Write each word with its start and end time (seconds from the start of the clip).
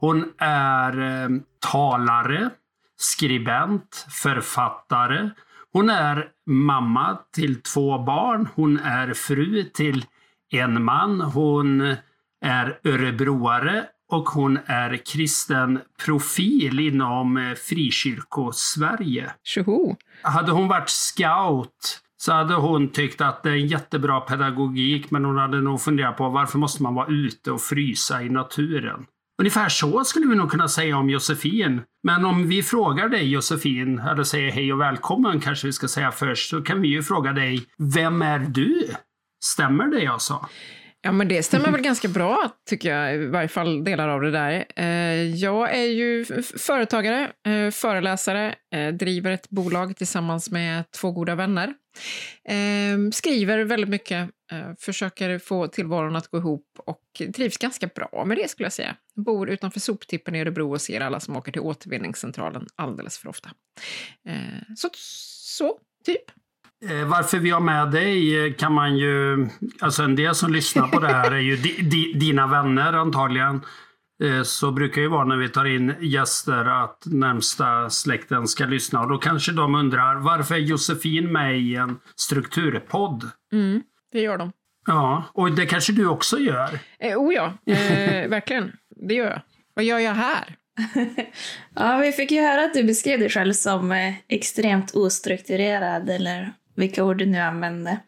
Hon 0.00 0.24
är 0.38 1.00
eh, 1.00 1.28
talare, 1.72 2.50
skribent, 2.96 4.06
författare. 4.10 5.30
Hon 5.72 5.90
är 5.90 6.28
mamma 6.46 7.18
till 7.34 7.62
två 7.62 7.98
barn. 7.98 8.48
Hon 8.54 8.78
är 8.78 9.14
fru 9.14 9.64
till 9.64 10.04
en 10.52 10.84
man. 10.84 11.20
Hon 11.20 11.96
är 12.44 12.78
örebroare 12.84 13.86
och 14.10 14.28
hon 14.28 14.58
är 14.66 14.96
kristen 14.96 15.80
profil 16.04 16.80
inom 16.80 17.36
eh, 17.36 17.54
Frikyrko-Sverige. 17.54 19.30
Tjoho! 19.42 19.96
Hade 20.22 20.52
hon 20.52 20.68
varit 20.68 20.88
scout 20.88 22.00
så 22.16 22.32
hade 22.32 22.54
hon 22.54 22.88
tyckt 22.88 23.20
att 23.20 23.42
det 23.42 23.50
är 23.50 23.54
en 23.54 23.66
jättebra 23.66 24.20
pedagogik 24.20 25.10
men 25.10 25.24
hon 25.24 25.38
hade 25.38 25.60
nog 25.60 25.80
funderat 25.80 26.16
på 26.16 26.28
varför 26.28 26.58
måste 26.58 26.82
man 26.82 26.94
vara 26.94 27.06
ute 27.06 27.52
och 27.52 27.60
frysa 27.60 28.22
i 28.22 28.28
naturen. 28.28 29.06
Ungefär 29.40 29.68
så 29.68 30.04
skulle 30.04 30.26
vi 30.26 30.34
nog 30.34 30.50
kunna 30.50 30.68
säga 30.68 30.96
om 30.96 31.10
Josefin. 31.10 31.82
Men 32.02 32.24
om 32.24 32.48
vi 32.48 32.62
frågar 32.62 33.08
dig 33.08 33.30
Josefin, 33.30 33.98
eller 33.98 34.24
säger 34.24 34.50
hej 34.50 34.72
och 34.72 34.80
välkommen 34.80 35.40
kanske 35.40 35.66
vi 35.66 35.72
ska 35.72 35.88
säga 35.88 36.10
först, 36.12 36.50
så 36.50 36.62
kan 36.62 36.80
vi 36.80 36.88
ju 36.88 37.02
fråga 37.02 37.32
dig, 37.32 37.62
vem 37.94 38.22
är 38.22 38.38
du? 38.38 38.88
Stämmer 39.44 39.86
det 39.86 40.02
jag 40.02 40.22
sa? 40.22 40.48
Ja, 41.02 41.12
men 41.12 41.28
det 41.28 41.42
stämmer 41.42 41.70
väl 41.70 41.80
ganska 41.80 42.08
bra, 42.08 42.50
tycker 42.68 42.96
jag, 42.96 43.14
i 43.14 43.26
varje 43.26 43.48
fall 43.48 43.84
delar 43.84 44.08
av 44.08 44.20
det 44.20 44.30
där. 44.30 44.64
Eh, 44.76 45.34
jag 45.34 45.74
är 45.74 45.84
ju 45.84 46.24
företagare, 46.58 47.30
eh, 47.46 47.70
föreläsare, 47.70 48.54
eh, 48.74 48.88
driver 48.88 49.30
ett 49.30 49.50
bolag 49.50 49.96
tillsammans 49.96 50.50
med 50.50 50.84
två 51.00 51.12
goda 51.12 51.34
vänner. 51.34 51.74
Ehm, 52.44 53.12
skriver 53.12 53.64
väldigt 53.64 53.90
mycket, 53.90 54.30
eh, 54.52 54.72
försöker 54.78 55.38
få 55.38 55.66
tillvaron 55.66 56.16
att 56.16 56.28
gå 56.28 56.38
ihop 56.38 56.66
och 56.86 57.32
trivs 57.36 57.58
ganska 57.58 57.86
bra 57.86 58.24
med 58.26 58.36
det 58.36 58.50
skulle 58.50 58.64
jag 58.64 58.72
säga. 58.72 58.96
Bor 59.16 59.50
utanför 59.50 59.80
soptippen 59.80 60.34
i 60.34 60.40
Örebro 60.40 60.72
och 60.72 60.80
ser 60.80 61.00
alla 61.00 61.20
som 61.20 61.36
åker 61.36 61.52
till 61.52 61.60
återvinningscentralen 61.60 62.66
alldeles 62.76 63.18
för 63.18 63.28
ofta. 63.28 63.50
Ehm, 64.28 64.76
så, 64.76 64.88
så 64.94 65.78
typ. 66.04 66.24
Eh, 66.90 67.08
varför 67.08 67.38
vi 67.38 67.50
har 67.50 67.60
med 67.60 67.90
dig 67.90 68.46
eh, 68.46 68.54
kan 68.54 68.72
man 68.72 68.96
ju... 68.96 69.48
Alltså 69.80 70.02
en 70.02 70.16
del 70.16 70.34
som 70.34 70.52
lyssnar 70.52 70.88
på 70.88 71.00
det 71.00 71.08
här 71.08 71.30
är 71.30 71.40
ju 71.40 71.56
di, 71.56 71.82
di, 71.82 72.12
dina 72.12 72.46
vänner 72.46 72.92
antagligen. 72.92 73.60
Eh, 74.22 74.42
så 74.42 74.70
brukar 74.70 75.02
ju 75.02 75.08
vara 75.08 75.24
när 75.24 75.36
vi 75.36 75.48
tar 75.48 75.64
in 75.64 75.94
gäster 76.00 76.84
att 76.84 77.02
närmsta 77.06 77.90
släkten 77.90 78.48
ska 78.48 78.64
lyssna. 78.64 79.00
Och 79.00 79.08
då 79.08 79.18
kanske 79.18 79.52
de 79.52 79.74
undrar 79.74 80.16
varför 80.16 80.54
är 80.54 80.58
Josefin 80.58 81.32
med 81.32 81.60
i 81.60 81.76
en 81.76 81.98
strukturpodd? 82.16 83.30
Mm, 83.52 83.82
det 84.12 84.20
gör 84.20 84.38
de. 84.38 84.52
Ja, 84.86 85.24
och 85.32 85.52
det 85.52 85.66
kanske 85.66 85.92
du 85.92 86.06
också 86.06 86.38
gör? 86.38 86.78
Eh, 86.98 87.18
oh 87.18 87.34
ja, 87.34 87.52
eh, 87.66 88.28
verkligen. 88.28 88.72
Det 89.08 89.14
gör 89.14 89.26
jag. 89.26 89.42
Vad 89.74 89.84
gör 89.84 89.98
jag 89.98 90.14
här? 90.14 90.56
ja, 91.74 91.96
vi 91.96 92.12
fick 92.12 92.30
ju 92.30 92.40
höra 92.40 92.64
att 92.64 92.74
du 92.74 92.84
beskrev 92.84 93.18
dig 93.18 93.28
själv 93.28 93.52
som 93.52 94.12
extremt 94.28 94.94
ostrukturerad 94.94 96.10
eller 96.10 96.52
vilka 96.76 97.04
ord 97.04 97.18
du 97.18 97.26
nu 97.26 97.38
använder. 97.38 97.98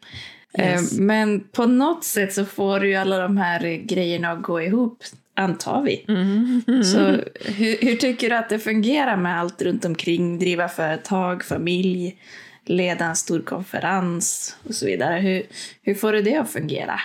Yes. 0.58 0.92
Eh, 0.92 1.00
men 1.00 1.40
på 1.40 1.66
något 1.66 2.04
sätt 2.04 2.32
så 2.32 2.44
får 2.44 2.80
du 2.80 2.88
ju 2.88 2.94
alla 2.94 3.18
de 3.18 3.36
här 3.36 3.76
grejerna 3.76 4.30
att 4.30 4.42
gå 4.42 4.62
ihop, 4.62 4.98
antar 5.34 5.82
vi. 5.82 6.04
Mm. 6.08 6.62
Mm. 6.68 6.84
Så 6.84 6.98
hur, 7.40 7.86
hur, 7.86 7.96
tycker 7.96 8.30
du 8.30 8.36
att 8.36 8.48
det 8.48 8.58
fungerar 8.58 9.16
med 9.16 9.40
allt 9.40 9.62
runt 9.62 9.84
omkring? 9.84 10.38
Driva 10.38 10.68
företag, 10.68 11.44
familj, 11.44 12.16
leda 12.64 13.04
en 13.04 13.16
stor 13.16 13.40
konferens 13.40 14.56
och 14.68 14.74
så 14.74 14.86
vidare. 14.86 15.20
Hur, 15.20 15.42
hur 15.82 15.94
får 15.94 16.12
du 16.12 16.22
det 16.22 16.36
att 16.36 16.50
fungera? 16.50 17.00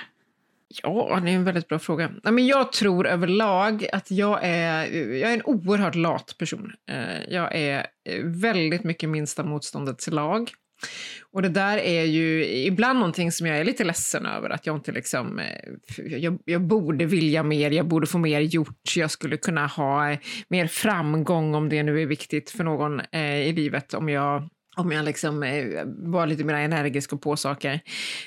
Ja, 0.84 1.20
det 1.24 1.32
är 1.32 1.36
en 1.36 1.44
väldigt 1.44 1.68
bra 1.68 1.80
fråga. 1.80 2.12
jag 2.38 2.72
tror 2.72 3.08
överlag 3.08 3.88
att 3.94 4.12
jag 4.12 4.40
är, 4.44 4.86
jag 4.96 5.32
är 5.32 5.34
en 5.34 5.46
oerhört 5.46 5.96
lat 5.96 6.36
person. 6.38 6.74
Eh, 6.90 7.34
jag 7.34 7.56
är 7.56 7.86
väldigt 8.24 8.84
mycket 8.84 9.10
minsta 9.10 9.44
motståndets 9.44 10.08
lag. 10.08 10.52
Och 11.32 11.42
det 11.42 11.50
där 11.50 11.78
är 11.78 12.04
ju 12.04 12.46
ibland 12.46 13.00
någonting 13.00 13.32
som 13.32 13.48
jag 13.48 13.58
är 13.58 13.64
lite 13.64 13.84
ledsen 13.84 14.26
över, 14.26 14.50
att 14.50 14.66
jag 14.66 14.76
inte 14.76 14.92
liksom... 14.92 15.40
Eh, 15.40 16.06
jag, 16.06 16.40
jag, 16.46 16.62
borde 16.62 17.06
vilja 17.06 17.44
mer, 17.44 17.72
jag 17.72 17.88
borde 17.88 18.08
få 18.08 18.18
mer 18.18 18.40
gjort, 18.40 18.96
jag 18.96 19.12
skulle 19.12 19.38
kunna 19.38 19.68
ha 19.68 20.12
eh, 20.12 20.20
mer 20.48 20.68
framgång 20.68 21.56
om 21.56 21.70
det 21.70 21.84
nu 21.84 22.02
är 22.02 22.06
viktigt 22.06 22.50
för 22.50 22.64
någon 22.64 23.02
eh, 23.12 23.48
i 23.48 23.54
livet, 23.54 23.94
om 23.94 24.10
jag 24.10 24.50
om 24.78 24.92
jag 24.92 25.06
liksom 25.06 25.44
eh, 25.44 25.84
var 25.86 26.28
lite 26.28 26.44
mer 26.44 26.54
energisk 26.54 27.14
och 27.14 27.22
på 27.22 27.36
saker. 27.36 27.74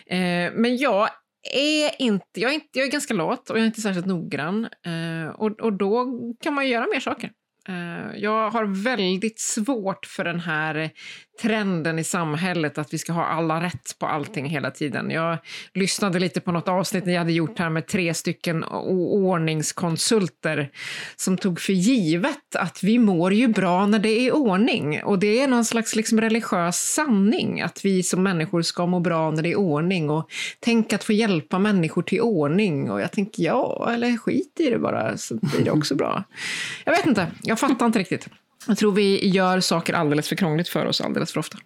Eh, 0.07 0.53
men 0.55 0.77
jag 0.77 1.09
är 1.55 2.03
inte, 2.03 2.41
jag 2.41 2.51
är, 2.51 2.55
inte, 2.55 2.69
jag 2.73 2.87
är 2.87 2.91
ganska 2.91 3.15
lat 3.15 3.51
och 3.51 3.57
jag 3.57 3.63
är 3.63 3.67
inte 3.67 3.81
särskilt 3.81 4.07
noggrann. 4.07 4.65
Eh, 4.65 5.31
och, 5.35 5.61
och 5.61 5.73
då 5.73 6.07
kan 6.43 6.55
man 6.55 6.69
göra 6.69 6.87
mer 6.93 7.01
saker. 7.01 7.31
Eh, 7.69 8.17
jag 8.17 8.51
har 8.51 8.85
väldigt 8.85 9.41
svårt 9.41 10.07
för 10.07 10.25
den 10.25 10.41
här 10.41 10.91
trenden 11.41 11.99
i 11.99 12.05
samhället 12.05 12.79
att 12.79 12.95
vi 12.95 12.99
ska 12.99 13.13
ha 13.13 13.25
alla 13.25 13.63
rätt 13.63 13.99
på 13.99 14.07
allting 14.07 14.47
hela 14.47 14.71
tiden. 14.71 15.11
Jag 15.11 15.39
lyssnade 15.75 16.19
lite 16.19 16.41
på 16.41 16.53
något 16.53 16.69
avsnitt 16.69 17.07
ni 17.07 17.17
hade 17.17 17.33
gjort 17.33 17.59
här 17.59 17.71
med 17.71 17.87
tre 17.87 18.15
stycken 18.15 18.65
ordningskonsulter 18.65 20.71
som 21.17 21.39
tog 21.39 21.61
för 21.61 21.73
givet 21.73 22.57
att 22.57 22.83
vi 22.83 22.99
mår 22.99 23.33
ju 23.33 23.49
bra 23.49 23.87
när 23.87 23.99
det 23.99 24.27
är 24.27 24.35
ordning. 24.35 25.03
Och 25.03 25.19
det 25.19 25.43
är 25.43 25.49
någon 25.49 25.65
slags 25.65 25.97
liksom 25.97 26.21
religiös 26.21 26.77
sanning 26.77 27.61
att 27.61 27.85
vi 27.85 28.03
som 28.03 28.23
människor 28.23 28.63
ska 28.63 28.87
må 28.87 29.01
bra 29.01 29.31
när 29.31 29.43
det 29.43 29.53
är 29.53 29.59
ordning. 29.59 30.11
Och 30.11 30.31
tänk 30.61 30.93
att 30.93 31.05
få 31.05 31.13
hjälpa 31.13 31.59
människor 31.59 32.03
till 32.03 32.21
ordning. 32.21 32.91
Och 32.91 33.01
jag 33.01 33.13
tänker 33.13 33.43
ja, 33.43 33.91
eller 33.95 34.17
skit 34.17 34.57
i 34.61 34.71
det 34.71 34.79
bara 34.79 35.17
så 35.17 35.35
blir 35.35 35.65
det 35.65 35.71
också 35.71 35.95
bra. 35.95 36.25
Jag 36.85 36.93
vet 36.93 37.07
inte, 37.07 37.27
jag 37.43 37.59
fattar 37.59 37.87
inte 37.87 37.99
riktigt. 37.99 38.29
Jag 38.67 38.79
tror 38.79 38.93
vi 38.93 39.29
gör 39.29 39.61
saker 39.61 39.95
alldeles 39.95 40.29
för 40.29 40.37
krångligt 40.37 40.69
för 40.69 40.87
oss 40.87 41.01
alldeles 41.01 41.33
för 41.33 41.41
ofta. 41.41 41.59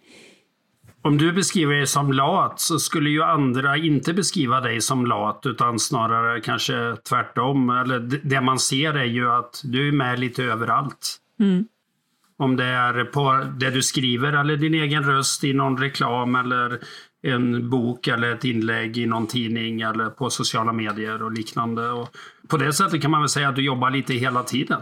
Om 1.01 1.17
du 1.17 1.33
beskriver 1.33 1.73
dig 1.73 1.87
som 1.87 2.13
lat 2.13 2.59
så 2.59 2.79
skulle 2.79 3.09
ju 3.09 3.23
andra 3.23 3.77
inte 3.77 4.13
beskriva 4.13 4.61
dig 4.61 4.81
som 4.81 5.05
lat 5.05 5.41
utan 5.45 5.79
snarare 5.79 6.41
kanske 6.41 6.95
tvärtom. 7.09 7.69
Eller 7.69 7.99
det 8.23 8.41
man 8.41 8.59
ser 8.59 8.93
är 8.93 9.05
ju 9.05 9.31
att 9.31 9.61
du 9.63 9.87
är 9.87 9.91
med 9.91 10.19
lite 10.19 10.43
överallt. 10.43 11.17
Mm. 11.39 11.65
Om 12.37 12.55
det 12.55 12.65
är 12.65 13.03
på 13.03 13.45
det 13.59 13.69
du 13.69 13.81
skriver 13.81 14.33
eller 14.33 14.57
din 14.57 14.73
egen 14.73 15.03
röst 15.03 15.43
i 15.43 15.53
någon 15.53 15.77
reklam 15.77 16.35
eller 16.35 16.79
en 17.25 17.69
bok 17.69 18.07
eller 18.07 18.31
ett 18.31 18.43
inlägg 18.43 18.97
i 18.97 19.05
någon 19.05 19.27
tidning 19.27 19.81
eller 19.81 20.09
på 20.09 20.29
sociala 20.29 20.73
medier 20.73 21.23
och 21.23 21.31
liknande. 21.31 21.89
Och 21.89 22.09
på 22.47 22.57
det 22.57 22.73
sättet 22.73 23.01
kan 23.01 23.11
man 23.11 23.21
väl 23.21 23.29
säga 23.29 23.49
att 23.49 23.55
du 23.55 23.65
jobbar 23.65 23.91
lite 23.91 24.13
hela 24.13 24.43
tiden. 24.43 24.81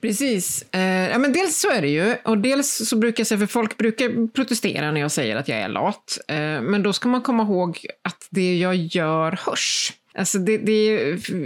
Precis. 0.00 0.64
Eh, 0.72 0.80
ja, 0.80 1.18
men 1.18 1.32
dels 1.32 1.56
så 1.56 1.70
är 1.70 1.82
det 1.82 1.88
ju, 1.88 2.16
och 2.24 2.38
dels 2.38 2.88
så 2.88 2.96
brukar 2.96 3.20
jag 3.20 3.26
säga, 3.26 3.38
för 3.38 3.46
folk 3.46 3.76
brukar 3.76 4.32
protestera 4.32 4.90
när 4.90 5.00
jag 5.00 5.10
säger 5.10 5.36
att 5.36 5.48
jag 5.48 5.58
är 5.58 5.68
lat. 5.68 6.18
Eh, 6.28 6.36
men 6.36 6.82
då 6.82 6.92
ska 6.92 7.08
man 7.08 7.22
komma 7.22 7.42
ihåg 7.42 7.86
att 8.02 8.28
det 8.30 8.58
jag 8.58 8.76
gör 8.76 9.38
hörs. 9.46 9.92
Alltså 10.18 10.38
det, 10.38 10.58
det, 10.58 10.84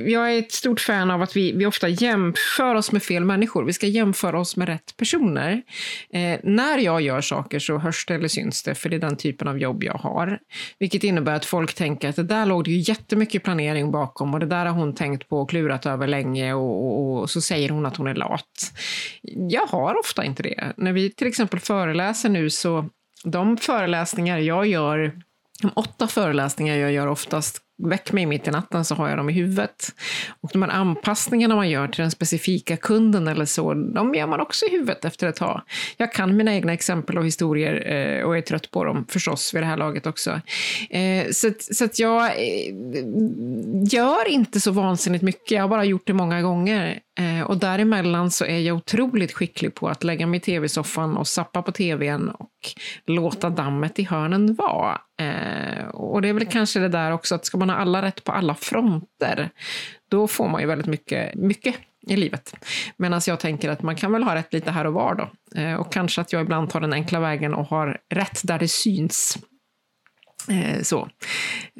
jag 0.06 0.34
är 0.34 0.38
ett 0.38 0.52
stort 0.52 0.81
fan 0.81 1.11
av 1.11 1.22
att 1.22 1.37
vi, 1.37 1.52
vi 1.52 1.67
ofta 1.67 1.88
jämför 1.88 2.75
oss 2.75 2.93
med 2.93 3.02
fel 3.02 3.25
människor. 3.25 3.64
Vi 3.64 3.72
ska 3.72 3.87
jämföra 3.87 4.40
oss 4.40 4.56
med 4.56 4.69
rätt 4.69 4.96
personer. 4.96 5.62
Eh, 6.12 6.40
när 6.43 6.78
jag 6.78 7.00
gör 7.00 7.20
saker 7.20 7.58
så 7.58 7.78
hörs 7.78 8.06
det 8.06 8.14
eller 8.14 8.28
syns 8.28 8.62
det, 8.62 8.75
för 8.75 8.88
det 8.88 8.96
är 8.96 9.00
den 9.00 9.17
typen 9.17 9.49
av 9.49 9.58
jobb 9.58 9.84
jag 9.84 9.94
har. 9.94 10.38
Vilket 10.78 11.05
innebär 11.05 11.34
att 11.34 11.44
folk 11.44 11.75
tänker 11.75 12.08
att 12.08 12.17
det 12.17 12.22
där 12.22 12.46
låg 12.46 12.64
det 12.64 12.70
ju 12.70 12.78
jättemycket 12.78 13.43
planering 13.43 13.90
bakom 13.90 14.34
och 14.34 14.40
det 14.40 14.46
där 14.46 14.67
har 14.67 14.72
hon 14.72 14.94
tänkt 14.94 15.28
på 15.28 15.40
och 15.40 15.50
klurat 15.50 15.87
över 15.87 16.06
länge 16.06 16.55
och, 16.55 16.87
och, 16.87 17.20
och 17.20 17.31
så 17.31 17.40
säger 17.40 17.69
hon 17.69 17.87
att 17.87 17.96
hon 17.96 18.06
är 18.06 18.14
lat. 18.14 18.72
Jag 19.50 19.67
har 19.67 19.99
ofta 19.99 20.25
inte 20.25 20.43
det. 20.43 20.72
När 20.76 20.93
vi 20.93 21.11
till 21.11 21.26
exempel 21.26 21.61
föreläser 21.61 22.28
nu 22.28 22.50
så 22.50 22.88
de 23.25 23.56
föreläsningar 23.56 24.38
jag 24.38 24.67
gör 24.67 25.12
de 25.62 25.70
åtta 25.75 26.06
föreläsningar 26.08 26.76
jag 26.76 26.93
gör 26.93 27.06
oftast 27.06 27.62
väck 27.88 28.12
mig 28.12 28.27
mitt 28.27 28.49
i 28.49 28.50
natten 28.50 28.85
så 28.85 28.94
har 28.94 29.09
jag 29.09 29.19
dem 29.19 29.31
i 29.31 29.32
huvudet. 29.32 29.94
Och 30.41 30.50
de 30.53 30.62
här 30.62 30.69
anpassningarna 30.69 31.56
man 31.56 31.71
gör 31.71 31.88
till 31.88 32.03
den 32.03 32.11
specifika 32.11 32.77
kunden 32.77 33.29
eller 33.29 33.44
så, 33.44 33.75
de 33.75 34.15
gör 34.15 34.27
man 34.27 34.41
också 34.41 34.67
i 34.67 34.71
huvudet 34.71 35.05
efter 35.05 35.29
ett 35.29 35.37
tag. 35.37 35.62
Jag 35.97 36.12
kan 36.12 36.37
mina 36.37 36.55
egna 36.55 36.73
exempel 36.73 37.19
och 37.19 37.27
historier 37.27 37.93
eh, 37.93 38.25
och 38.25 38.37
är 38.37 38.41
trött 38.41 38.71
på 38.71 38.85
dem 38.85 39.06
förstås 39.09 39.55
vid 39.55 39.62
det 39.62 39.67
här 39.67 39.77
laget 39.77 40.06
också. 40.06 40.41
Eh, 40.91 41.31
så, 41.31 41.50
så 41.59 41.85
att 41.85 41.99
jag 41.99 42.25
eh, 42.25 42.75
gör 43.93 44.29
inte 44.29 44.61
så 44.61 44.71
vansinnigt 44.71 45.23
mycket, 45.23 45.50
jag 45.50 45.62
har 45.62 45.69
bara 45.69 45.85
gjort 45.85 46.06
det 46.06 46.12
många 46.12 46.43
gånger. 46.43 47.00
Eh, 47.20 47.43
och 47.43 47.56
däremellan 47.56 48.31
så 48.31 48.44
är 48.44 48.58
jag 48.58 48.76
otroligt 48.76 49.32
skicklig 49.32 49.75
på 49.75 49.88
att 49.88 50.05
lägga 50.05 50.26
mig 50.26 50.37
i 50.37 50.40
tv-soffan 50.40 51.17
och 51.17 51.28
sappa 51.28 51.62
på 51.62 51.72
tvn 51.72 52.28
och 52.28 52.50
låta 53.06 53.50
dammet 53.50 53.99
i 53.99 54.02
hörnen 54.02 54.55
vara. 54.55 55.00
Eh, 55.20 55.88
och 55.88 56.22
det 56.22 56.28
är 56.28 56.32
väl 56.32 56.46
kanske 56.46 56.81
det 56.81 56.88
där 56.88 57.11
också 57.11 57.34
att 57.34 57.44
ska 57.44 57.58
man 57.58 57.70
ha 57.70 57.76
alla 57.76 58.02
rätt 58.02 58.25
på 58.25 58.32
alla 58.32 58.55
fronter, 58.55 59.50
då 60.11 60.26
får 60.26 60.49
man 60.49 60.61
ju 60.61 60.67
väldigt 60.67 60.87
mycket, 60.87 61.34
mycket 61.34 61.75
i 62.06 62.17
livet. 62.17 62.55
Medan 62.96 63.20
jag 63.26 63.40
tänker 63.40 63.70
att 63.70 63.82
man 63.82 63.96
kan 63.96 64.12
väl 64.12 64.22
ha 64.22 64.34
rätt 64.34 64.52
lite 64.52 64.70
här 64.70 64.87
och 64.87 64.94
var 64.94 65.14
då. 65.14 65.61
Eh, 65.61 65.75
och 65.75 65.93
kanske 65.93 66.20
att 66.20 66.32
jag 66.32 66.43
ibland 66.43 66.70
tar 66.70 66.81
den 66.81 66.93
enkla 66.93 67.20
vägen 67.20 67.55
och 67.55 67.67
har 67.67 67.99
rätt 68.11 68.40
där 68.44 68.58
det 68.58 68.69
syns. 68.69 69.38
Eh, 70.49 70.83
så. 70.83 71.09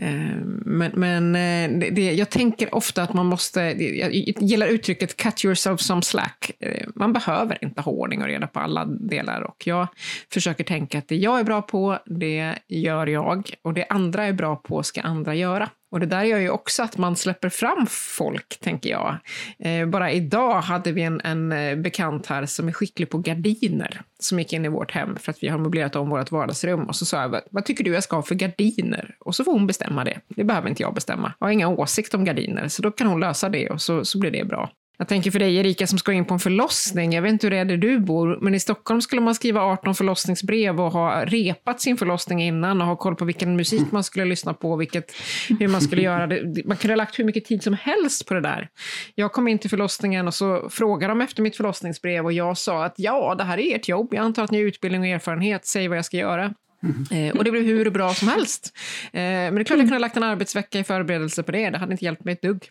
Eh, 0.01 0.37
men 0.65 0.93
men 0.95 1.35
eh, 1.37 1.91
det, 1.93 2.13
jag 2.13 2.31
tänker 2.31 2.75
ofta 2.75 3.03
att 3.03 3.15
man 3.15 3.27
måste, 3.27 3.61
jag 3.61 4.13
gillar 4.15 4.67
uttrycket 4.67 5.17
cut 5.17 5.45
yourself 5.45 5.81
some 5.81 6.03
slack. 6.03 6.51
Eh, 6.61 6.87
man 6.95 7.13
behöver 7.13 7.59
inte 7.65 7.81
ha 7.81 7.93
ordning 7.93 8.23
och 8.23 8.27
reda 8.27 8.47
på 8.47 8.61
alla 8.61 8.85
delar 8.85 9.43
och 9.43 9.67
jag 9.67 9.87
försöker 10.33 10.65
tänka 10.65 10.99
att 10.99 11.09
det 11.09 11.17
jag 11.17 11.41
är 11.41 11.45
bra 11.45 11.63
på, 11.63 11.99
det 12.07 12.59
gör 12.69 13.07
jag 13.07 13.51
och 13.63 13.75
det 13.75 13.87
andra 13.89 14.25
är 14.25 14.33
bra 14.33 14.57
på 14.57 14.83
ska 14.83 15.01
andra 15.01 15.35
göra. 15.35 15.69
Och 15.91 16.01
det 16.01 16.07
där 16.07 16.23
gör 16.23 16.39
ju 16.39 16.51
också 16.51 16.83
att 16.83 16.99
man 16.99 17.17
släpper 17.17 17.49
fram 17.49 17.87
folk, 17.91 18.61
tänker 18.61 18.91
jag. 18.91 19.17
Eh, 19.59 19.87
bara 19.87 20.13
idag 20.13 20.61
hade 20.61 20.93
vi 20.93 21.03
en, 21.03 21.21
en 21.21 21.53
eh, 21.53 21.77
bekant 21.77 22.27
här 22.27 22.47
som 22.47 22.69
är 22.69 22.73
skicklig 22.73 23.11
på 23.11 23.19
gardiner, 23.19 24.03
som 24.19 24.39
gick 24.39 24.53
in 24.53 24.65
i 24.65 24.69
vårt 24.69 24.93
hem 24.93 25.17
för 25.17 25.31
att 25.31 25.43
vi 25.43 25.49
har 25.49 25.59
möblerat 25.59 25.97
om 25.97 26.11
vårt 26.11 26.31
vardagsrum. 26.31 26.85
Och 26.85 26.97
så 26.97 27.05
sa 27.05 27.23
jag, 27.23 27.41
vad 27.51 27.65
tycker 27.65 27.85
du 27.85 27.93
jag 27.93 28.03
ska 28.03 28.17
ha 28.17 28.23
för 28.23 28.35
gardiner? 28.35 29.17
Och 29.21 29.35
så 29.35 29.45
får 29.45 29.53
hon 29.53 29.67
bestämma 29.67 30.05
det. 30.05 30.21
Det 30.29 30.45
behöver 30.45 30.69
inte 30.69 30.83
jag 30.83 30.95
bestämma. 30.95 31.33
Jag 31.39 31.47
har 31.47 31.53
inga 31.53 31.69
åsikter 31.69 32.19
om 32.19 32.25
gardiner, 32.25 32.69
så 32.69 32.83
då 32.83 32.91
kan 32.91 33.07
hon 33.07 33.21
lösa 33.21 33.49
det 33.49 33.71
och 33.71 33.83
så, 33.83 34.05
så 34.05 34.19
blir 34.19 34.31
det 34.31 34.45
bra. 34.45 34.71
Jag 35.01 35.09
tänker 35.09 35.31
för 35.31 35.39
dig 35.39 35.57
Erika 35.57 35.87
som 35.87 35.99
ska 35.99 36.13
in 36.13 36.25
på 36.25 36.35
en 36.35 36.41
förlossning, 36.41 37.13
jag 37.13 37.23
vet 37.23 37.33
inte 37.33 37.47
hur 37.47 37.51
det 37.51 37.57
är 37.57 37.65
där 37.65 37.77
du 37.77 37.99
bor, 37.99 38.39
men 38.41 38.55
i 38.55 38.61
Stockholm 38.61 39.01
skulle 39.01 39.23
man 39.23 39.35
skriva 39.35 39.61
18 39.61 39.95
förlossningsbrev 39.95 40.81
och 40.81 40.93
ha 40.93 41.25
repat 41.25 41.81
sin 41.81 41.97
förlossning 41.97 42.43
innan 42.43 42.81
och 42.81 42.87
ha 42.87 42.97
koll 42.97 43.17
på 43.17 43.25
vilken 43.25 43.57
musik 43.57 43.93
man 43.93 44.05
skulle 44.05 44.25
lyssna 44.25 44.55
på, 44.55 44.77
vilket, 44.77 45.13
hur 45.61 45.69
man 45.69 45.81
skulle 45.81 46.03
göra 46.03 46.27
det. 46.27 46.67
Man 46.67 46.77
kunde 46.77 46.93
ha 46.93 46.97
lagt 46.97 47.19
hur 47.19 47.25
mycket 47.25 47.45
tid 47.45 47.63
som 47.63 47.75
helst 47.75 48.27
på 48.27 48.35
det 48.35 48.41
där. 48.41 48.69
Jag 49.15 49.33
kom 49.33 49.49
in 49.49 49.59
till 49.59 49.71
förlossningen 49.71 50.27
och 50.27 50.35
så 50.35 50.69
frågade 50.71 51.11
de 51.11 51.21
efter 51.21 51.43
mitt 51.43 51.57
förlossningsbrev 51.57 52.25
och 52.25 52.33
jag 52.33 52.59
sa 52.59 52.85
att 52.85 52.95
ja, 52.97 53.35
det 53.39 53.45
här 53.45 53.59
är 53.59 53.77
ert 53.77 53.89
jobb, 53.89 54.09
jag 54.15 54.25
antar 54.25 54.45
att 54.45 54.51
ni 54.51 54.59
har 54.59 54.65
utbildning 54.65 55.01
och 55.01 55.07
erfarenhet, 55.07 55.67
säg 55.67 55.89
vad 55.89 55.99
jag 55.99 56.05
ska 56.05 56.17
göra. 56.17 56.55
Mm. 56.83 57.39
och 57.39 57.45
det 57.45 57.51
blev 57.51 57.63
hur 57.63 57.91
bra 57.91 58.15
som 58.15 58.29
helst. 58.29 58.77
Eh, 59.13 59.21
men 59.23 59.55
det 59.55 59.61
är 59.61 59.65
klart 59.65 59.79
jag 59.79 59.87
kunde 59.87 59.95
ha 59.95 59.99
lagt 59.99 60.17
en 60.17 60.23
arbetsvecka 60.23 60.79
i 60.79 60.85
förberedelse 60.85 61.43
på 61.43 61.53
det, 61.53 61.71
det 61.71 61.79
hade 61.79 61.93
inte 61.93 62.05
hjälpt 62.05 62.25
mig 62.25 62.33
ett 62.33 62.43
dugg. 62.43 62.69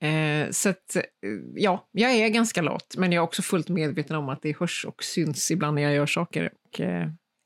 Eh, 0.00 0.50
så 0.50 0.68
att, 0.68 0.96
ja, 1.54 1.88
jag 1.92 2.12
är 2.12 2.28
ganska 2.28 2.62
lat, 2.62 2.94
men 2.98 3.12
jag 3.12 3.22
är 3.22 3.24
också 3.24 3.42
fullt 3.42 3.68
medveten 3.68 4.16
om 4.16 4.28
att 4.28 4.42
det 4.42 4.58
hörs 4.58 4.84
och 4.88 5.04
syns 5.04 5.50
ibland 5.50 5.74
när 5.74 5.82
jag 5.82 5.94
gör 5.94 6.06
saker. 6.06 6.50
Och 6.64 6.80
eh, 6.80 7.02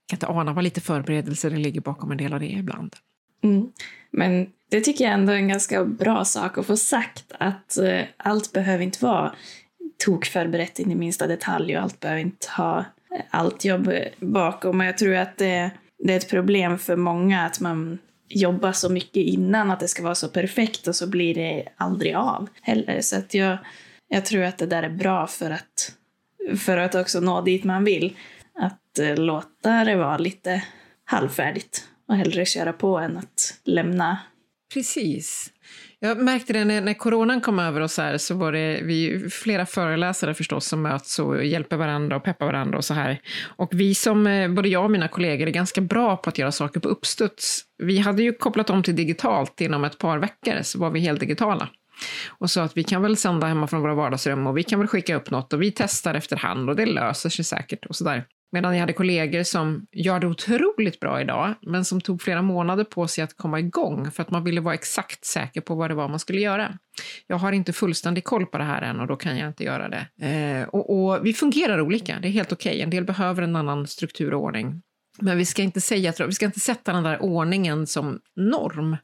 kan 0.08 0.16
inte 0.16 0.26
ana 0.26 0.52
vad 0.52 0.64
lite 0.64 0.80
förberedelse 0.80 1.50
det 1.50 1.56
ligger 1.56 1.80
bakom 1.80 2.10
en 2.10 2.18
del 2.18 2.32
av 2.32 2.40
det 2.40 2.50
ibland. 2.50 2.96
Mm. 3.44 3.72
Men 4.10 4.46
det 4.70 4.80
tycker 4.80 5.04
jag 5.04 5.12
ändå 5.12 5.32
är 5.32 5.36
en 5.36 5.48
ganska 5.48 5.84
bra 5.84 6.24
sak 6.24 6.58
att 6.58 6.66
få 6.66 6.76
sagt, 6.76 7.24
att 7.38 7.78
allt 8.16 8.52
behöver 8.52 8.84
inte 8.84 9.04
vara 9.04 9.34
tokförberett 10.04 10.78
in 10.78 10.90
i 10.90 10.94
minsta 10.94 11.26
detalj 11.26 11.76
och 11.76 11.82
allt 11.82 12.00
behöver 12.00 12.20
inte 12.20 12.48
ha 12.56 12.84
allt 13.30 13.64
jobb 13.64 13.92
bakom. 14.20 14.80
Och 14.80 14.86
jag 14.86 14.98
tror 14.98 15.14
att 15.14 15.38
det 15.38 15.70
det 16.02 16.12
är 16.12 16.16
ett 16.16 16.30
problem 16.30 16.78
för 16.78 16.96
många 16.96 17.42
att 17.42 17.60
man 17.60 17.98
jobbar 18.28 18.72
så 18.72 18.88
mycket 18.88 19.16
innan 19.16 19.70
att 19.70 19.80
det 19.80 19.88
ska 19.88 20.02
vara 20.02 20.14
så 20.14 20.28
perfekt 20.28 20.88
och 20.88 20.96
så 20.96 21.06
blir 21.06 21.34
det 21.34 21.68
aldrig 21.76 22.14
av 22.14 22.48
heller. 22.62 23.00
Så 23.00 23.16
att 23.16 23.34
jag, 23.34 23.58
jag 24.08 24.26
tror 24.26 24.42
att 24.42 24.58
det 24.58 24.66
där 24.66 24.82
är 24.82 24.90
bra 24.90 25.26
för 25.26 25.50
att, 25.50 25.94
för 26.58 26.76
att 26.76 26.94
också 26.94 27.20
nå 27.20 27.40
dit 27.40 27.64
man 27.64 27.84
vill. 27.84 28.16
Att 28.54 28.98
eh, 28.98 29.16
låta 29.16 29.84
det 29.84 29.96
vara 29.96 30.18
lite 30.18 30.64
halvfärdigt 31.04 31.88
och 32.08 32.16
hellre 32.16 32.44
köra 32.44 32.72
på 32.72 32.98
än 32.98 33.16
att 33.16 33.60
lämna. 33.64 34.18
Precis. 34.74 35.51
Jag 36.04 36.18
märkte 36.18 36.52
det 36.52 36.64
när, 36.64 36.80
när 36.80 36.94
coronan 36.94 37.40
kom 37.40 37.58
över 37.58 37.80
oss 37.80 37.98
här 37.98 38.18
så 38.18 38.34
var 38.34 38.52
det 38.52 38.80
vi 38.82 39.28
flera 39.30 39.66
föreläsare 39.66 40.34
förstås 40.34 40.66
som 40.66 40.82
möts 40.82 41.18
och 41.18 41.44
hjälper 41.44 41.76
varandra 41.76 42.16
och 42.16 42.24
peppar 42.24 42.46
varandra 42.46 42.78
och 42.78 42.84
så 42.84 42.94
här. 42.94 43.20
Och 43.56 43.68
vi 43.72 43.94
som, 43.94 44.26
eh, 44.26 44.50
både 44.50 44.68
jag 44.68 44.84
och 44.84 44.90
mina 44.90 45.08
kollegor, 45.08 45.46
är 45.46 45.50
ganska 45.50 45.80
bra 45.80 46.16
på 46.16 46.30
att 46.30 46.38
göra 46.38 46.52
saker 46.52 46.80
på 46.80 46.88
uppstuds. 46.88 47.62
Vi 47.78 47.98
hade 47.98 48.22
ju 48.22 48.32
kopplat 48.32 48.70
om 48.70 48.82
till 48.82 48.96
digitalt 48.96 49.60
inom 49.60 49.84
ett 49.84 49.98
par 49.98 50.18
veckor, 50.18 50.62
så 50.62 50.78
var 50.78 50.90
vi 50.90 51.00
helt 51.00 51.20
digitala 51.20 51.68
och 52.28 52.50
sa 52.50 52.62
att 52.62 52.76
vi 52.76 52.84
kan 52.84 53.02
väl 53.02 53.16
sända 53.16 53.46
hemma 53.46 53.66
från 53.66 53.80
våra 53.80 53.94
vardagsrum 53.94 54.46
och 54.46 54.58
vi 54.58 54.62
kan 54.62 54.78
väl 54.78 54.88
skicka 54.88 55.16
upp 55.16 55.30
något 55.30 55.52
och 55.52 55.62
vi 55.62 55.70
testar 55.70 56.14
efterhand 56.14 56.70
och 56.70 56.76
det 56.76 56.86
löser 56.86 57.30
sig 57.30 57.44
säkert 57.44 57.86
och 57.86 57.96
sådär. 57.96 58.24
Medan 58.52 58.74
jag 58.74 58.80
hade 58.80 58.92
kollegor 58.92 59.42
som 59.42 59.86
gör 59.92 60.20
det 60.20 60.26
otroligt 60.26 61.00
bra 61.00 61.20
idag, 61.20 61.54
men 61.62 61.84
som 61.84 62.00
tog 62.00 62.22
flera 62.22 62.42
månader 62.42 62.84
på 62.84 63.08
sig 63.08 63.24
att 63.24 63.36
komma 63.36 63.60
igång 63.60 64.10
för 64.10 64.22
att 64.22 64.30
man 64.30 64.44
ville 64.44 64.60
vara 64.60 64.74
exakt 64.74 65.24
säker 65.24 65.60
på 65.60 65.74
vad 65.74 65.90
det 65.90 65.94
var 65.94 66.08
man 66.08 66.18
skulle 66.18 66.40
göra. 66.40 66.78
Jag 67.26 67.36
har 67.36 67.52
inte 67.52 67.72
fullständig 67.72 68.24
koll 68.24 68.46
på 68.46 68.58
det 68.58 68.64
här 68.64 68.82
än 68.82 69.00
och 69.00 69.06
då 69.06 69.16
kan 69.16 69.38
jag 69.38 69.48
inte 69.48 69.64
göra 69.64 69.88
det. 69.88 70.26
Eh, 70.26 70.68
och, 70.68 71.04
och, 71.04 71.26
vi 71.26 71.32
fungerar 71.32 71.80
olika, 71.80 72.18
det 72.22 72.28
är 72.28 72.32
helt 72.32 72.52
okej. 72.52 72.70
Okay. 72.70 72.82
En 72.82 72.90
del 72.90 73.04
behöver 73.04 73.42
en 73.42 73.56
annan 73.56 73.86
struktur 73.86 74.34
och 74.34 74.42
ordning. 74.42 74.82
Men 75.18 75.38
vi 75.38 75.44
ska 75.44 75.62
inte, 75.62 75.80
säga, 75.80 76.12
vi 76.26 76.32
ska 76.32 76.46
inte 76.46 76.60
sätta 76.60 76.92
den 76.92 77.02
där 77.02 77.22
ordningen 77.22 77.86
som 77.86 78.20
norm, 78.36 78.96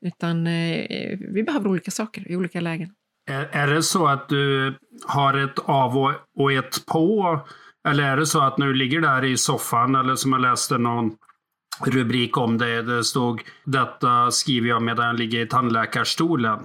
utan 0.00 0.46
eh, 0.46 1.18
vi 1.34 1.42
behöver 1.42 1.68
olika 1.68 1.90
saker 1.90 2.30
i 2.30 2.36
olika 2.36 2.60
lägen. 2.60 2.90
Är, 3.30 3.48
är 3.52 3.66
det 3.66 3.82
så 3.82 4.06
att 4.06 4.28
du 4.28 4.74
har 5.06 5.34
ett 5.34 5.58
av 5.58 5.96
och 6.38 6.52
ett 6.52 6.86
på 6.86 7.40
eller 7.88 8.04
är 8.04 8.16
det 8.16 8.26
så 8.26 8.40
att 8.40 8.56
du 8.56 8.74
ligger 8.74 9.00
där 9.00 9.24
i 9.24 9.36
soffan, 9.36 9.94
eller 9.94 10.16
som 10.16 10.32
jag 10.32 10.42
läste 10.42 10.78
någon 10.78 11.12
rubrik 11.86 12.36
om 12.36 12.58
det, 12.58 12.82
det 12.82 13.04
stod 13.04 13.42
detta 13.64 14.30
skriver 14.30 14.68
jag 14.68 14.82
medan 14.82 15.06
jag 15.06 15.18
ligger 15.18 15.40
i 15.40 15.46
tandläkarstolen. 15.46 16.58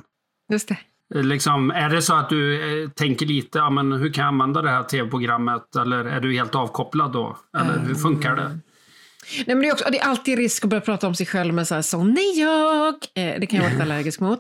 Just 0.51 0.67
det. 0.67 0.77
Liksom, 1.15 1.71
är 1.71 1.89
det 1.89 2.01
så 2.01 2.15
att 2.15 2.29
du 2.29 2.81
eh, 2.83 2.89
tänker 2.89 3.25
lite, 3.25 3.57
ja, 3.57 3.69
men 3.69 3.91
hur 3.91 4.13
kan 4.13 4.23
jag 4.23 4.31
använda 4.31 4.61
det 4.61 4.69
här 4.69 4.83
tv-programmet? 4.83 5.75
Eller 5.75 6.05
är 6.05 6.19
du 6.19 6.33
helt 6.33 6.55
avkopplad 6.55 7.11
då? 7.11 7.37
Eller 7.57 7.79
hur 7.87 7.95
funkar 7.95 8.35
det? 8.35 8.59
Nej, 9.35 9.55
men 9.55 9.59
det, 9.59 9.67
är 9.67 9.73
också, 9.73 9.85
det 9.91 9.99
är 9.99 10.05
alltid 10.05 10.37
risk 10.37 10.63
att 10.63 10.69
börja 10.69 10.81
prata 10.81 11.07
om 11.07 11.15
sig 11.15 11.25
själv 11.25 11.53
med 11.53 11.68
så 11.68 11.75
här, 11.75 11.81
sån 11.81 12.18
är 12.18 12.39
jag. 12.39 12.94
Eh, 12.94 13.39
det 13.39 13.47
kan 13.47 13.57
jag 13.57 13.63
vara 13.63 13.71
lite 13.71 13.83
allergisk 13.83 14.19
mot. 14.19 14.39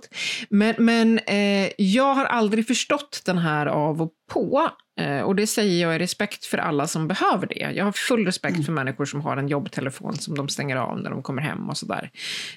Men, 0.49 0.75
men 0.77 1.19
eh, 1.19 1.69
jag 1.77 2.13
har 2.13 2.25
aldrig 2.25 2.67
förstått 2.67 3.21
den 3.25 3.37
här 3.37 3.65
av 3.65 4.01
och 4.01 4.11
på. 4.31 4.69
Eh, 4.97 5.21
och 5.21 5.35
det 5.35 5.47
säger 5.47 5.81
jag 5.81 5.95
i 5.95 5.99
respekt 5.99 6.45
för 6.45 6.57
alla 6.57 6.87
som 6.87 7.07
behöver 7.07 7.47
det. 7.47 7.71
Jag 7.75 7.85
har 7.85 7.91
full 7.91 8.25
respekt 8.25 8.55
mm. 8.55 8.65
för 8.65 8.71
människor 8.71 9.05
som 9.05 9.21
har 9.21 9.37
en 9.37 9.47
jobbtelefon 9.47 10.15
som 10.15 10.35
de 10.35 10.49
stänger 10.49 10.75
av 10.75 11.01
när 11.01 11.09
de 11.09 11.23
kommer 11.23 11.41
hem 11.41 11.69
och 11.69 11.77
sådär. 11.77 12.09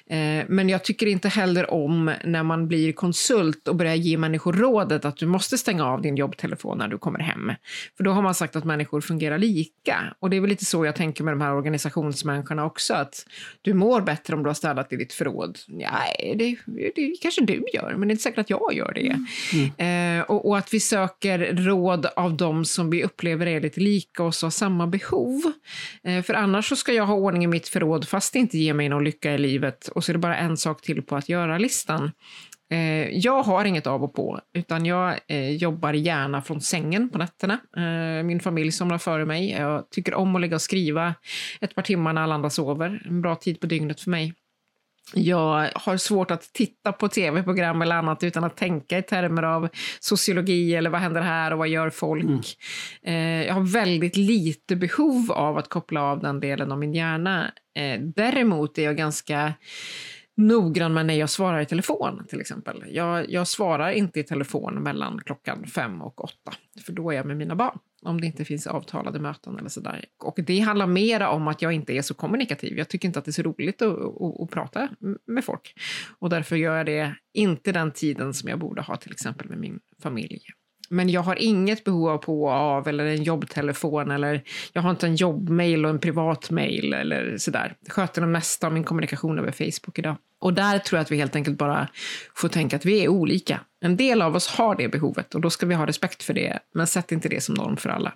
Eh, 0.09 0.45
men 0.47 0.69
jag 0.69 0.83
tycker 0.83 1.07
inte 1.07 1.29
heller 1.29 1.71
om 1.71 2.13
när 2.23 2.43
man 2.43 2.67
blir 2.67 2.93
konsult 2.93 3.67
och 3.67 3.75
börjar 3.75 3.95
ge 3.95 4.17
människor 4.17 4.53
rådet 4.53 5.05
att 5.05 5.17
du 5.17 5.25
måste 5.25 5.57
stänga 5.57 5.85
av 5.85 6.01
din 6.01 6.15
jobbtelefon 6.15 6.77
när 6.77 6.87
du 6.87 6.97
kommer 6.97 7.19
hem. 7.19 7.51
För 7.97 8.03
då 8.03 8.11
har 8.11 8.21
man 8.21 8.35
sagt 8.35 8.55
att 8.55 8.65
människor 8.65 9.01
fungerar 9.01 9.37
lika. 9.37 10.15
Och 10.19 10.29
det 10.29 10.37
är 10.37 10.41
väl 10.41 10.49
lite 10.49 10.65
så 10.65 10.85
jag 10.85 10.95
tänker 10.95 11.23
med 11.23 11.33
de 11.33 11.41
här 11.41 11.53
organisationsmänniskorna 11.53 12.65
också, 12.65 12.93
att 12.93 13.25
du 13.61 13.73
mår 13.73 14.01
bättre 14.01 14.35
om 14.35 14.43
du 14.43 14.49
har 14.49 14.53
städat 14.53 14.93
i 14.93 14.95
ditt 14.95 15.13
förråd. 15.13 15.59
Nej, 15.67 16.35
det, 16.37 16.57
det 16.95 17.15
kanske 17.21 17.41
du 17.41 17.63
gör, 17.73 17.95
men 17.97 18.07
det 18.07 18.11
är 18.11 18.13
inte 18.13 18.23
säkert 18.23 18.39
att 18.39 18.49
jag 18.49 18.73
gör 18.73 18.93
det. 18.93 19.17
Mm. 19.53 20.19
Eh, 20.19 20.25
och, 20.25 20.49
och 20.49 20.57
att 20.57 20.73
vi 20.73 20.79
söker 20.79 21.39
råd 21.55 22.05
av 22.15 22.30
av 22.31 22.37
de 22.37 22.65
som 22.65 22.89
vi 22.89 23.03
upplever 23.03 23.47
är 23.47 23.61
lite 23.61 23.79
lika 23.79 24.23
oss 24.23 24.43
och 24.43 24.45
har 24.45 24.51
samma 24.51 24.87
behov. 24.87 25.41
Eh, 26.03 26.23
för 26.23 26.33
annars 26.33 26.69
så 26.69 26.75
ska 26.75 26.93
jag 26.93 27.05
ha 27.05 27.13
ordning 27.13 27.43
i 27.43 27.47
mitt 27.47 27.67
förråd 27.67 28.07
fast 28.07 28.33
det 28.33 28.39
inte 28.39 28.57
ger 28.57 28.73
mig 28.73 28.89
någon 28.89 29.03
lycka 29.03 29.33
i 29.33 29.37
livet 29.37 29.87
och 29.87 30.03
så 30.03 30.11
är 30.11 30.13
det 30.13 30.19
bara 30.19 30.37
en 30.37 30.57
sak 30.57 30.81
till 30.81 31.01
på 31.01 31.15
att 31.15 31.29
göra-listan. 31.29 32.11
Eh, 32.71 33.09
jag 33.09 33.43
har 33.43 33.65
inget 33.65 33.87
av 33.87 34.03
och 34.03 34.13
på, 34.13 34.39
utan 34.53 34.85
jag 34.85 35.19
eh, 35.27 35.49
jobbar 35.49 35.93
gärna 35.93 36.41
från 36.41 36.61
sängen 36.61 37.09
på 37.09 37.17
nätterna. 37.17 37.59
Min 38.23 38.39
familj 38.39 38.71
somnar 38.71 38.97
före 38.97 39.25
mig. 39.25 39.51
Jag 39.51 39.89
tycker 39.89 40.13
om 40.13 40.35
att 40.35 40.41
ligga 40.41 40.55
och 40.55 40.61
skriva 40.61 41.15
ett 41.61 41.75
par 41.75 41.81
timmar 41.81 42.13
när 42.13 42.21
alla 42.21 42.35
andra 42.35 42.49
sover. 42.49 43.03
En 43.05 43.21
bra 43.21 43.35
tid 43.35 43.59
på 43.59 43.67
dygnet 43.67 44.01
för 44.01 44.09
mig. 44.09 44.33
Jag 45.13 45.69
har 45.75 45.97
svårt 45.97 46.31
att 46.31 46.41
titta 46.53 46.91
på 46.91 47.07
tv-program 47.07 47.81
eller 47.81 47.95
annat 47.95 48.23
utan 48.23 48.43
att 48.43 48.57
tänka 48.57 48.97
i 48.97 49.03
termer 49.03 49.43
av 49.43 49.69
sociologi 49.99 50.75
eller 50.75 50.89
vad 50.89 51.01
händer 51.01 51.21
här 51.21 51.51
och 51.51 51.57
vad 51.57 51.67
gör 51.67 51.89
folk. 51.89 52.23
Mm. 52.23 53.41
Eh, 53.41 53.47
jag 53.47 53.53
har 53.53 53.73
väldigt 53.73 54.17
lite 54.17 54.75
behov 54.75 55.31
av 55.31 55.57
att 55.57 55.69
koppla 55.69 56.01
av 56.01 56.19
den 56.19 56.39
delen 56.39 56.71
av 56.71 56.79
min 56.79 56.93
hjärna. 56.93 57.51
Eh, 57.75 58.01
däremot 58.01 58.77
är 58.77 58.83
jag 58.83 58.97
ganska 58.97 59.53
noggrann 60.37 60.93
med 60.93 61.05
när 61.05 61.13
jag 61.13 61.29
svarar 61.29 61.61
i 61.61 61.65
telefon 61.65 62.25
till 62.29 62.41
exempel. 62.41 62.83
Jag, 62.89 63.31
jag 63.31 63.47
svarar 63.47 63.91
inte 63.91 64.19
i 64.19 64.23
telefon 64.23 64.83
mellan 64.83 65.21
klockan 65.25 65.67
fem 65.67 66.01
och 66.01 66.23
åtta, 66.23 66.53
för 66.85 66.93
då 66.93 67.11
är 67.11 67.15
jag 67.15 67.25
med 67.25 67.37
mina 67.37 67.55
barn 67.55 67.79
om 68.01 68.21
det 68.21 68.27
inte 68.27 68.45
finns 68.45 68.67
avtalade 68.67 69.19
möten 69.19 69.59
eller 69.59 69.69
sådär. 69.69 70.05
Och 70.23 70.39
det 70.47 70.59
handlar 70.59 70.87
mera 70.87 71.29
om 71.29 71.47
att 71.47 71.61
jag 71.61 71.73
inte 71.73 71.93
är 71.93 72.01
så 72.01 72.13
kommunikativ. 72.13 72.77
Jag 72.77 72.89
tycker 72.89 73.07
inte 73.07 73.19
att 73.19 73.25
det 73.25 73.29
är 73.29 73.33
så 73.33 73.41
roligt 73.41 73.81
att, 73.81 73.99
att, 73.99 74.41
att, 74.41 74.51
prata 74.51 74.89
med 75.27 75.45
folk. 75.45 75.73
Och 76.19 76.29
därför 76.29 76.55
gör 76.55 76.77
jag 76.77 76.85
det 76.85 77.15
inte 77.33 77.71
den 77.71 77.91
tiden 77.91 78.33
som 78.33 78.49
jag 78.49 78.59
borde 78.59 78.81
ha 78.81 78.95
till 78.95 79.11
exempel 79.11 79.49
med 79.49 79.57
min 79.57 79.79
familj. 80.01 80.41
Men 80.91 81.09
jag 81.09 81.21
har 81.21 81.35
inget 81.41 81.83
behov 81.83 82.09
av 82.09 82.17
på 82.17 82.43
och 82.43 82.51
av 82.51 82.87
eller 82.87 83.05
en 83.05 83.23
jobbtelefon 83.23 84.11
eller 84.11 84.43
jag 84.73 84.81
har 84.81 84.89
inte 84.89 85.07
en 85.07 85.15
jobbmail 85.15 85.85
och 85.85 85.91
en 85.91 85.99
privatmail 85.99 86.93
eller 86.93 87.37
sådär. 87.37 87.75
Jag 87.85 87.93
sköter 87.93 88.21
det 88.21 88.27
mesta 88.27 88.67
av 88.67 88.73
min 88.73 88.83
kommunikation 88.83 89.39
över 89.39 89.51
Facebook 89.51 89.99
idag. 89.99 90.15
Och 90.39 90.53
där 90.53 90.79
tror 90.79 90.97
jag 90.97 91.03
att 91.03 91.11
vi 91.11 91.17
helt 91.17 91.35
enkelt 91.35 91.57
bara 91.57 91.87
får 92.35 92.47
tänka 92.47 92.75
att 92.75 92.85
vi 92.85 93.03
är 93.03 93.07
olika. 93.07 93.59
En 93.81 93.97
del 93.97 94.21
av 94.21 94.35
oss 94.35 94.47
har 94.47 94.75
det 94.75 94.87
behovet 94.87 95.35
och 95.35 95.41
då 95.41 95.49
ska 95.49 95.65
vi 95.65 95.75
ha 95.75 95.87
respekt 95.87 96.23
för 96.23 96.33
det, 96.33 96.59
men 96.73 96.87
sätt 96.87 97.11
inte 97.11 97.29
det 97.29 97.41
som 97.41 97.55
norm 97.55 97.77
för 97.77 97.89
alla. 97.89 98.13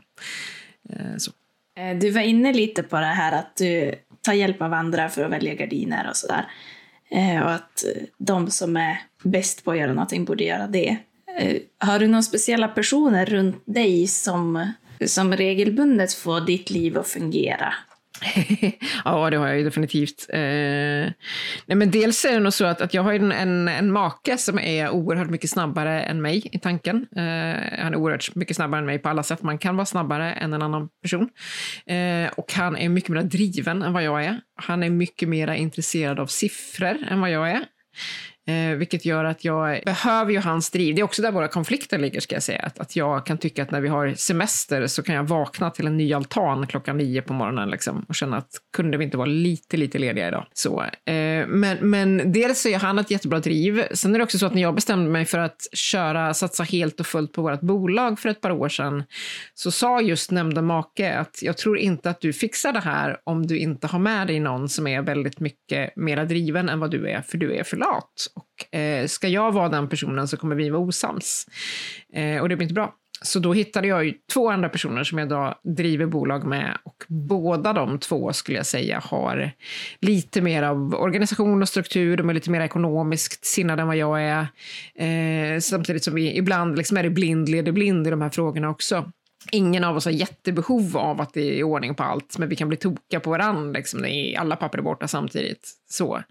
Eh, 0.90 1.18
så. 1.18 1.32
Eh, 1.78 1.98
du 1.98 2.12
var 2.12 2.22
inne 2.22 2.54
lite 2.54 2.84
på 2.84 3.00
det 3.00 3.06
här 3.06 3.40
att 3.40 3.56
du 3.58 3.96
tar 4.22 4.34
hjälp 4.34 4.62
av 4.62 4.74
andra 4.74 5.10
för 5.10 5.24
att 5.24 5.32
välja 5.32 5.54
gardiner 5.54 6.10
och 6.10 6.16
sådär. 6.16 6.46
Eh, 7.12 7.42
och 7.44 7.52
att 7.52 7.84
de 8.18 8.52
som 8.52 8.78
är 8.78 9.02
bäst 9.24 9.66
på 9.66 9.72
att 9.72 9.78
göra 9.78 9.94
någonting 9.94 10.26
borde 10.26 10.44
göra 10.44 10.68
det. 10.68 10.98
Eh, 11.38 11.58
har 11.78 12.00
du 12.00 12.08
några 12.08 12.22
speciella 12.22 12.68
personer 12.68 13.26
runt 13.26 13.64
dig 13.66 14.08
som, 14.08 14.72
som 15.06 15.34
regelbundet 15.34 16.14
får 16.14 16.42
ditt 16.42 16.70
liv 16.70 16.98
att 16.98 17.08
fungera? 17.08 17.74
ja, 19.06 19.30
det 19.30 19.38
har 19.38 19.48
jag 19.48 19.58
ju 19.58 19.64
definitivt. 19.64 20.26
Eh, 20.30 20.40
nej, 21.66 21.76
men 21.76 21.92
dels 21.92 22.26
är 22.26 22.34
det 22.34 22.40
nog 22.40 22.54
så 22.54 22.66
att, 22.66 22.82
att 22.82 22.94
jag 22.94 23.04
har 23.04 23.14
en, 23.14 23.32
en, 23.32 23.68
en 23.68 23.92
make 23.92 24.38
som 24.38 24.60
är 24.60 24.90
oerhört 24.90 25.30
mycket 25.30 25.50
snabbare 25.50 26.02
än 26.02 26.22
mig 26.22 26.50
i 26.52 26.60
tanken. 26.60 27.08
Eh, 27.16 27.82
han 27.84 27.94
är 27.94 27.96
oerhört 27.96 28.36
mycket 28.36 28.56
snabbare 28.56 28.80
än 28.80 28.86
mig 28.86 29.00
på 29.00 29.10
alla 29.10 29.24
sätt. 29.24 29.42
Man 29.42 29.58
kan 29.58 29.76
vara 29.76 29.86
snabbare 29.86 30.34
än 30.34 30.54
en 30.54 30.62
annan 30.62 30.90
person. 31.02 31.30
Eh, 31.86 32.30
och 32.38 32.54
han 32.54 32.78
är 32.78 32.90
mycket 32.90 33.10
mer 33.10 33.24
driven 33.24 33.82
än 33.82 33.94
vad 33.94 34.04
jag 34.04 34.26
är. 34.26 34.40
Han 34.56 34.84
är 34.84 34.90
mycket 34.90 35.30
mer 35.30 35.48
intresserad 35.54 36.20
av 36.20 36.28
siffror 36.28 36.98
än 37.10 37.22
vad 37.22 37.32
jag 37.32 37.52
är. 37.52 37.66
Eh, 38.48 38.78
vilket 38.78 39.06
gör 39.06 39.24
att 39.24 39.46
jag 39.46 39.82
behöver 39.86 40.32
ju 40.32 40.40
hans 40.40 40.72
driv. 40.72 40.96
Det 40.96 41.02
är 41.02 41.04
också 41.04 41.22
där 41.22 41.32
våra 41.32 41.48
konflikter 41.48 41.98
ligger, 41.98 42.20
ska 42.20 42.36
jag 42.36 42.44
säga. 42.44 42.60
Att, 42.60 42.80
att 42.80 42.96
jag 42.96 43.26
kan 43.26 43.38
tycka 43.38 43.64
att 43.64 43.72
när 43.72 43.82
vi 43.82 43.88
har 43.88 44.14
semester 44.14 44.88
så 44.88 45.04
kan 45.04 45.16
jag 45.16 45.24
vakna 45.24 45.70
till 45.70 45.88
en 45.88 45.98
ny 45.98 46.14
altan 46.14 46.68
klockan 46.68 46.98
nio 46.98 47.22
på 47.22 47.34
morgonen 47.34 47.70
liksom, 47.70 48.06
och 48.08 48.16
känna 48.16 48.38
att 48.38 48.50
kunde 48.76 48.98
vi 48.98 49.04
inte 49.04 49.18
vara 49.18 49.26
lite, 49.26 49.78
lite 49.78 49.98
lediga 49.98 50.28
idag? 50.28 50.48
Så, 50.54 50.82
eh, 50.84 51.48
men, 51.48 51.78
men 51.82 52.32
dels 52.32 52.66
är 52.66 52.78
han 52.78 53.00
ett 53.00 53.12
jättebra 53.12 53.40
driv. 53.40 53.84
Sen 53.92 54.16
är 54.16 54.20
det 54.20 54.24
också 54.24 54.38
så 54.38 54.46
att 54.46 54.54
när 54.54 54.62
jag 54.62 54.76
bestämde 54.76 55.12
mig 55.12 55.26
för 55.26 55.38
att 55.38 55.68
köra, 55.74 56.34
satsa 56.34 56.64
helt 56.64 57.00
och 57.00 57.08
fullt 57.08 57.34
på 57.34 57.42
vårt 57.42 57.62
bolag 57.62 58.20
för 58.20 58.30
ett 58.30 58.42
par 58.42 58.52
år 58.52 58.70
sedan, 58.70 59.04
så 59.54 59.72
sa 59.72 60.02
just 60.02 60.32
nämnda 60.32 60.62
make 60.62 61.18
att 61.18 61.40
jag 61.42 61.58
tror 61.58 61.78
inte 61.78 62.10
att 62.10 62.22
du 62.22 62.34
fixar 62.34 62.74
det 62.74 62.80
här 62.80 63.18
om 63.24 63.48
du 63.48 63.58
inte 63.58 63.88
har 63.88 64.00
med 64.00 64.28
dig 64.28 64.40
någon 64.40 64.70
som 64.70 64.88
är 64.88 65.02
väldigt 65.02 65.40
mycket 65.40 65.96
mera 65.96 66.26
driven 66.26 66.70
än 66.70 66.80
vad 66.80 66.92
du 66.92 67.10
är, 67.10 67.22
för 67.22 67.38
du 67.38 67.56
är 67.56 67.64
för 67.64 67.78
lat. 67.78 68.28
Och 68.36 68.78
eh, 68.80 69.08
ska 69.08 69.28
jag 69.28 69.52
vara 69.52 69.70
den 69.70 69.90
personen 69.90 70.28
så 70.28 70.38
kommer 70.38 70.56
vi 70.56 70.70
vara 70.70 70.82
osams. 70.82 71.48
Eh, 72.14 72.42
och 72.42 72.50
det 72.50 72.56
blir 72.56 72.66
inte 72.66 72.74
bra. 72.74 72.94
Så 73.22 73.40
då 73.40 73.54
hittade 73.54 73.88
jag 73.88 74.06
ju 74.06 74.14
två 74.34 74.50
andra 74.50 74.70
personer 74.70 75.04
som 75.04 75.18
jag 75.18 75.26
idag 75.26 75.56
driver 75.64 76.06
bolag 76.06 76.44
med 76.44 76.78
och 76.84 77.04
båda 77.08 77.74
de 77.74 78.00
två 78.00 78.34
skulle 78.34 78.58
jag 78.58 78.66
säga 78.66 79.02
har 79.04 79.52
lite 80.02 80.42
mer 80.42 80.64
av 80.64 80.96
organisation 80.96 81.62
och 81.62 81.70
struktur, 81.70 82.18
de 82.18 82.30
är 82.30 82.34
lite 82.34 82.50
mer 82.50 82.62
ekonomiskt 82.62 83.46
sinnade 83.46 83.82
än 83.82 83.88
vad 83.88 83.98
jag 83.98 84.22
är. 84.22 84.48
Eh, 84.96 85.60
samtidigt 85.60 86.04
som 86.04 86.16
vi 86.16 86.38
ibland 86.38 86.78
liksom 86.78 86.98
är 86.98 87.04
det 87.04 87.10
blind 87.10 87.50
leder 87.50 87.72
blind 87.72 88.08
i 88.08 88.10
de 88.10 88.22
här 88.22 88.30
frågorna 88.30 88.70
också. 88.70 89.12
Ingen 89.52 89.84
av 89.84 89.96
oss 89.96 90.06
har 90.06 90.12
jättebehov 90.12 90.98
av 90.98 91.22
att 91.22 91.34
det 91.34 91.60
är 91.60 91.64
ordning 91.64 91.96
på 91.96 92.04
allt, 92.04 92.38
men 92.38 92.50
vi 92.50 92.56
kan 92.56 92.68
bli 92.68 92.78
tokiga 92.78 93.20
på 93.20 93.30
varandra. 93.30 93.80
Liksom, 93.80 94.06
alla 94.38 94.56
papper 94.56 94.78
är 94.78 94.82
borta 94.82 95.08
samtidigt. 95.08 95.72
Så, 95.90 96.24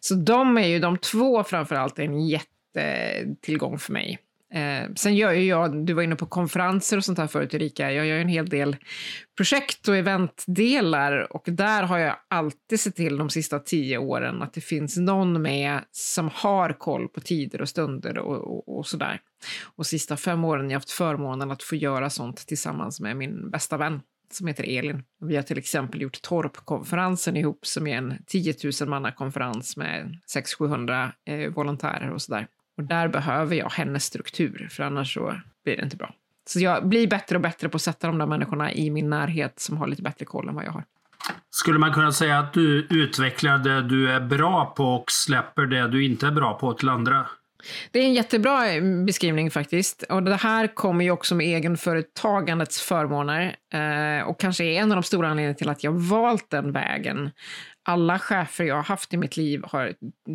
så 0.00 0.14
de 0.14 0.58
är 0.58 0.66
ju 0.66 0.78
de 0.78 0.98
två 0.98 1.44
framförallt 1.44 1.98
en 1.98 2.28
jättetillgång 2.28 3.78
för 3.78 3.92
mig. 3.92 4.18
Eh, 4.54 4.92
sen 4.94 5.16
gör 5.16 5.32
ju 5.32 5.46
jag, 5.46 5.86
du 5.86 5.92
var 5.92 6.02
inne 6.02 6.16
på 6.16 6.26
konferenser 6.26 6.96
och 6.96 7.04
sånt 7.04 7.18
här 7.18 7.26
förut 7.26 7.54
Erika, 7.54 7.92
jag 7.92 8.06
gör 8.06 8.16
en 8.16 8.28
hel 8.28 8.48
del 8.48 8.76
projekt 9.36 9.88
och 9.88 9.96
eventdelar 9.96 11.32
och 11.36 11.44
där 11.46 11.82
har 11.82 11.98
jag 11.98 12.16
alltid 12.28 12.80
sett 12.80 12.96
till 12.96 13.16
de 13.16 13.30
sista 13.30 13.58
tio 13.58 13.98
åren 13.98 14.42
att 14.42 14.54
det 14.54 14.60
finns 14.60 14.96
någon 14.96 15.42
med 15.42 15.80
som 15.90 16.30
har 16.34 16.72
koll 16.72 17.08
på 17.08 17.20
tider 17.20 17.62
och 17.62 17.68
stunder 17.68 18.18
och, 18.18 18.36
och, 18.36 18.78
och 18.78 18.86
sådär. 18.86 19.20
Och 19.76 19.86
sista 19.86 20.16
fem 20.16 20.44
åren 20.44 20.64
har 20.64 20.70
jag 20.70 20.76
haft 20.76 20.90
förmånen 20.90 21.50
att 21.50 21.62
få 21.62 21.76
göra 21.76 22.10
sånt 22.10 22.46
tillsammans 22.46 23.00
med 23.00 23.16
min 23.16 23.50
bästa 23.50 23.76
vän 23.76 24.00
som 24.34 24.46
heter 24.46 24.78
Elin. 24.78 25.02
Vi 25.20 25.36
har 25.36 25.42
till 25.42 25.58
exempel 25.58 26.02
gjort 26.02 26.22
Torpkonferensen 26.22 27.36
ihop 27.36 27.66
som 27.66 27.86
är 27.86 27.96
en 27.96 28.14
10 28.26 28.54
000 28.80 28.88
manna 28.88 29.12
konferens 29.12 29.76
med 29.76 30.18
600-700 30.34 31.10
eh, 31.24 31.50
volontärer 31.50 32.10
och 32.10 32.22
sådär. 32.22 32.46
Och 32.76 32.84
där 32.84 33.08
behöver 33.08 33.56
jag 33.56 33.70
hennes 33.70 34.04
struktur, 34.04 34.68
för 34.70 34.82
annars 34.82 35.14
så 35.14 35.40
blir 35.64 35.76
det 35.76 35.82
inte 35.82 35.96
bra. 35.96 36.14
Så 36.46 36.60
jag 36.60 36.88
blir 36.88 37.06
bättre 37.06 37.36
och 37.36 37.42
bättre 37.42 37.68
på 37.68 37.76
att 37.76 37.82
sätta 37.82 38.06
de 38.06 38.18
där 38.18 38.26
människorna 38.26 38.72
i 38.72 38.90
min 38.90 39.10
närhet 39.10 39.60
som 39.60 39.76
har 39.76 39.86
lite 39.86 40.02
bättre 40.02 40.24
koll 40.24 40.48
än 40.48 40.54
vad 40.54 40.64
jag 40.64 40.72
har. 40.72 40.84
Skulle 41.50 41.78
man 41.78 41.92
kunna 41.92 42.12
säga 42.12 42.38
att 42.38 42.52
du 42.52 42.86
utvecklar 42.90 43.58
det 43.58 43.82
du 43.82 44.10
är 44.10 44.20
bra 44.20 44.74
på 44.76 44.84
och 44.84 45.10
släpper 45.10 45.66
det 45.66 45.88
du 45.88 46.04
inte 46.04 46.26
är 46.26 46.30
bra 46.30 46.58
på 46.58 46.72
till 46.72 46.88
andra? 46.88 47.26
Det 47.90 47.98
är 47.98 48.04
en 48.04 48.14
jättebra 48.14 48.80
beskrivning 49.06 49.50
faktiskt. 49.50 50.02
Och 50.02 50.22
det 50.22 50.36
här 50.36 50.66
kommer 50.66 51.04
ju 51.04 51.10
också 51.10 51.34
med 51.34 51.46
egenföretagandets 51.46 52.82
förmåner 52.82 53.56
eh, 53.74 54.28
och 54.28 54.40
kanske 54.40 54.64
är 54.64 54.80
en 54.80 54.92
av 54.92 54.96
de 54.96 55.02
stora 55.02 55.28
anledningarna 55.28 55.58
till 55.58 55.68
att 55.68 55.84
jag 55.84 55.92
valt 55.92 56.50
den 56.50 56.72
vägen 56.72 57.30
alla 57.84 58.18
chefer 58.18 58.64
jag 58.64 58.74
har 58.74 58.82
haft 58.82 59.14
i 59.14 59.16
mitt 59.16 59.36
liv 59.36 59.62
har 59.64 59.94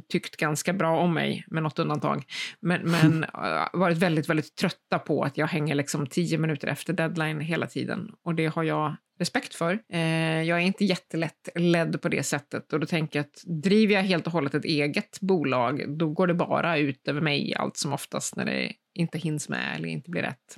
tyckt 0.10 0.38
ganska 0.38 0.74
bra 0.74 1.00
om 1.00 1.14
mig, 1.14 1.46
med 1.48 1.64
något 1.64 1.80
undantag. 1.80 2.24
Men, 2.60 2.82
men 2.92 3.26
varit 3.74 3.98
väldigt, 3.98 4.30
väldigt 4.30 4.56
trötta 4.56 5.00
på 5.00 5.24
att 5.24 5.38
jag 5.38 5.48
hänger 5.48 5.76
liksom 5.76 6.08
tio 6.08 6.38
minuter 6.38 6.68
efter 6.68 6.94
deadline 6.94 7.40
hela 7.40 7.68
tiden. 7.68 8.12
Och 8.24 8.36
det 8.36 8.46
har 8.46 8.64
jag 8.64 8.96
respekt 9.18 9.56
för. 9.56 9.80
Eh, 9.90 10.44
jag 10.44 10.58
är 10.58 10.64
inte 10.64 10.86
jättelätt 10.86 11.50
ledd 11.56 12.02
på 12.02 12.10
det 12.10 12.24
sättet 12.24 12.74
och 12.74 12.80
då 12.80 12.86
tänker 12.86 13.20
jag 13.20 13.26
att 13.26 13.64
driver 13.64 13.94
jag 13.94 14.04
helt 14.04 14.28
och 14.28 14.34
hållet 14.34 14.54
ett 14.54 14.66
eget 14.66 15.20
bolag, 15.22 15.98
då 15.98 16.10
går 16.10 16.28
det 16.28 16.34
bara 16.34 16.78
ut 16.78 17.08
över 17.08 17.22
mig 17.22 17.56
allt 17.56 17.78
som 17.78 17.94
oftast 17.94 18.36
när 18.36 18.46
det 18.46 18.74
inte 18.94 19.18
hinns 19.18 19.50
med 19.50 19.76
eller 19.76 19.90
inte 19.90 20.10
blir 20.10 20.22
rätt. 20.22 20.58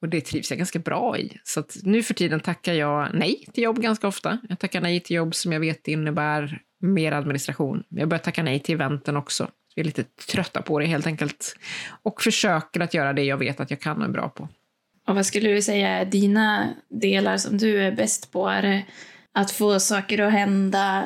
Och 0.00 0.08
det 0.08 0.20
trivs 0.20 0.50
jag 0.50 0.58
ganska 0.58 0.78
bra 0.78 1.18
i. 1.18 1.38
Så 1.44 1.64
nu 1.82 2.02
för 2.02 2.14
tiden 2.14 2.40
tackar 2.40 2.72
jag 2.72 3.08
nej 3.14 3.44
till 3.52 3.64
jobb 3.64 3.80
ganska 3.80 4.08
ofta. 4.08 4.38
Jag 4.48 4.58
tackar 4.58 4.80
nej 4.80 5.00
till 5.00 5.16
jobb 5.16 5.34
som 5.34 5.52
jag 5.52 5.60
vet 5.60 5.88
innebär 5.88 6.62
mer 6.80 7.12
administration. 7.12 7.82
Jag 7.88 8.08
börjar 8.08 8.22
tacka 8.22 8.42
nej 8.42 8.60
till 8.60 8.74
eventen 8.74 9.16
också. 9.16 9.50
Vi 9.74 9.80
är 9.80 9.84
lite 9.84 10.04
trötta 10.04 10.62
på 10.62 10.78
det 10.78 10.86
helt 10.86 11.06
enkelt. 11.06 11.56
Och 12.02 12.22
försöker 12.22 12.80
att 12.80 12.94
göra 12.94 13.12
det 13.12 13.24
jag 13.24 13.36
vet 13.36 13.60
att 13.60 13.70
jag 13.70 13.80
kan 13.80 13.98
och 13.98 14.04
är 14.04 14.12
bra 14.12 14.28
på. 14.28 14.48
Och 15.10 15.16
vad 15.16 15.26
skulle 15.26 15.48
du 15.48 15.62
säga 15.62 15.88
är 15.88 16.04
dina 16.04 16.68
delar 16.88 17.36
som 17.36 17.58
du 17.58 17.82
är 17.82 17.92
bäst 17.92 18.32
på? 18.32 18.48
Är 18.48 18.62
det 18.62 18.82
att 19.32 19.50
få 19.50 19.80
saker 19.80 20.18
att 20.18 20.32
hända, 20.32 21.04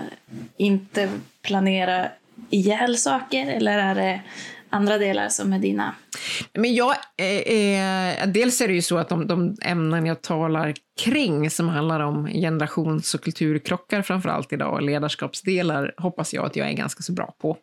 inte 0.57 1.09
planera 1.43 2.09
ihjäl 2.51 2.97
saker? 2.97 3.47
Eller 3.47 3.79
är 3.79 3.95
det 3.95 4.21
andra 4.71 4.99
delar 4.99 5.29
som 5.29 5.53
är 5.53 5.59
dina? 5.59 5.95
Men 6.53 6.75
jag, 6.75 6.91
eh, 7.17 8.27
dels 8.27 8.61
är 8.61 8.69
det 8.69 8.75
ju 8.75 8.83
så 8.83 8.99
att 8.99 9.09
de, 9.09 9.27
de 9.27 9.57
ämnen 9.63 10.07
jag 10.07 10.23
talar 10.23 10.75
kring 10.97 11.51
som 11.51 11.69
handlar 11.69 12.01
om 12.01 12.27
generations 12.27 13.15
och 13.15 13.21
kulturkrockar 13.21 14.03
framför 14.03 14.29
allt 14.29 14.53
idag 14.53 14.73
och 14.73 14.83
ledarskapsdelar 14.83 15.95
hoppas 15.97 16.35
jag 16.35 16.47
att 16.47 16.57
jag 16.57 16.69
är 16.69 16.73
ganska 16.73 17.03
så 17.03 17.13
bra 17.13 17.35
på. 17.41 17.57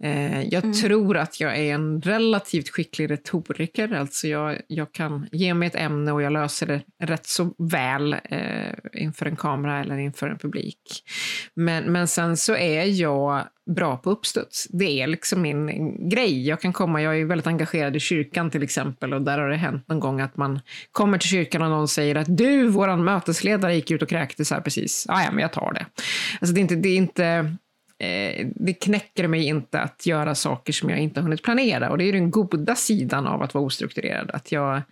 Eh, 0.00 0.42
jag 0.42 0.64
mm. 0.64 0.72
tror 0.72 1.16
att 1.16 1.40
jag 1.40 1.58
är 1.58 1.74
en 1.74 2.00
relativt 2.00 2.68
skicklig 2.68 3.10
retoriker, 3.10 3.94
alltså 3.94 4.28
jag, 4.28 4.60
jag 4.68 4.92
kan 4.92 5.28
ge 5.32 5.54
mig 5.54 5.66
ett 5.66 5.76
ämne 5.76 6.12
och 6.12 6.22
jag 6.22 6.32
löser 6.32 6.66
det 6.66 6.82
rätt 7.06 7.26
så 7.26 7.54
väl 7.58 8.12
eh, 8.12 8.72
inför 8.92 9.26
en 9.26 9.36
kamera 9.36 9.80
eller 9.80 9.98
inför 9.98 10.28
en 10.28 10.38
publik. 10.38 11.04
Men, 11.54 11.84
men 11.84 12.08
sen 12.08 12.36
så 12.36 12.56
är 12.56 12.84
jag 12.84 13.44
bra 13.66 13.96
på 13.96 14.10
uppstuds. 14.10 14.66
Det 14.70 15.02
är 15.02 15.06
liksom 15.06 15.42
min 15.42 16.08
grej. 16.08 16.48
Jag 16.48 16.60
kan 16.60 16.72
komma, 16.72 17.02
jag 17.02 17.20
är 17.20 17.24
väldigt 17.24 17.46
engagerad 17.46 17.96
i 17.96 18.00
kyrkan 18.00 18.50
till 18.50 18.62
exempel 18.62 19.14
och 19.14 19.22
där 19.22 19.38
har 19.38 19.48
det 19.48 19.56
hänt 19.56 19.88
någon 19.88 20.00
gång 20.00 20.20
att 20.20 20.36
man 20.36 20.60
kommer 20.92 21.18
till 21.18 21.28
kyrkan 21.28 21.62
och 21.62 21.70
någon 21.70 21.88
säger 21.88 22.14
att 22.14 22.36
du, 22.36 22.65
våran 22.68 23.04
mötesledare 23.04 23.74
gick 23.74 23.90
ut 23.90 24.02
och 24.02 24.08
kräktes 24.08 24.50
här 24.50 24.60
precis. 24.60 25.06
Ah, 25.08 25.22
ja, 25.22 25.30
men 25.30 25.38
jag 25.38 25.52
tar 25.52 25.72
det. 25.72 25.86
Alltså 26.40 26.54
det 26.54 26.60
är 26.60 26.62
inte, 26.62 26.74
det 26.74 26.88
är 26.88 26.96
inte 26.96 27.56
eh, 27.98 28.46
det 28.54 28.72
knäcker 28.72 29.28
mig 29.28 29.46
inte 29.46 29.80
att 29.80 30.06
göra 30.06 30.34
saker 30.34 30.72
som 30.72 30.90
jag 30.90 30.98
inte 30.98 31.20
har 31.20 31.22
hunnit 31.22 31.42
planera 31.42 31.90
och 31.90 31.98
det 31.98 32.04
är 32.04 32.12
den 32.12 32.30
goda 32.30 32.74
sidan 32.74 33.26
av 33.26 33.42
att 33.42 33.54
vara 33.54 33.64
ostrukturerad. 33.64 34.30
Att 34.30 34.52
jag 34.52 34.82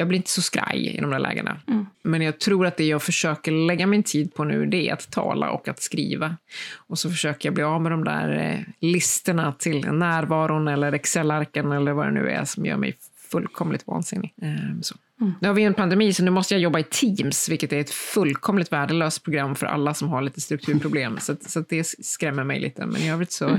jag 0.00 0.08
blir 0.08 0.16
inte 0.16 0.30
så 0.30 0.42
skraj 0.42 0.86
i 0.86 1.00
de 1.00 1.10
där 1.10 1.18
lägena. 1.18 1.60
Mm. 1.68 1.86
Men 2.02 2.22
jag 2.22 2.38
tror 2.40 2.66
att 2.66 2.76
det 2.76 2.84
jag 2.84 3.02
försöker 3.02 3.52
lägga 3.52 3.86
min 3.86 4.02
tid 4.02 4.34
på 4.34 4.44
nu, 4.44 4.66
det 4.66 4.88
är 4.88 4.92
att 4.92 5.10
tala 5.10 5.50
och 5.50 5.68
att 5.68 5.82
skriva. 5.82 6.36
Och 6.76 6.98
så 6.98 7.10
försöker 7.10 7.46
jag 7.46 7.54
bli 7.54 7.64
av 7.64 7.82
med 7.82 7.92
de 7.92 8.04
där 8.04 8.38
eh, 8.38 8.58
listorna 8.78 9.52
till 9.52 9.92
närvaron 9.92 10.68
eller 10.68 10.92
Excel-arken 10.92 11.72
eller 11.72 11.92
vad 11.92 12.06
det 12.06 12.10
nu 12.10 12.30
är 12.30 12.44
som 12.44 12.66
gör 12.66 12.76
mig 12.76 12.96
fullkomligt 13.16 13.86
vansinnig. 13.86 14.34
Eh, 14.42 14.80
så. 14.82 14.94
Mm. 15.20 15.34
Nu 15.40 15.48
har 15.48 15.54
vi 15.54 15.62
en 15.62 15.74
pandemi, 15.74 16.12
så 16.12 16.24
nu 16.24 16.30
måste 16.30 16.54
jag 16.54 16.60
jobba 16.60 16.78
i 16.78 16.84
Teams, 16.84 17.48
vilket 17.48 17.72
är 17.72 17.80
ett 17.80 17.90
fullkomligt 17.90 18.72
värdelöst 18.72 19.24
program 19.24 19.54
för 19.54 19.66
alla 19.66 19.94
som 19.94 20.08
har 20.08 20.22
lite 20.22 20.40
strukturproblem. 20.40 21.18
så, 21.18 21.36
så 21.40 21.64
det 21.68 21.84
skrämmer 21.84 22.44
mig 22.44 22.60
lite, 22.60 22.86
men 22.86 23.00
i 23.00 23.10
övrigt 23.10 23.32
så, 23.32 23.58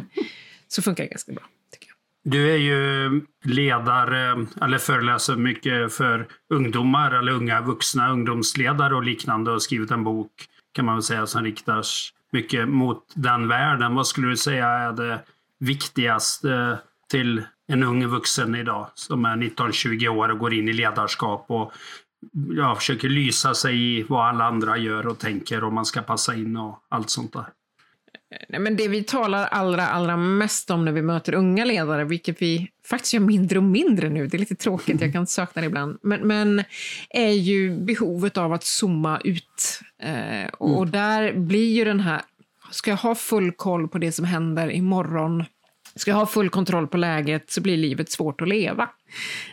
så 0.67 0.81
funkar 0.81 1.03
det 1.03 1.09
ganska 1.09 1.31
bra. 1.31 1.43
Du 2.23 2.51
är 2.51 2.57
ju 2.57 3.21
ledare, 3.43 4.47
eller 4.61 4.77
föreläser 4.77 5.35
mycket 5.35 5.93
för 5.93 6.27
ungdomar 6.49 7.11
eller 7.11 7.31
unga 7.31 7.61
vuxna, 7.61 8.11
ungdomsledare 8.11 8.95
och 8.95 9.03
liknande 9.03 9.51
och 9.51 9.61
skrivit 9.61 9.91
en 9.91 10.03
bok 10.03 10.31
kan 10.71 10.85
man 10.85 10.95
väl 10.95 11.03
säga 11.03 11.27
som 11.27 11.43
riktas 11.43 12.13
mycket 12.31 12.69
mot 12.69 13.03
den 13.13 13.47
världen. 13.47 13.95
Vad 13.95 14.07
skulle 14.07 14.27
du 14.27 14.37
säga 14.37 14.67
är 14.67 14.91
det 14.91 15.19
viktigaste 15.59 16.79
till 17.09 17.43
en 17.71 17.83
ung 17.83 18.07
vuxen 18.07 18.55
idag 18.55 18.87
som 18.95 19.25
är 19.25 19.35
19-20 19.35 20.07
år 20.07 20.29
och 20.29 20.39
går 20.39 20.53
in 20.53 20.69
i 20.69 20.73
ledarskap 20.73 21.45
och 21.47 21.73
ja, 22.49 22.75
försöker 22.75 23.09
lysa 23.09 23.53
sig 23.53 23.99
i 23.99 24.03
vad 24.03 24.27
alla 24.27 24.45
andra 24.45 24.77
gör 24.77 25.07
och 25.07 25.19
tänker 25.19 25.63
och 25.63 25.73
man 25.73 25.85
ska 25.85 26.01
passa 26.01 26.35
in 26.35 26.57
och 26.57 26.79
allt 26.89 27.09
sånt 27.09 27.33
där? 27.33 27.45
Men 28.59 28.77
det 28.77 28.87
vi 28.87 29.03
talar 29.03 29.45
allra, 29.45 29.87
allra 29.87 30.17
mest 30.17 30.71
om 30.71 30.85
när 30.85 30.91
vi 30.91 31.01
möter 31.01 31.33
unga 31.33 31.65
ledare, 31.65 32.03
vilket 32.03 32.41
vi 32.41 32.69
faktiskt 32.85 33.13
gör 33.13 33.21
mindre 33.21 33.57
och 33.57 33.63
mindre 33.63 34.09
nu, 34.09 34.27
det 34.27 34.37
är 34.37 34.39
lite 34.39 34.55
tråkigt, 34.55 35.01
jag 35.01 35.13
kan 35.13 35.27
sakna 35.27 35.61
det 35.61 35.65
ibland, 35.65 35.99
men, 36.01 36.27
men 36.27 36.63
är 37.09 37.31
ju 37.31 37.77
behovet 37.77 38.37
av 38.37 38.53
att 38.53 38.63
zooma 38.63 39.21
ut. 39.23 39.79
Eh, 40.03 40.49
och, 40.53 40.77
och 40.77 40.87
där 40.87 41.33
blir 41.33 41.73
ju 41.73 41.85
den 41.85 41.99
här, 41.99 42.21
ska 42.71 42.89
jag 42.91 42.97
ha 42.97 43.15
full 43.15 43.51
koll 43.51 43.87
på 43.87 43.97
det 43.97 44.11
som 44.11 44.25
händer 44.25 44.71
imorgon 44.71 45.45
Ska 45.95 46.11
jag 46.11 46.15
ha 46.15 46.25
full 46.25 46.49
kontroll 46.49 46.87
på 46.87 46.97
läget 46.97 47.51
så 47.51 47.61
blir 47.61 47.77
livet 47.77 48.11
svårt 48.11 48.41
att 48.41 48.47
leva. 48.47 48.89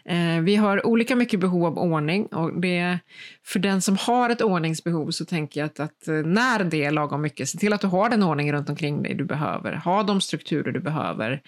Eh, 0.05 0.41
vi 0.43 0.57
har 0.57 0.87
olika 0.87 1.17
mycket 1.17 1.41
behov 1.41 1.67
av 1.67 1.79
ordning 1.79 2.27
och 2.27 2.61
det, 2.61 2.99
för 3.47 3.59
den 3.59 3.83
som 3.83 3.97
har 3.97 4.31
ett 4.31 4.43
ordningsbehov 4.43 5.11
så 5.11 5.25
tänker 5.25 5.61
jag 5.61 5.67
att, 5.67 5.81
att 5.81 6.09
eh, 6.09 6.15
när 6.15 6.65
det 6.65 6.85
är 6.85 6.91
lagom 6.91 7.23
mycket, 7.23 7.49
se 7.49 7.59
till 7.59 7.73
att 7.73 7.81
du 7.81 7.87
har 7.87 8.11
den 8.11 8.23
ordning 8.23 8.53
runt 8.53 8.69
omkring 8.69 9.03
dig 9.03 9.15
du 9.15 9.25
behöver, 9.25 9.73
ha 9.73 10.03
de 10.03 10.21
strukturer 10.21 10.73
du 10.73 10.81
behöver. 10.81 11.43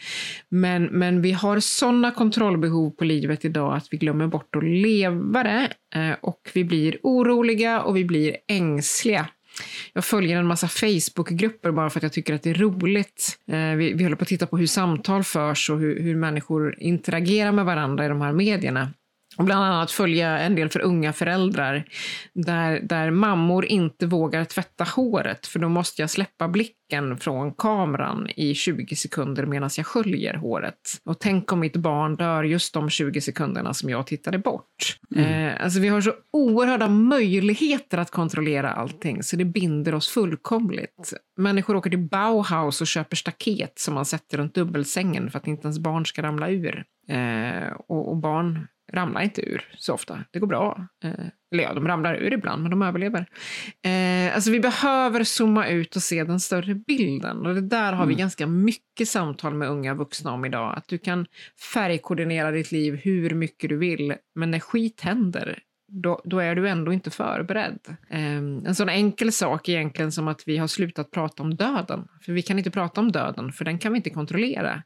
Men, 0.49 0.85
men 0.85 1.23
vi 1.23 1.33
har 1.33 1.61
sådana 1.61 2.11
kontrollbehov 2.11 2.91
på 2.91 3.05
livet 3.05 3.45
idag 3.45 3.77
att 3.77 3.87
vi 3.91 3.97
glömmer 3.97 4.27
bort 4.27 4.57
att 4.57 4.65
leva 4.65 5.43
det 5.43 5.69
eh, 5.95 6.17
och 6.21 6.51
vi 6.55 6.65
blir 6.65 6.99
oroliga 7.03 7.83
och 7.83 7.97
vi 7.97 8.05
blir 8.05 8.37
ängsliga. 8.49 9.27
Jag 9.93 10.05
följer 10.05 10.37
en 10.37 10.47
massa 10.47 10.69
Facebookgrupper 10.69 11.71
bara 11.71 11.91
för 11.91 11.99
att 11.99 12.03
jag 12.03 12.13
tycker 12.13 12.35
att 12.35 12.43
det 12.43 12.51
är 12.51 12.55
roligt. 12.55 13.39
Eh, 13.53 13.75
vi, 13.77 13.93
vi 13.93 14.03
håller 14.03 14.17
på 14.17 14.23
att 14.23 14.29
titta 14.29 14.47
på 14.47 14.59
hur 14.59 14.67
samtal 14.67 15.25
förs 15.25 15.71
och 15.71 15.79
hur, 15.79 16.03
hur 16.03 16.17
människor 16.17 16.75
interagerar 16.79 17.53
med 17.53 17.65
varandra 17.65 18.05
i 18.05 18.09
de 18.09 18.21
här 18.21 18.33
medierna. 18.33 18.89
Och 19.37 19.45
bland 19.45 19.65
annat 19.65 19.91
följa 19.91 20.39
en 20.39 20.55
del 20.55 20.69
för 20.69 20.81
unga 20.81 21.13
föräldrar 21.13 21.85
där, 22.33 22.81
där 22.81 23.11
mammor 23.11 23.65
inte 23.65 24.07
vågar 24.07 24.45
tvätta 24.45 24.85
håret 24.85 25.47
för 25.47 25.59
då 25.59 25.69
måste 25.69 26.03
jag 26.03 26.11
släppa 26.11 26.49
blicken 26.49 27.19
från 27.19 27.55
kameran 27.55 28.29
i 28.37 28.55
20 28.55 28.97
sekunder 28.97 29.47
medan 29.47 29.71
jag 29.77 29.87
sköljer 29.87 30.35
håret. 30.35 30.75
Och 31.05 31.19
tänk 31.19 31.53
om 31.53 31.61
mitt 31.61 31.77
barn 31.77 32.17
dör 32.17 32.45
just 32.45 32.75
de 32.75 32.91
20 32.91 33.21
sekunderna 33.21 33.75
som 33.75 33.91
jag 33.91 34.07
tittade 34.07 34.39
bort. 34.39 34.99
Mm. 35.17 35.49
Eh, 35.49 35.65
alltså 35.65 35.81
vi 35.81 35.89
har 35.89 36.01
så 36.01 36.13
oerhörda 36.33 36.89
möjligheter 36.89 37.99
att 37.99 38.11
kontrollera 38.11 38.73
allting 38.73 39.23
så 39.23 39.37
det 39.37 39.45
binder 39.45 39.95
oss 39.95 40.09
fullkomligt. 40.09 41.13
Människor 41.37 41.77
åker 41.77 41.91
till 41.91 42.09
Bauhaus 42.09 42.81
och 42.81 42.87
köper 42.87 43.17
staket 43.17 43.79
som 43.79 43.95
man 43.95 44.05
sätter 44.05 44.39
runt 44.39 44.55
dubbelsängen 44.55 45.31
för 45.31 45.39
att 45.39 45.47
inte 45.47 45.63
ens 45.63 45.79
barn 45.79 46.07
ska 46.07 46.23
ramla 46.23 46.51
ur. 46.51 46.85
Eh, 47.09 47.73
och, 47.89 48.09
och 48.09 48.17
barn 48.17 48.67
ramlar 48.93 49.21
inte 49.21 49.41
ur 49.51 49.69
så 49.79 49.95
ofta. 49.95 50.25
Det 50.31 50.39
går 50.39 50.47
bra. 50.47 50.87
Eh, 51.05 51.27
eller 51.53 51.65
ja, 51.65 51.75
de 51.75 51.89
ramlar 51.89 52.15
ur 52.15 52.33
ibland, 52.33 52.63
men 52.63 52.71
de 52.71 52.83
överlever. 52.83 53.27
Eh, 53.85 54.35
alltså 54.35 54.51
vi 54.51 54.61
behöver 54.61 55.25
zooma 55.25 55.69
ut 55.69 55.97
och 55.97 56.03
se 56.03 56.25
den 56.25 56.41
större 56.41 56.75
bilden. 56.75 57.47
Och 57.47 57.55
det 57.55 57.61
där 57.61 57.93
har 57.93 58.03
mm. 58.03 58.09
vi 58.09 58.15
ganska 58.15 58.47
mycket 58.47 59.09
samtal 59.09 59.55
med 59.55 59.69
unga 59.69 59.95
vuxna 59.95 60.33
om 60.33 60.45
idag. 60.45 60.75
Att 60.77 60.89
du 60.89 60.99
kan 60.99 61.27
färgkoordinera 61.75 62.51
ditt 62.51 62.73
liv 62.73 63.01
hur 63.03 63.31
mycket 63.31 63.71
du 63.71 63.77
vill, 63.77 64.15
men 64.35 64.51
när 64.51 64.61
skit 64.61 65.01
händer, 65.01 65.59
då, 65.93 66.21
då, 66.25 66.39
är 66.39 66.55
du 66.55 66.69
ändå 66.69 66.93
inte 66.93 67.11
förberedd. 67.11 67.79
Um, 68.11 68.67
en 68.67 68.75
sån 68.75 68.89
enkel 68.89 69.33
sak 69.33 69.69
egentligen 69.69 70.13
som 70.13 70.29
att 70.29 70.43
vi 70.47 70.57
har 70.57 70.67
slutat 70.67 71.11
prata 71.11 71.43
om 71.43 71.55
döden. 71.55 72.09
För 72.23 72.33
vi 72.33 72.43
kan 72.43 72.59
inte 72.59 72.71
prata 72.71 73.01
om 73.01 73.13
döden, 73.13 73.53
för 73.53 73.65
den 73.65 73.79
kan 73.79 73.93
vi 73.93 73.97
inte 73.97 74.11
kontrollera. 74.11 74.83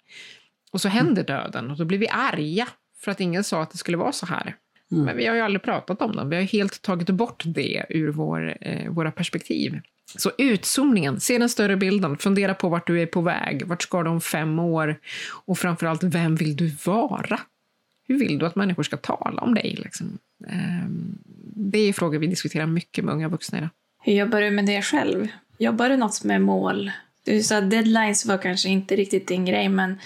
Och 0.72 0.81
så 0.81 0.88
händer 0.88 1.24
döden 1.24 1.70
och 1.70 1.76
då 1.76 1.85
blir 1.85 1.98
vi 1.98 2.09
arga 2.09 2.68
för 3.05 3.11
att 3.11 3.21
ingen 3.21 3.45
sa 3.45 3.62
att 3.62 3.71
det 3.71 3.79
skulle 3.79 3.97
vara 3.97 4.12
så 4.12 4.27
här. 4.27 4.57
Mm. 4.93 5.05
Men 5.05 5.17
vi 5.17 5.27
har 5.27 5.35
ju 5.35 5.40
aldrig 5.40 5.62
pratat 5.62 6.03
om 6.03 6.17
dem. 6.17 6.31
Vi 6.31 6.37
har 6.37 6.43
helt 6.43 6.83
tagit 6.83 7.11
bort 7.11 7.43
det 7.47 7.85
ur 7.88 8.09
vår, 8.09 8.57
eh, 8.61 8.90
våra 8.90 9.11
perspektiv. 9.11 9.81
Så 10.17 10.31
utzoomningen, 10.38 11.21
se 11.21 11.38
den 11.38 11.49
större 11.49 11.77
bilden, 11.77 12.19
fundera 12.19 12.55
på 12.55 12.69
vart 12.69 12.87
du 12.87 13.03
är 13.03 13.07
på 13.07 13.21
väg, 13.21 13.67
vart 13.67 13.83
ska 13.83 14.03
du 14.03 14.11
om 14.11 14.21
fem 14.21 14.59
år 14.59 14.97
och 15.47 15.59
framförallt, 15.59 16.03
vem 16.03 16.37
vill 16.37 16.57
du 16.57 16.73
vara? 16.85 17.40
Hur 18.09 18.19
vill 18.19 18.38
du 18.38 18.47
att 18.47 18.57
människor 18.57 18.83
ska 18.83 18.97
tala 18.97 19.43
om 19.43 19.55
dig? 19.55 19.79
Liksom? 19.85 20.19
Eh, 20.47 20.88
det 21.57 21.79
är 21.79 21.93
frågor 21.93 22.19
vi 22.19 22.27
diskuterar 22.27 22.67
mycket 22.67 23.05
med 23.05 23.14
unga 23.14 23.29
vuxna 23.29 23.59
idag. 23.59 23.71
Hur 24.03 24.12
jobbar 24.12 24.40
du 24.40 24.51
med 24.51 24.67
det 24.67 24.83
själv? 24.83 25.29
Jobbar 25.59 25.88
du 25.88 25.97
något 25.97 26.25
med 26.25 26.40
mål? 26.40 26.90
Du 27.25 27.43
sa 27.43 27.59
att 27.59 27.71
deadlines 27.71 28.27
var 28.27 28.38
kanske 28.38 28.69
inte 28.69 28.97
riktigt 28.97 29.29
din 29.29 29.45
grej, 29.45 29.69
men 29.69 29.99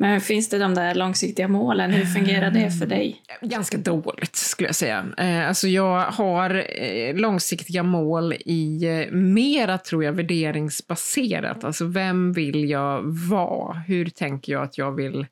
men 0.00 0.20
finns 0.20 0.48
det 0.48 0.58
de 0.58 0.74
där 0.74 0.94
långsiktiga 0.94 1.48
målen? 1.48 1.90
Hur 1.90 2.04
fungerar 2.04 2.50
det 2.50 2.70
för 2.70 2.86
dig? 2.86 3.22
Ehm, 3.28 3.48
ganska 3.48 3.78
dåligt 3.78 4.36
skulle 4.36 4.68
jag 4.68 4.76
säga. 4.76 5.06
Eh, 5.18 5.48
alltså 5.48 5.68
jag 5.68 6.00
har 6.00 6.64
eh, 6.82 7.14
långsiktiga 7.14 7.82
mål 7.82 8.32
i 8.32 8.84
eh, 8.84 9.12
mera, 9.12 9.78
tror 9.78 10.04
jag, 10.04 10.12
värderingsbaserat. 10.12 11.64
Alltså 11.64 11.84
vem 11.84 12.32
vill 12.32 12.70
jag 12.70 13.02
vara? 13.30 13.72
Hur 13.72 14.08
tänker 14.08 14.52
jag 14.52 14.62
att 14.62 14.78
jag 14.78 14.92
vill 14.92 15.26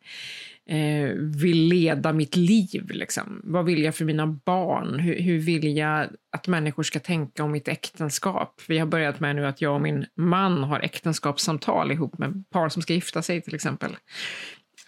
eh, 0.69 1.11
vill 1.17 1.69
leda 1.69 2.13
mitt 2.13 2.37
liv. 2.37 2.91
Liksom. 2.91 3.41
Vad 3.45 3.65
vill 3.65 3.83
jag 3.83 3.95
för 3.95 4.05
mina 4.05 4.27
barn? 4.27 4.99
Hur, 4.99 5.21
hur, 5.21 5.39
vill 5.39 5.77
jag 5.77 6.07
att 6.33 6.47
människor 6.49 6.83
ska 6.83 6.99
tänka 6.99 7.45
om 7.45 7.53
mitt 7.53 7.69
äktenskap? 7.69 8.61
Vi 8.69 8.79
har 8.79 8.87
börjat 8.87 9.21
med 9.21 9.37
nu 9.37 9.47
att 9.47 9.61
jag 9.61 9.75
och 9.75 9.81
min 9.81 10.07
man 10.15 10.65
har 10.65 10.81
äktenskapssamtal 10.81 11.93
ihop 11.93 12.19
med 12.19 12.45
par 12.51 12.69
som 12.69 12.83
ska 12.83 12.95
gifta 12.95 13.23
sig 13.23 13.43
till 13.43 13.55
exempel. 13.55 13.97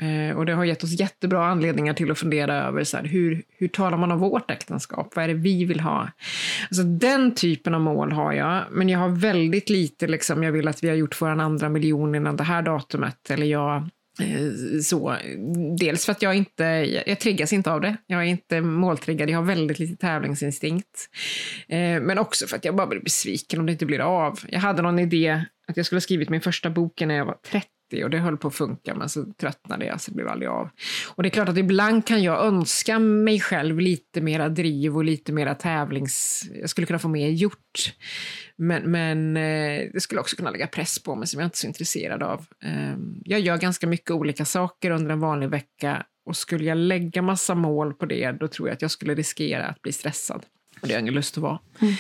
Eh, 0.00 0.36
och 0.36 0.46
det 0.46 0.52
har 0.52 0.64
gett 0.64 0.84
oss 0.84 1.00
jättebra 1.00 1.46
anledningar 1.46 1.94
till 1.94 2.10
att 2.10 2.18
fundera 2.18 2.54
över 2.54 2.84
så 2.84 2.96
här, 2.96 3.04
hur, 3.04 3.42
hur 3.58 3.68
talar 3.68 3.98
man 3.98 4.12
om 4.12 4.18
vårt 4.18 4.50
äktenskap? 4.50 5.12
Vad 5.16 5.24
är 5.24 5.28
det 5.28 5.34
vi 5.34 5.64
vill 5.64 5.80
ha? 5.80 6.08
Alltså, 6.68 6.82
den 6.82 7.34
typen 7.34 7.74
av 7.74 7.80
mål 7.80 8.12
har 8.12 8.32
jag, 8.32 8.64
men 8.70 8.88
jag 8.88 8.98
har 8.98 9.08
väldigt 9.08 9.70
lite, 9.70 10.06
liksom, 10.06 10.42
jag 10.42 10.52
vill 10.52 10.68
att 10.68 10.84
vi 10.84 10.88
har 10.88 10.96
gjort 10.96 11.20
vår 11.20 11.28
andra 11.28 11.68
miljon 11.68 12.14
innan 12.14 12.36
det 12.36 12.44
här 12.44 12.62
datumet, 12.62 13.30
eller 13.30 13.46
jag 13.46 13.76
eh, 14.20 14.80
så, 14.82 15.16
dels 15.78 16.04
för 16.04 16.12
att 16.12 16.22
jag 16.22 16.34
inte, 16.34 16.64
jag 17.06 17.20
triggas 17.20 17.52
inte 17.52 17.72
av 17.72 17.80
det. 17.80 17.96
Jag 18.06 18.20
är 18.20 18.26
inte 18.26 18.60
måltriggad, 18.60 19.30
jag 19.30 19.38
har 19.38 19.44
väldigt 19.44 19.78
lite 19.78 19.96
tävlingsinstinkt. 19.96 21.08
Eh, 21.68 22.00
men 22.00 22.18
också 22.18 22.46
för 22.46 22.56
att 22.56 22.64
jag 22.64 22.76
bara 22.76 22.86
blir 22.86 23.00
besviken 23.00 23.60
om 23.60 23.66
det 23.66 23.72
inte 23.72 23.86
blir 23.86 24.00
av. 24.00 24.40
Jag 24.48 24.60
hade 24.60 24.82
någon 24.82 24.98
idé 24.98 25.44
att 25.68 25.76
jag 25.76 25.86
skulle 25.86 25.96
ha 25.96 26.00
skrivit 26.00 26.28
min 26.28 26.40
första 26.40 26.70
bok 26.70 27.00
när 27.00 27.14
jag 27.14 27.24
var 27.24 27.36
30 27.50 27.66
och 27.92 28.10
det 28.10 28.18
höll 28.18 28.36
på 28.36 28.48
att 28.48 28.54
funka 28.54 28.94
men 28.94 29.08
så 29.08 29.24
tröttnade 29.40 29.84
jag 29.84 30.00
så 30.00 30.10
det 30.10 30.14
blev 30.14 30.28
aldrig 30.28 30.48
av. 30.48 30.70
Och 31.14 31.22
det 31.22 31.28
är 31.28 31.30
klart 31.30 31.48
att 31.48 31.56
ibland 31.56 32.06
kan 32.06 32.22
jag 32.22 32.44
önska 32.44 32.98
mig 32.98 33.40
själv 33.40 33.80
lite 33.80 34.20
mera 34.20 34.48
driv 34.48 34.96
och 34.96 35.04
lite 35.04 35.32
mera 35.32 35.54
tävlings... 35.54 36.44
Jag 36.54 36.70
skulle 36.70 36.86
kunna 36.86 36.98
få 36.98 37.08
mer 37.08 37.28
gjort. 37.28 37.94
Men, 38.56 38.90
men 38.90 39.36
eh, 39.36 39.90
det 39.92 40.00
skulle 40.00 40.20
också 40.20 40.36
kunna 40.36 40.50
lägga 40.50 40.66
press 40.66 41.02
på 41.02 41.14
mig 41.14 41.26
som 41.26 41.40
jag 41.40 41.46
inte 41.46 41.54
är 41.54 41.58
så 41.58 41.66
intresserad 41.66 42.22
av. 42.22 42.46
Eh, 42.64 42.96
jag 43.24 43.40
gör 43.40 43.56
ganska 43.56 43.86
mycket 43.86 44.10
olika 44.10 44.44
saker 44.44 44.90
under 44.90 45.10
en 45.10 45.20
vanlig 45.20 45.48
vecka 45.48 46.06
och 46.26 46.36
skulle 46.36 46.64
jag 46.64 46.78
lägga 46.78 47.22
massa 47.22 47.54
mål 47.54 47.94
på 47.94 48.06
det 48.06 48.32
då 48.32 48.48
tror 48.48 48.68
jag 48.68 48.74
att 48.74 48.82
jag 48.82 48.90
skulle 48.90 49.14
riskera 49.14 49.66
att 49.66 49.82
bli 49.82 49.92
stressad. 49.92 50.46
Och 50.80 50.88
det 50.88 50.88
har 50.88 50.92
jag 50.92 51.00
ingen 51.00 51.14
lust 51.14 51.36
att 51.36 51.42
vara. 51.42 51.58
Mm. 51.80 51.94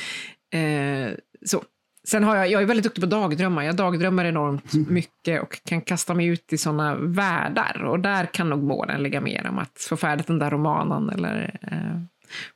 Eh, 0.52 1.18
så 1.44 1.64
Sen 2.10 2.24
har 2.24 2.36
jag, 2.36 2.50
jag 2.50 2.62
är 2.62 2.66
väldigt 2.66 2.84
duktig 2.84 3.02
på 3.02 3.10
dagdrömmar. 3.10 3.62
Jag 3.62 3.76
dagdrömmer 3.76 4.24
enormt 4.24 4.72
mycket 4.88 5.42
och 5.42 5.64
kan 5.64 5.80
kasta 5.80 6.14
mig 6.14 6.26
ut 6.26 6.52
i 6.52 6.58
sådana 6.58 6.94
världar. 6.94 7.82
Och 7.84 8.00
där 8.00 8.26
kan 8.26 8.50
nog 8.50 8.62
målen 8.62 9.02
ligga 9.02 9.20
mer 9.20 9.46
om 9.46 9.58
att 9.58 9.86
få 9.88 9.96
färdigt 9.96 10.26
den 10.26 10.38
där 10.38 10.50
romanen 10.50 11.10
eller 11.10 11.58
eh, 11.62 12.00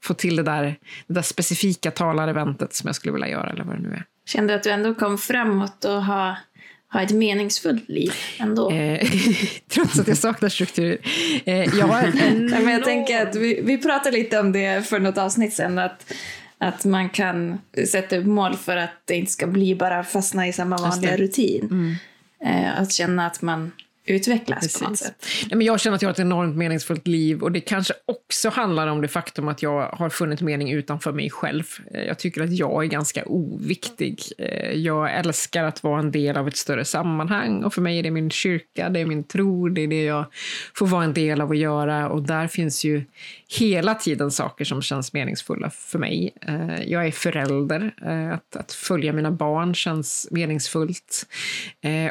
få 0.03 0.15
till 0.15 0.37
det 0.37 0.43
där, 0.43 0.77
det 1.07 1.15
där 1.15 1.23
specifika 1.23 1.91
talareventet 1.91 2.75
som 2.75 2.89
jag 2.89 2.97
skulle 2.97 3.13
vilja 3.13 3.29
göra 3.29 3.51
eller 3.51 3.65
vad 3.65 3.77
det 3.77 3.83
nu 3.83 3.93
är. 3.93 4.05
Kände 4.27 4.53
du 4.53 4.57
att 4.57 4.63
du 4.63 4.71
ändå 4.71 4.95
kom 4.95 5.19
framåt 5.19 5.85
och 5.85 6.05
har 6.05 6.37
ha 6.93 7.03
ett 7.03 7.13
meningsfullt 7.13 7.89
liv 7.89 8.13
ändå. 8.39 8.71
Eh, 8.71 9.09
trots 9.69 9.99
att 9.99 10.09
jag 10.09 10.17
saknar 10.17 10.49
struktur. 10.49 10.99
Eh, 11.45 11.79
jag, 11.79 12.05
en, 12.05 12.47
men 12.51 12.69
jag 12.69 12.85
tänker 12.85 13.23
att 13.27 13.37
vi, 13.37 13.61
vi 13.65 13.79
pratade 13.79 14.17
lite 14.17 14.41
om 14.41 14.53
det 14.53 14.89
för 14.89 15.01
något 15.01 15.19
avsnitt 15.19 15.53
sen. 15.53 15.79
Att 15.79 16.13
att 16.69 16.85
man 16.85 17.09
kan 17.09 17.59
sätta 17.89 18.17
upp 18.17 18.27
mål 18.27 18.57
för 18.57 18.77
att 18.77 18.91
det 19.05 19.15
inte 19.15 19.33
ska 19.33 19.47
bli 19.47 19.75
bara 19.75 20.05
fastna 20.05 20.49
i 20.49 20.53
samma 20.53 20.77
vanliga 20.77 21.17
rutin. 21.17 21.69
Mm. 21.71 21.95
Eh, 22.45 22.81
att 22.81 22.93
känna 22.93 23.27
att 23.27 23.43
man 23.43 23.73
utvecklas 24.07 24.61
Precis. 24.61 24.83
på 24.83 24.89
något 24.89 24.99
sätt. 24.99 25.27
Nej, 25.43 25.57
men 25.57 25.67
jag 25.67 25.81
känner 25.81 25.97
att 25.97 26.03
jag 26.03 26.09
har 26.09 26.13
ett 26.13 26.19
enormt 26.19 26.57
meningsfullt 26.57 27.07
liv 27.07 27.43
och 27.43 27.53
det 27.53 27.61
kanske 27.61 27.95
också 28.07 28.49
handlar 28.49 28.87
om 28.87 29.01
det 29.01 29.09
faktum 29.09 29.49
att 29.49 29.63
jag 29.63 29.89
har 29.89 30.11
funnit 30.11 30.41
mening 30.41 30.73
utanför 30.73 31.13
mig 31.13 31.31
själv. 31.31 31.65
Eh, 31.95 32.03
jag 32.03 32.19
tycker 32.19 32.43
att 32.43 32.53
jag 32.53 32.85
är 32.85 32.89
ganska 32.89 33.25
oviktig. 33.25 34.23
Eh, 34.39 34.71
jag 34.71 35.15
älskar 35.15 35.65
att 35.65 35.83
vara 35.83 35.99
en 35.99 36.11
del 36.11 36.37
av 36.37 36.49
ett 36.49 36.57
större 36.57 36.85
sammanhang 36.85 37.65
och 37.65 37.75
för 37.75 37.83
mig 37.83 37.99
är 37.99 38.03
det 38.03 38.11
min 38.11 38.31
kyrka, 38.31 38.89
det 38.89 39.01
är 39.01 39.07
min 39.07 39.25
tro, 39.25 39.69
det 39.69 39.81
är 39.81 39.89
det 39.89 40.05
jag 40.05 40.25
får 40.75 40.87
vara 40.87 41.05
en 41.05 41.15
del 41.15 41.41
av 41.41 41.51
att 41.51 41.59
göra 41.59 42.09
och 42.09 42.23
där 42.23 42.47
finns 42.47 42.85
ju 42.85 43.05
hela 43.59 43.95
tiden 43.95 44.31
saker 44.31 44.65
som 44.65 44.83
känns 44.83 45.13
meningsfulla 45.13 45.71
för 45.71 45.99
mig. 45.99 46.35
Eh, 46.49 46.83
jag 46.87 47.07
är 47.07 47.11
förälder, 47.11 47.95
att, 48.33 48.57
att 48.57 48.73
följa 48.73 49.13
mina 49.13 49.31
barn 49.31 49.75
känns 49.75 50.29
meningsfullt 50.31 51.27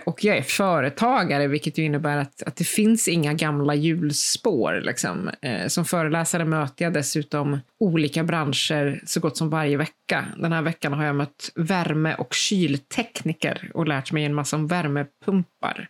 och 0.06 0.24
jag 0.24 0.38
är 0.38 0.42
företagare 0.42 1.48
vilket 1.48 1.78
ju 1.78 1.83
innebär 1.84 2.18
att, 2.18 2.44
att 2.44 2.56
det 2.56 2.64
finns 2.64 3.08
inga 3.08 3.34
gamla 3.34 3.76
hjulspår. 3.76 4.82
Liksom. 4.84 5.30
Eh, 5.42 5.68
som 5.68 5.86
föreläsare 5.86 6.46
möter 6.46 6.86
jag 6.86 6.94
dessutom 6.94 7.60
olika 7.80 8.24
branscher 8.24 9.02
så 9.06 9.20
gott 9.20 9.38
som 9.38 9.50
varje 9.50 9.78
vecka. 9.78 10.26
Den 10.38 10.52
här 10.52 10.62
veckan 10.62 10.94
har 10.94 11.06
jag 11.06 11.16
mött 11.16 11.52
värme 11.56 12.16
och 12.16 12.34
kyltekniker 12.34 13.72
och 13.74 13.88
lärt 13.88 14.12
mig 14.12 14.26
en 14.26 14.34
massa 14.34 14.56
om 14.56 14.68
värmepumpar. 14.68 15.88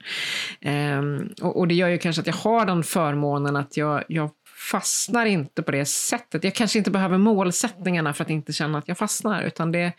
Eh, 0.61 1.01
och, 1.41 1.57
och, 1.57 1.67
det 1.67 1.75
gör 1.75 1.87
ju 1.87 1.97
kanske 1.97 2.19
att 2.19 2.27
jag 2.27 2.33
har 2.33 2.65
den 2.65 2.83
förmånen 2.83 3.55
att 3.55 3.77
jag, 3.77 4.03
jag 4.07 4.29
fastnar 4.71 5.25
inte 5.25 5.61
på 5.61 5.71
det 5.71 5.85
sättet. 5.85 6.43
Jag 6.43 6.55
kanske 6.55 6.77
inte 6.77 6.91
behöver 6.91 7.17
målsättningarna 7.17 8.13
för 8.13 8.23
att 8.23 8.29
inte 8.29 8.53
känna 8.53 8.77
att 8.77 8.87
jag 8.87 8.97
fastnar, 8.97 9.43
utan 9.43 9.71
det, 9.71 9.93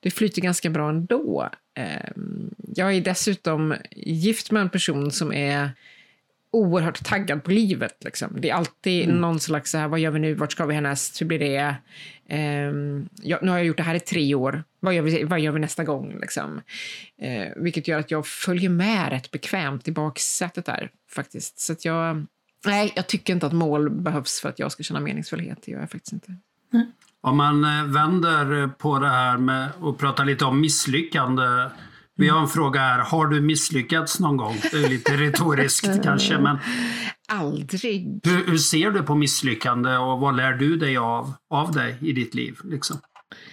det 0.00 0.10
flyter 0.10 0.42
ganska 0.42 0.70
bra 0.70 0.88
ändå. 0.88 1.50
Ehm, 1.74 2.54
jag 2.74 2.92
är 2.92 3.00
dessutom 3.00 3.74
gift 3.90 4.50
med 4.50 4.62
en 4.62 4.70
person 4.70 5.10
som 5.10 5.32
är 5.32 5.70
oerhört 6.50 7.04
taggad 7.04 7.44
på 7.44 7.50
livet. 7.50 8.04
Liksom. 8.04 8.36
Det 8.40 8.50
är 8.50 8.54
alltid 8.54 9.04
mm. 9.04 9.20
någon 9.20 9.40
slags, 9.40 9.70
så 9.70 9.78
här, 9.78 9.88
vad 9.88 10.00
gör 10.00 10.10
vi 10.10 10.18
nu, 10.18 10.34
vart 10.34 10.52
ska 10.52 10.66
vi 10.66 10.74
härnäst, 10.74 11.20
hur 11.20 11.26
blir 11.26 11.38
det? 11.38 11.76
Um, 12.68 13.08
ja, 13.22 13.38
nu 13.42 13.50
har 13.50 13.58
jag 13.58 13.66
gjort 13.66 13.76
det 13.76 13.82
här 13.82 13.94
i 13.94 14.00
tre 14.00 14.34
år, 14.34 14.64
vad 14.80 14.94
gör 14.94 15.02
vi, 15.02 15.24
vad 15.24 15.40
gör 15.40 15.52
vi 15.52 15.60
nästa 15.60 15.84
gång? 15.84 16.18
Liksom. 16.20 16.60
Uh, 17.22 17.62
vilket 17.62 17.88
gör 17.88 17.98
att 17.98 18.10
jag 18.10 18.26
följer 18.26 18.70
med 18.70 19.10
rätt 19.10 19.30
bekvämt 19.30 19.88
i 19.88 19.92
baksätet 19.92 20.64
där, 20.64 20.90
faktiskt. 21.10 21.58
Så 21.58 21.72
att 21.72 21.84
jag, 21.84 22.26
nej, 22.66 22.92
jag 22.96 23.06
tycker 23.06 23.32
inte 23.32 23.46
att 23.46 23.52
mål 23.52 23.90
behövs 23.90 24.40
för 24.40 24.48
att 24.48 24.58
jag 24.58 24.72
ska 24.72 24.82
känna 24.82 25.00
meningsfullhet, 25.00 25.58
det 25.64 25.72
gör 25.72 25.80
jag 25.80 25.90
faktiskt 25.90 26.12
inte. 26.12 26.34
Mm. 26.72 26.86
Om 27.20 27.36
man 27.36 27.64
eh, 27.64 27.84
vänder 27.84 28.68
på 28.68 28.98
det 28.98 29.08
här 29.08 29.38
med 29.38 29.68
och 29.80 29.98
pratar 29.98 30.24
lite 30.24 30.44
om 30.44 30.60
misslyckande. 30.60 31.70
Vi 32.16 32.28
har 32.28 32.40
en 32.40 32.48
fråga 32.48 32.80
här. 32.80 32.98
Har 32.98 33.26
du 33.26 33.40
misslyckats 33.40 34.20
någon 34.20 34.36
gång? 34.36 34.56
Det 34.72 34.84
är 34.84 34.88
lite 34.88 35.16
retoriskt 35.16 35.88
kanske, 36.02 36.38
men... 36.38 36.58
Aldrig. 37.28 38.20
Hur, 38.24 38.46
hur, 38.46 38.58
ser 38.58 38.90
du 38.90 39.02
på 39.02 39.14
misslyckande 39.14 39.96
och 39.96 40.20
vad 40.20 40.36
lär 40.36 40.52
du 40.52 40.76
dig 40.76 40.96
av, 40.96 41.32
av 41.50 41.72
dig 41.72 41.98
i 42.00 42.12
ditt 42.12 42.34
liv? 42.34 42.58
Liksom? 42.64 42.96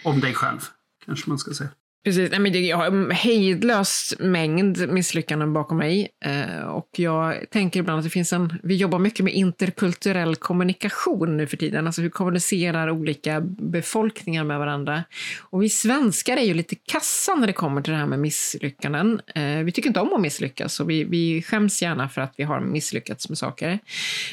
Om 0.03 0.19
dig 0.19 0.33
själv, 0.33 0.59
kanske 1.05 1.29
man 1.29 1.37
ska 1.37 1.53
säga. 1.53 1.69
Precis, 2.03 2.31
Nej, 2.31 2.39
men 2.39 2.65
jag 2.65 2.77
har 2.77 2.85
en 2.85 3.11
hejdlös 3.11 4.13
mängd 4.19 4.89
misslyckanden 4.89 5.53
bakom 5.53 5.77
mig. 5.77 6.09
Eh, 6.25 6.63
och 6.63 6.89
jag 6.97 7.49
tänker 7.49 7.79
ibland 7.79 7.99
att 7.99 8.05
det 8.05 8.09
finns 8.09 8.33
en... 8.33 8.59
Vi 8.63 8.75
jobbar 8.75 8.99
mycket 8.99 9.25
med 9.25 9.33
interkulturell 9.33 10.35
kommunikation 10.35 11.37
nu 11.37 11.47
för 11.47 11.57
tiden. 11.57 11.87
Alltså 11.87 12.01
hur 12.01 12.09
kommunicerar 12.09 12.89
olika 12.89 13.41
befolkningar 13.41 14.43
med 14.43 14.59
varandra? 14.59 15.03
Och 15.41 15.63
vi 15.63 15.69
svenskar 15.69 16.37
är 16.37 16.41
ju 16.41 16.53
lite 16.53 16.75
kassa 16.75 17.35
när 17.35 17.47
det 17.47 17.53
kommer 17.53 17.81
till 17.81 17.93
det 17.93 17.99
här 17.99 18.05
med 18.05 18.19
misslyckanden. 18.19 19.21
Eh, 19.35 19.57
vi 19.57 19.71
tycker 19.71 19.87
inte 19.87 19.99
om 19.99 20.13
att 20.13 20.21
misslyckas 20.21 20.79
och 20.79 20.89
vi, 20.89 21.03
vi 21.03 21.41
skäms 21.41 21.81
gärna 21.81 22.09
för 22.09 22.21
att 22.21 22.33
vi 22.37 22.43
har 22.43 22.61
misslyckats 22.61 23.29
med 23.29 23.37
saker. 23.37 23.79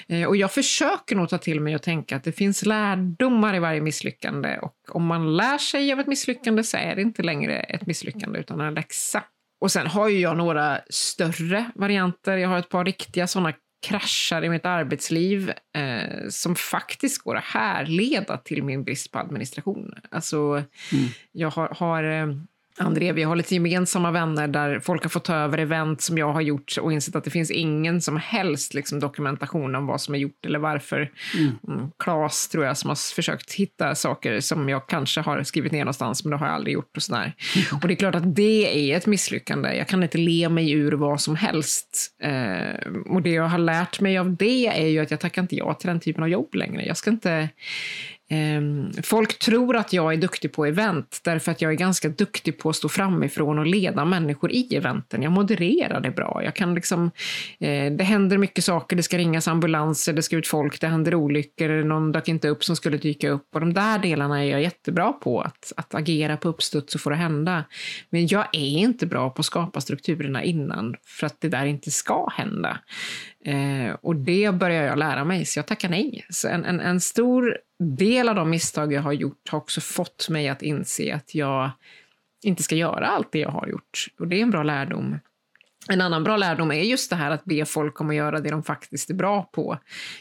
Eh, 0.08 0.24
och 0.24 0.36
jag 0.36 0.52
försöker 0.52 1.16
nog 1.16 1.28
ta 1.28 1.38
till 1.38 1.60
mig 1.60 1.74
och 1.74 1.82
tänka 1.82 2.16
att 2.16 2.24
det 2.24 2.32
finns 2.32 2.66
lärdomar 2.66 3.54
i 3.54 3.58
varje 3.58 3.80
misslyckande. 3.80 4.58
Och 4.62 4.74
om 4.88 5.06
man 5.06 5.36
lär 5.36 5.58
sig 5.58 5.92
av 5.92 6.00
ett 6.00 6.06
misslyckande 6.06 6.62
så 6.62 6.76
är 6.76 6.96
det 6.96 7.02
inte 7.02 7.22
längre 7.22 7.59
ett 7.60 7.86
misslyckande 7.86 8.38
utan 8.38 8.60
en 8.60 8.74
läxa. 8.74 9.24
Och 9.60 9.72
sen 9.72 9.86
har 9.86 10.08
ju 10.08 10.18
jag 10.18 10.36
några 10.36 10.80
större 10.90 11.70
varianter. 11.74 12.36
Jag 12.36 12.48
har 12.48 12.58
ett 12.58 12.68
par 12.68 12.84
riktiga 12.84 13.26
sådana 13.26 13.52
kraschar 13.86 14.44
i 14.44 14.48
mitt 14.48 14.66
arbetsliv 14.66 15.52
eh, 15.76 16.28
som 16.28 16.56
faktiskt 16.56 17.22
går 17.22 17.36
att 17.36 17.44
härleda 17.44 18.36
till 18.36 18.62
min 18.62 18.84
brist 18.84 19.12
på 19.12 19.18
administration. 19.18 19.94
Alltså, 20.10 20.36
mm. 20.36 21.08
jag 21.32 21.50
har, 21.50 21.68
har 21.68 22.04
eh, 22.04 22.26
André, 22.78 23.12
vi 23.12 23.22
har 23.22 23.36
lite 23.36 23.54
gemensamma 23.54 24.10
vänner 24.10 24.48
där 24.48 24.80
folk 24.80 25.02
har 25.02 25.10
fått 25.10 25.24
ta 25.24 25.34
över 25.34 25.58
event 25.58 26.00
som 26.00 26.18
jag 26.18 26.32
har 26.32 26.40
gjort 26.40 26.76
och 26.80 26.92
insett 26.92 27.16
att 27.16 27.24
det 27.24 27.30
finns 27.30 27.50
ingen 27.50 28.00
som 28.00 28.16
helst 28.16 28.74
liksom, 28.74 29.00
dokumentation 29.00 29.74
om 29.74 29.86
vad 29.86 30.00
som 30.00 30.14
är 30.14 30.18
gjort 30.18 30.46
eller 30.46 30.58
varför. 30.58 31.10
Mm. 31.38 31.52
mm. 31.68 31.90
Klas, 31.98 32.48
tror 32.48 32.64
jag, 32.64 32.76
som 32.76 32.88
har 32.88 33.14
försökt 33.14 33.52
hitta 33.52 33.94
saker 33.94 34.40
som 34.40 34.68
jag 34.68 34.88
kanske 34.88 35.20
har 35.20 35.42
skrivit 35.42 35.72
ner 35.72 35.80
någonstans, 35.80 36.24
men 36.24 36.30
det 36.30 36.36
har 36.36 36.46
jag 36.46 36.54
aldrig 36.54 36.74
gjort. 36.74 36.96
Och, 36.96 37.02
sådär. 37.02 37.34
Mm. 37.56 37.80
och 37.82 37.88
det 37.88 37.94
är 37.94 37.96
klart 37.96 38.14
att 38.14 38.36
det 38.36 38.92
är 38.92 38.96
ett 38.96 39.06
misslyckande. 39.06 39.76
Jag 39.76 39.88
kan 39.88 40.02
inte 40.02 40.18
le 40.18 40.48
mig 40.48 40.72
ur 40.72 40.92
vad 40.92 41.20
som 41.20 41.36
helst. 41.36 42.16
Eh, 42.22 42.92
och 43.06 43.22
det 43.22 43.30
jag 43.30 43.48
har 43.48 43.58
lärt 43.58 44.00
mig 44.00 44.18
av 44.18 44.36
det 44.36 44.66
är 44.66 44.86
ju 44.86 44.98
att 44.98 45.10
jag 45.10 45.20
tackar 45.20 45.42
inte 45.42 45.56
ja 45.56 45.74
till 45.74 45.88
den 45.88 46.00
typen 46.00 46.22
av 46.22 46.28
jobb 46.28 46.54
längre. 46.54 46.86
Jag 46.86 46.96
ska 46.96 47.10
inte 47.10 47.48
Ehm, 48.32 48.92
folk 49.02 49.38
tror 49.38 49.76
att 49.76 49.92
jag 49.92 50.12
är 50.12 50.16
duktig 50.16 50.52
på 50.52 50.66
event 50.66 51.20
därför 51.24 51.52
att 51.52 51.62
jag 51.62 51.72
är 51.72 51.76
ganska 51.76 52.08
duktig 52.08 52.58
på 52.58 52.70
att 52.70 52.76
stå 52.76 52.88
framifrån 52.88 53.58
och 53.58 53.66
leda 53.66 54.04
människor 54.04 54.52
i 54.52 54.76
eventen. 54.76 55.22
Jag 55.22 55.32
modererar 55.32 56.00
det 56.00 56.10
bra. 56.10 56.40
Jag 56.44 56.54
kan 56.54 56.74
liksom, 56.74 57.10
eh, 57.60 57.92
det 57.92 58.04
händer 58.04 58.38
mycket 58.38 58.64
saker, 58.64 58.96
det 58.96 59.02
ska 59.02 59.18
ringas 59.18 59.48
ambulanser, 59.48 60.12
det 60.12 60.22
ska 60.22 60.36
ut 60.36 60.46
folk, 60.46 60.80
det 60.80 60.86
händer 60.86 61.14
olyckor, 61.14 61.84
någon 61.84 62.12
dök 62.12 62.28
inte 62.28 62.48
upp 62.48 62.64
som 62.64 62.76
skulle 62.76 62.96
dyka 62.96 63.30
upp. 63.30 63.48
Och 63.54 63.60
de 63.60 63.74
där 63.74 63.98
delarna 63.98 64.44
är 64.44 64.50
jag 64.50 64.62
jättebra 64.62 65.12
på, 65.12 65.40
att, 65.40 65.72
att 65.76 65.94
agera 65.94 66.36
på 66.36 66.48
uppstuds 66.48 66.94
och 66.94 67.00
få 67.00 67.10
det 67.10 67.16
hända. 67.16 67.64
Men 68.10 68.26
jag 68.26 68.46
är 68.52 68.78
inte 68.78 69.06
bra 69.06 69.30
på 69.30 69.40
att 69.40 69.46
skapa 69.46 69.80
strukturerna 69.80 70.42
innan 70.42 70.94
för 71.06 71.26
att 71.26 71.40
det 71.40 71.48
där 71.48 71.66
inte 71.66 71.90
ska 71.90 72.28
hända. 72.28 72.78
Eh, 73.44 73.94
och 74.02 74.16
det 74.16 74.54
börjar 74.54 74.84
jag 74.84 74.98
lära 74.98 75.24
mig, 75.24 75.44
så 75.44 75.58
jag 75.58 75.66
tackar 75.66 75.88
nej. 75.88 76.26
Så 76.28 76.48
en, 76.48 76.64
en, 76.64 76.80
en, 76.80 77.00
stor 77.00 77.58
del 77.78 78.28
av 78.28 78.34
de 78.34 78.50
misstag 78.50 78.92
jag 78.92 79.02
har 79.02 79.12
gjort 79.12 79.48
har 79.48 79.58
också 79.58 79.80
fått 79.80 80.28
mig 80.28 80.48
att 80.48 80.62
inse 80.62 81.14
att 81.14 81.34
jag 81.34 81.70
inte 82.42 82.62
ska 82.62 82.74
göra 82.74 83.06
allt 83.06 83.32
det 83.32 83.38
jag 83.38 83.50
har 83.50 83.68
gjort. 83.68 84.06
Och 84.18 84.28
det 84.28 84.36
är 84.36 84.42
en 84.42 84.50
bra 84.50 84.62
lärdom. 84.62 85.18
En 85.88 86.00
annan 86.00 86.24
bra 86.24 86.36
lärdom 86.36 86.70
är 86.70 86.82
just 86.82 87.10
det 87.10 87.16
här 87.16 87.30
att 87.30 87.44
be 87.44 87.64
folk 87.64 88.00
om 88.00 88.10
att 88.10 88.16
göra 88.16 88.40
det 88.40 88.50
de 88.50 88.62
faktiskt 88.62 89.10
är 89.10 89.14
bra 89.14 89.42
på. 89.42 89.78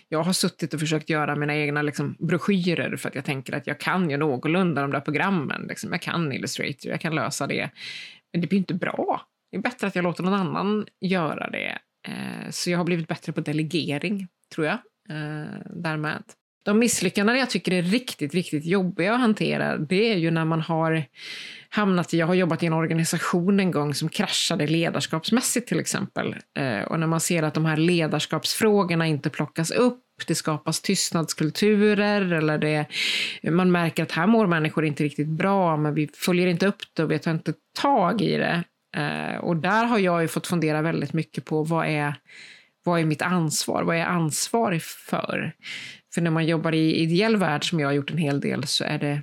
Jag 0.10 0.24
har 0.24 0.34
suttit 0.34 0.74
och 0.74 0.80
försökt 0.80 1.10
göra 1.10 1.36
mina 1.36 1.56
egna 1.56 1.82
liksom, 1.82 2.16
broschyrer 2.20 2.96
för 2.96 3.10
att 3.10 3.16
jag 3.16 3.26
tänker 3.26 3.54
att 3.54 3.68
jag 3.68 3.80
kan 3.80 4.10
ju 4.10 4.18
någorlunda 4.18 4.82
de 4.82 4.92
där 4.92 5.00
programmen. 5.00 5.66
Liksom. 5.70 5.92
Jag 5.92 6.02
kan 6.02 6.32
Illustrator, 6.32 6.92
jag 6.92 7.02
kan 7.02 7.16
lösa 7.16 7.48
det. 7.48 7.70
Men 8.32 8.42
det 8.42 8.48
blir 8.48 8.60
inte 8.60 8.74
bra. 8.74 9.22
Det 9.52 9.58
är 9.58 9.62
bättre 9.62 9.88
att 9.88 9.96
jag 9.96 10.04
låter 10.04 10.24
någon 10.24 10.34
annan 10.34 10.86
göra 11.00 11.50
det 11.50 11.80
Eh, 12.10 12.50
så 12.50 12.70
jag 12.70 12.78
har 12.78 12.86
blivit 12.86 13.08
bättre 13.08 13.32
på 13.32 13.42
delegering, 13.42 14.28
tror 14.56 14.68
jag, 14.68 14.78
eh, 15.10 15.60
därmed. 15.66 16.24
De 16.66 16.80
misslyckanden 16.80 17.38
jag 17.38 17.50
tycker 17.50 17.72
är 17.72 17.82
riktigt, 17.82 18.34
riktigt 18.34 18.66
jobbiga 18.66 19.14
att 19.14 19.20
hantera, 19.20 19.78
det 19.78 20.12
är 20.14 20.18
ju 20.18 20.32
när 20.32 20.46
man 20.46 20.62
har 20.62 21.06
hamnat 21.70 22.14
i, 22.14 22.18
jag 22.18 22.28
har 22.28 22.34
jobbat 22.34 22.64
i 22.64 22.66
en 22.66 22.74
organisation 22.74 23.60
en 23.60 23.72
gång 23.72 23.94
som 23.94 24.10
kraschade 24.10 24.68
ledarskapsmässigt 24.68 25.68
till 25.68 25.80
exempel. 25.80 26.36
Eh, 26.60 26.82
och 26.82 27.00
när 27.00 27.08
man 27.08 27.20
ser 27.20 27.44
att 27.44 27.54
de 27.54 27.66
här 27.66 27.78
ledarskapsfrågorna 27.78 29.08
inte 29.08 29.30
plockas 29.30 29.72
upp, 29.72 30.04
det 30.28 30.36
skapas 30.36 30.82
tystnadskulturer 30.82 32.34
eller 32.34 32.58
det, 32.58 32.86
man 33.52 33.72
märker 33.72 34.04
att 34.04 34.12
här 34.12 34.28
mår 34.28 34.48
människor 34.48 34.86
inte 34.86 35.04
riktigt 35.04 35.28
bra, 35.28 35.78
men 35.78 35.94
vi 35.94 36.10
följer 36.14 36.48
inte 36.48 36.68
upp 36.68 36.82
det 36.94 37.04
och 37.04 37.12
vi 37.12 37.20
tar 37.20 37.32
inte 37.32 37.54
tag 37.82 38.22
i 38.22 38.38
det. 38.38 38.64
Eh, 38.98 39.38
och 39.38 39.58
där 39.58 39.86
har 39.86 40.00
jag 40.00 40.22
ju 40.22 40.28
fått 40.28 40.48
fundera 40.48 40.82
väldigt 40.82 41.14
mycket 41.14 41.46
på 41.46 41.64
vad 41.64 41.88
är, 41.88 42.16
vad 42.84 43.00
är 43.00 43.06
mitt 43.06 43.22
ansvar? 43.22 43.84
Vad 43.84 43.96
är 43.96 44.00
jag 44.00 44.10
ansvarig 44.10 44.84
för? 44.84 45.54
För 46.14 46.22
när 46.22 46.32
man 46.32 46.46
jobbar 46.46 46.72
i 46.76 46.96
ideell 46.96 47.38
värld, 47.38 47.70
som 47.70 47.80
jag 47.80 47.88
har 47.88 47.94
gjort 47.94 48.12
en 48.12 48.18
hel 48.18 48.40
del, 48.40 48.68
så 48.68 48.84
är 48.84 49.00
det 49.00 49.22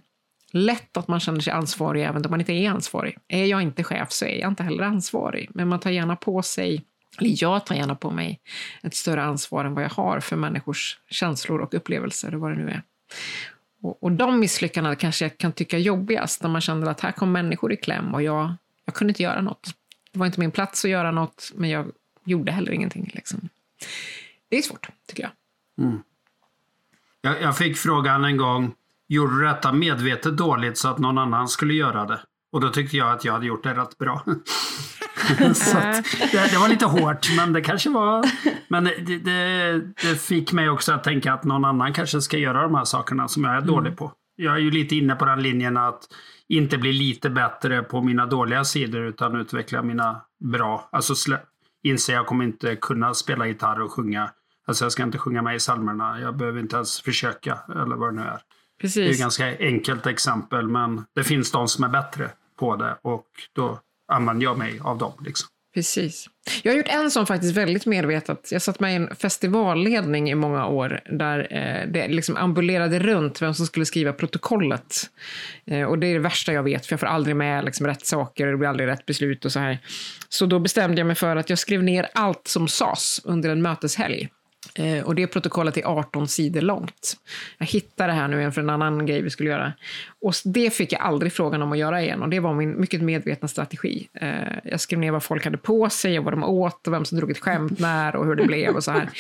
lätt 0.52 0.96
att 0.96 1.08
man 1.08 1.20
känner 1.20 1.40
sig 1.40 1.52
ansvarig 1.52 2.04
även 2.04 2.24
om 2.24 2.30
man 2.30 2.40
inte 2.40 2.52
är 2.52 2.70
ansvarig. 2.70 3.18
Är 3.28 3.44
jag 3.44 3.62
inte 3.62 3.84
chef 3.84 4.12
så 4.12 4.24
är 4.24 4.40
jag 4.40 4.50
inte 4.50 4.62
heller 4.62 4.84
ansvarig. 4.84 5.50
Men 5.54 5.68
man 5.68 5.80
tar 5.80 5.90
gärna 5.90 6.16
på 6.16 6.42
sig, 6.42 6.82
eller 7.18 7.42
jag 7.42 7.66
tar 7.66 7.74
gärna 7.74 7.94
på 7.94 8.10
mig, 8.10 8.40
ett 8.82 8.94
större 8.94 9.22
ansvar 9.22 9.64
än 9.64 9.74
vad 9.74 9.84
jag 9.84 9.90
har 9.90 10.20
för 10.20 10.36
människors 10.36 10.98
känslor 11.10 11.60
och 11.60 11.74
upplevelser 11.74 12.34
och 12.34 12.40
vad 12.40 12.50
det 12.50 12.56
nu 12.56 12.68
är. 12.68 12.82
Och, 13.82 14.02
och 14.02 14.12
de 14.12 14.40
misslyckandena 14.40 14.96
kanske 14.96 15.24
jag 15.24 15.38
kan 15.38 15.52
tycka 15.52 15.76
är 15.76 15.80
jobbigast, 15.80 16.42
när 16.42 16.50
man 16.50 16.60
känner 16.60 16.86
att 16.86 17.00
här 17.00 17.12
kom 17.12 17.32
människor 17.32 17.72
i 17.72 17.76
kläm 17.76 18.14
och 18.14 18.22
jag 18.22 18.54
jag 18.86 18.94
kunde 18.94 19.10
inte 19.10 19.22
göra 19.22 19.40
något. 19.40 19.74
Det 20.12 20.18
var 20.18 20.26
inte 20.26 20.40
min 20.40 20.50
plats 20.50 20.84
att 20.84 20.90
göra 20.90 21.10
något, 21.10 21.52
men 21.54 21.70
jag 21.70 21.86
gjorde 22.24 22.52
heller 22.52 22.72
ingenting. 22.72 23.10
Liksom. 23.14 23.48
Det 24.48 24.58
är 24.58 24.62
svårt, 24.62 24.88
tycker 25.08 25.22
jag. 25.22 25.32
Mm. 25.86 26.02
jag. 27.20 27.42
Jag 27.42 27.56
fick 27.56 27.76
frågan 27.76 28.24
en 28.24 28.36
gång, 28.36 28.74
gjorde 29.08 29.38
du 29.38 29.46
detta 29.46 29.72
medvetet 29.72 30.36
dåligt 30.36 30.78
så 30.78 30.88
att 30.88 30.98
någon 30.98 31.18
annan 31.18 31.48
skulle 31.48 31.74
göra 31.74 32.04
det? 32.04 32.20
Och 32.52 32.60
då 32.60 32.68
tyckte 32.68 32.96
jag 32.96 33.12
att 33.12 33.24
jag 33.24 33.32
hade 33.32 33.46
gjort 33.46 33.62
det 33.62 33.74
rätt 33.74 33.98
bra. 33.98 34.24
så 35.54 35.78
det, 36.32 36.50
det, 36.50 36.58
var 36.58 36.68
lite 36.68 36.84
hårt, 36.84 37.28
men 37.36 37.52
det 37.52 37.60
kanske 37.60 37.90
var... 37.90 38.30
Men 38.68 38.84
det, 38.84 39.18
det, 39.18 39.72
det, 39.78 40.20
fick 40.20 40.52
mig 40.52 40.68
också 40.68 40.92
att 40.92 41.04
tänka 41.04 41.32
att 41.32 41.44
någon 41.44 41.64
annan 41.64 41.92
kanske 41.92 42.20
ska 42.20 42.38
göra 42.38 42.62
de 42.62 42.74
här 42.74 42.84
sakerna 42.84 43.28
som 43.28 43.44
jag 43.44 43.52
är 43.52 43.58
mm. 43.58 43.68
dålig 43.68 43.96
på. 43.96 44.12
Jag 44.36 44.54
är 44.54 44.58
ju 44.58 44.70
lite 44.70 44.96
inne 44.96 45.14
på 45.14 45.24
den 45.24 45.42
linjen 45.42 45.76
att 45.76 46.08
inte 46.48 46.78
bli 46.78 46.92
lite 46.92 47.30
bättre 47.30 47.82
på 47.82 48.02
mina 48.02 48.26
dåliga 48.26 48.64
sidor 48.64 49.02
utan 49.02 49.36
utveckla 49.36 49.82
mina 49.82 50.20
bra. 50.38 50.88
Alltså 50.92 51.14
inse 51.82 52.12
jag 52.12 52.26
kommer 52.26 52.44
inte 52.44 52.76
kunna 52.76 53.14
spela 53.14 53.46
gitarr 53.46 53.80
och 53.80 53.92
sjunga. 53.92 54.30
Alltså 54.66 54.84
jag 54.84 54.92
ska 54.92 55.02
inte 55.02 55.18
sjunga 55.18 55.42
med 55.42 55.56
i 55.56 55.58
psalmerna. 55.58 56.20
Jag 56.20 56.36
behöver 56.36 56.60
inte 56.60 56.76
ens 56.76 57.00
försöka 57.00 57.58
eller 57.68 57.96
vad 57.96 58.14
det 58.14 58.20
nu 58.20 58.26
är. 58.26 58.40
Precis. 58.80 58.94
Det 58.94 59.06
är 59.08 59.10
ett 59.10 59.18
ganska 59.18 59.58
enkelt 59.58 60.06
exempel 60.06 60.68
men 60.68 61.04
det 61.14 61.24
finns 61.24 61.52
de 61.52 61.68
som 61.68 61.84
är 61.84 61.88
bättre 61.88 62.30
på 62.58 62.76
det 62.76 62.98
och 63.02 63.26
då 63.52 63.80
använder 64.12 64.44
jag 64.44 64.58
mig 64.58 64.80
av 64.80 64.98
dem. 64.98 65.12
Liksom. 65.24 65.48
Precis. 65.76 66.26
Jag 66.62 66.72
har 66.72 66.76
gjort 66.76 66.88
en 66.88 67.10
sån 67.10 67.26
faktiskt 67.26 67.56
väldigt 67.56 67.86
medvetet. 67.86 68.52
Jag 68.52 68.62
satt 68.62 68.80
med 68.80 68.92
i 68.92 68.96
en 68.96 69.16
festivalledning 69.16 70.30
i 70.30 70.34
många 70.34 70.66
år 70.66 71.00
där 71.10 71.48
eh, 71.50 71.92
det 71.92 72.08
liksom 72.08 72.36
ambulerade 72.36 72.98
runt 72.98 73.42
vem 73.42 73.54
som 73.54 73.66
skulle 73.66 73.86
skriva 73.86 74.12
protokollet. 74.12 75.10
Eh, 75.66 75.82
och 75.82 75.98
det 75.98 76.06
är 76.06 76.14
det 76.14 76.20
värsta 76.20 76.52
jag 76.52 76.62
vet, 76.62 76.86
för 76.86 76.92
jag 76.92 77.00
får 77.00 77.06
aldrig 77.06 77.36
med 77.36 77.64
liksom, 77.64 77.86
rätt 77.86 78.06
saker 78.06 78.46
och 78.46 78.52
det 78.52 78.58
blir 78.58 78.68
aldrig 78.68 78.88
rätt 78.88 79.06
beslut 79.06 79.44
och 79.44 79.52
så 79.52 79.58
här. 79.58 79.78
Så 80.28 80.46
då 80.46 80.58
bestämde 80.58 81.00
jag 81.00 81.06
mig 81.06 81.16
för 81.16 81.36
att 81.36 81.50
jag 81.50 81.58
skrev 81.58 81.82
ner 81.82 82.08
allt 82.14 82.48
som 82.48 82.68
sades 82.68 83.20
under 83.24 83.50
en 83.50 83.62
möteshelg. 83.62 84.28
Eh, 84.78 85.04
och 85.04 85.14
det 85.14 85.26
protokollet 85.26 85.76
är 85.76 85.84
18 85.84 86.28
sidor 86.28 86.60
långt. 86.60 87.16
Jag 87.58 87.66
hittade 87.66 88.12
det 88.12 88.16
här 88.16 88.28
nu 88.28 88.52
för 88.52 88.60
en 88.60 88.70
annan 88.70 89.06
grej 89.06 89.22
vi 89.22 89.30
skulle 89.30 89.50
göra. 89.50 89.72
Och 90.20 90.34
det 90.44 90.70
fick 90.70 90.92
jag 90.92 91.00
aldrig 91.00 91.32
frågan 91.32 91.62
om 91.62 91.72
att 91.72 91.78
göra 91.78 92.02
igen 92.02 92.22
och 92.22 92.28
det 92.28 92.40
var 92.40 92.54
min 92.54 92.80
mycket 92.80 93.02
medvetna 93.02 93.48
strategi. 93.48 94.08
Eh, 94.14 94.28
jag 94.64 94.80
skrev 94.80 95.00
ner 95.00 95.10
vad 95.10 95.22
folk 95.22 95.44
hade 95.44 95.58
på 95.58 95.90
sig 95.90 96.18
och 96.18 96.24
vad 96.24 96.32
de 96.32 96.44
åt 96.44 96.86
och 96.86 96.92
vem 96.92 97.04
som 97.04 97.18
drog 97.18 97.30
ett 97.30 97.38
skämt 97.38 97.78
när 97.78 98.16
och 98.16 98.26
hur 98.26 98.34
det 98.34 98.44
blev 98.44 98.74
och 98.76 98.84
så 98.84 98.92
här. 98.92 99.10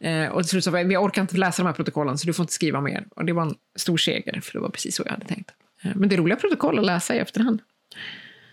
Eh, 0.00 0.28
och 0.28 0.42
till 0.42 0.50
slut 0.50 0.64
sa 0.64 0.78
jag, 0.78 0.92
jag 0.92 1.04
orkar 1.04 1.22
inte 1.22 1.36
läsa 1.36 1.62
de 1.62 1.66
här 1.66 1.74
protokollen 1.74 2.18
så 2.18 2.26
du 2.26 2.32
får 2.32 2.42
inte 2.42 2.52
skriva 2.52 2.80
mer. 2.80 3.04
Och 3.16 3.24
det 3.24 3.32
var 3.32 3.42
en 3.42 3.54
stor 3.76 3.96
seger 3.96 4.40
för 4.40 4.52
det 4.52 4.58
var 4.58 4.68
precis 4.68 4.96
så 4.96 5.02
jag 5.06 5.12
hade 5.12 5.26
tänkt. 5.26 5.50
Men 5.94 6.08
det 6.08 6.14
är 6.14 6.16
roliga 6.16 6.36
protokoll 6.36 6.78
att 6.78 6.86
läsa 6.86 7.14
i 7.14 7.18
efterhand. 7.18 7.60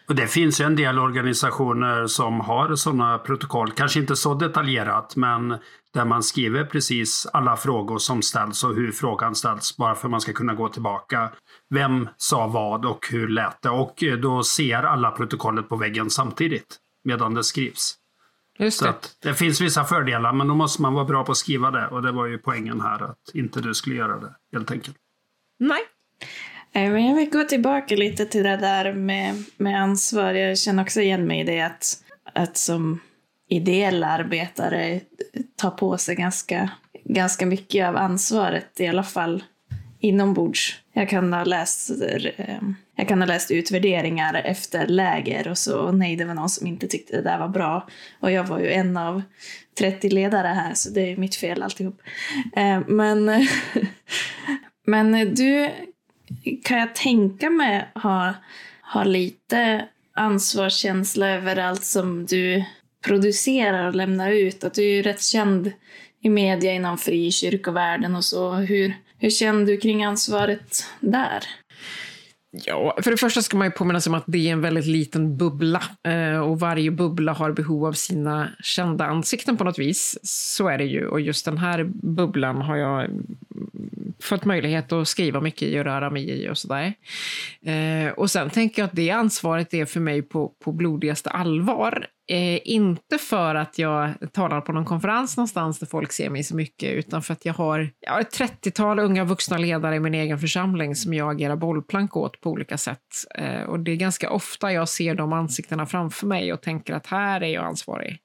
Och 0.07 0.15
det 0.15 0.27
finns 0.27 0.61
ju 0.61 0.65
en 0.65 0.75
del 0.75 0.99
organisationer 0.99 2.07
som 2.07 2.39
har 2.39 2.75
sådana 2.75 3.17
protokoll, 3.17 3.71
kanske 3.71 3.99
inte 3.99 4.15
så 4.15 4.33
detaljerat, 4.33 5.15
men 5.15 5.57
där 5.93 6.05
man 6.05 6.23
skriver 6.23 6.65
precis 6.65 7.27
alla 7.33 7.57
frågor 7.57 7.97
som 7.97 8.21
ställs 8.21 8.63
och 8.63 8.75
hur 8.75 8.91
frågan 8.91 9.35
ställs, 9.35 9.77
bara 9.77 9.95
för 9.95 10.07
att 10.07 10.11
man 10.11 10.21
ska 10.21 10.33
kunna 10.33 10.53
gå 10.53 10.69
tillbaka. 10.69 11.29
Vem 11.69 12.09
sa 12.17 12.47
vad 12.47 12.85
och 12.85 13.07
hur 13.11 13.27
lät 13.27 13.61
det? 13.61 13.69
Och 13.69 14.03
då 14.21 14.43
ser 14.43 14.83
alla 14.83 15.11
protokollet 15.11 15.69
på 15.69 15.75
väggen 15.75 16.09
samtidigt 16.09 16.79
medan 17.03 17.33
det 17.33 17.43
skrivs. 17.43 17.97
Just 18.59 18.83
det. 18.83 18.95
det 19.21 19.33
finns 19.33 19.61
vissa 19.61 19.83
fördelar, 19.83 20.33
men 20.33 20.47
då 20.47 20.55
måste 20.55 20.81
man 20.81 20.93
vara 20.93 21.05
bra 21.05 21.23
på 21.23 21.31
att 21.31 21.37
skriva 21.37 21.71
det. 21.71 21.87
Och 21.87 22.01
det 22.01 22.11
var 22.11 22.25
ju 22.25 22.37
poängen 22.37 22.81
här, 22.81 23.03
att 23.03 23.17
inte 23.33 23.61
du 23.61 23.73
skulle 23.73 23.95
göra 23.95 24.19
det, 24.19 24.35
helt 24.53 24.71
enkelt. 24.71 24.97
Nej. 25.59 25.79
Eh, 26.73 26.91
men 26.91 27.05
jag 27.05 27.15
vill 27.15 27.29
gå 27.29 27.43
tillbaka 27.43 27.95
lite 27.95 28.25
till 28.25 28.43
det 28.43 28.57
där 28.57 28.93
med, 28.93 29.43
med 29.57 29.81
ansvar. 29.81 30.33
Jag 30.33 30.57
känner 30.57 30.83
också 30.83 31.01
igen 31.01 31.27
mig 31.27 31.39
i 31.39 31.43
det 31.43 31.61
att, 31.61 32.03
att 32.33 32.57
som 32.57 32.99
ideell 33.49 34.03
arbetare 34.03 35.01
ta 35.55 35.69
på 35.69 35.97
sig 35.97 36.15
ganska, 36.15 36.69
ganska 37.03 37.45
mycket 37.45 37.87
av 37.87 37.97
ansvaret, 37.97 38.79
i 38.79 38.87
alla 38.87 39.03
fall 39.03 39.43
inombords. 39.99 40.79
Jag 40.93 41.09
kan 41.09 41.33
ha 41.33 41.43
läst, 41.43 41.89
eh, 42.37 42.61
jag 42.95 43.07
kan 43.07 43.19
ha 43.19 43.25
läst 43.25 43.51
utvärderingar 43.51 44.41
efter 44.45 44.87
läger 44.87 45.47
och 45.47 45.57
så, 45.57 45.79
och 45.79 45.95
nej, 45.95 46.15
det 46.15 46.25
var 46.25 46.33
någon 46.33 46.49
som 46.49 46.67
inte 46.67 46.87
tyckte 46.87 47.15
det 47.15 47.21
där 47.21 47.39
var 47.39 47.47
bra. 47.47 47.87
Och 48.19 48.31
jag 48.31 48.43
var 48.43 48.59
ju 48.59 48.71
en 48.71 48.97
av 48.97 49.21
30 49.77 50.09
ledare 50.09 50.47
här, 50.47 50.73
så 50.73 50.89
det 50.89 51.11
är 51.11 51.17
mitt 51.17 51.35
fel 51.35 51.63
alltihop. 51.63 52.01
Eh, 52.55 52.79
men, 52.87 53.47
men 54.85 55.35
du 55.35 55.69
kan 56.63 56.79
jag 56.79 56.95
tänka 56.95 57.49
mig 57.49 57.91
ha, 57.95 58.33
ha 58.81 59.03
lite 59.03 59.87
ansvarskänsla 60.13 61.29
över 61.29 61.59
allt 61.59 61.83
som 61.83 62.25
du 62.25 62.63
producerar 63.05 63.87
och 63.87 63.95
lämnar 63.95 64.31
ut. 64.31 64.63
Att 64.63 64.73
du 64.73 64.99
är 64.99 65.03
rätt 65.03 65.21
känd 65.21 65.71
i 66.21 66.29
media 66.29 66.73
inom 66.73 66.97
frikyrkovärlden 66.97 68.15
och 68.15 68.25
så. 68.25 68.51
Hur, 68.53 68.93
hur 69.19 69.29
känner 69.29 69.65
du 69.65 69.77
kring 69.77 70.03
ansvaret 70.03 70.85
där? 70.99 71.43
Ja, 72.55 72.97
för 73.03 73.11
det 73.11 73.17
första 73.17 73.41
ska 73.41 73.57
man 73.57 73.67
ju 73.67 73.71
påminna 73.71 74.01
sig 74.01 74.09
om 74.09 74.15
att 74.15 74.23
det 74.27 74.37
är 74.37 74.51
en 74.51 74.61
väldigt 74.61 74.85
liten 74.85 75.37
bubbla 75.37 75.83
eh, 76.03 76.39
och 76.39 76.59
varje 76.59 76.91
bubbla 76.91 77.33
har 77.33 77.51
behov 77.51 77.85
av 77.85 77.93
sina 77.93 78.49
kända 78.63 79.05
ansikten 79.05 79.57
på 79.57 79.63
något 79.63 79.79
vis. 79.79 80.19
Så 80.23 80.67
är 80.67 80.77
det 80.77 80.83
ju 80.83 81.07
och 81.07 81.21
just 81.21 81.45
den 81.45 81.57
här 81.57 81.83
bubblan 81.93 82.61
har 82.61 82.75
jag 82.75 83.05
mm, 83.05 83.35
fått 84.19 84.45
möjlighet 84.45 84.91
att 84.91 85.07
skriva 85.07 85.41
mycket 85.41 85.61
i 85.61 85.79
och 85.79 85.83
röra 85.83 86.09
mig 86.09 86.29
i 86.29 86.49
och 86.49 86.57
sådär. 86.57 86.93
Eh, 87.65 88.11
och 88.11 88.31
sen 88.31 88.49
tänker 88.49 88.81
jag 88.81 88.87
att 88.87 88.95
det 88.95 89.09
ansvaret 89.09 89.73
är 89.73 89.85
för 89.85 89.99
mig 89.99 90.21
på, 90.21 90.53
på 90.63 90.71
blodigaste 90.71 91.29
allvar. 91.29 92.07
Eh, 92.27 92.59
inte 92.63 93.17
för 93.17 93.55
att 93.55 93.79
jag 93.79 94.13
talar 94.31 94.61
på 94.61 94.71
någon 94.71 94.85
konferens 94.85 95.37
någonstans 95.37 95.79
där 95.79 95.87
folk 95.87 96.11
ser 96.11 96.29
mig 96.29 96.43
så 96.43 96.55
mycket, 96.55 96.93
utan 96.93 97.21
för 97.21 97.33
att 97.33 97.45
jag 97.45 97.53
har, 97.53 97.89
jag 97.99 98.11
har 98.11 98.21
ett 98.21 98.39
30-tal 98.39 98.99
unga 98.99 99.23
vuxna 99.23 99.57
ledare 99.57 99.95
i 99.95 99.99
min 99.99 100.13
egen 100.13 100.39
församling 100.39 100.95
som 100.95 101.13
jag 101.13 101.31
agerar 101.35 101.55
bollplank 101.55 102.17
åt 102.17 102.41
på 102.41 102.49
olika 102.49 102.77
sätt. 102.77 102.99
Eh, 103.35 103.61
och 103.61 103.79
det 103.79 103.91
är 103.91 103.95
ganska 103.95 104.31
ofta 104.31 104.73
jag 104.73 104.89
ser 104.89 105.15
de 105.15 105.33
ansiktena 105.33 105.85
framför 105.85 106.27
mig 106.27 106.53
och 106.53 106.61
tänker 106.61 106.93
att 106.93 107.07
här 107.07 107.41
är 107.41 107.47
jag 107.47 107.65
ansvarig. 107.65 108.19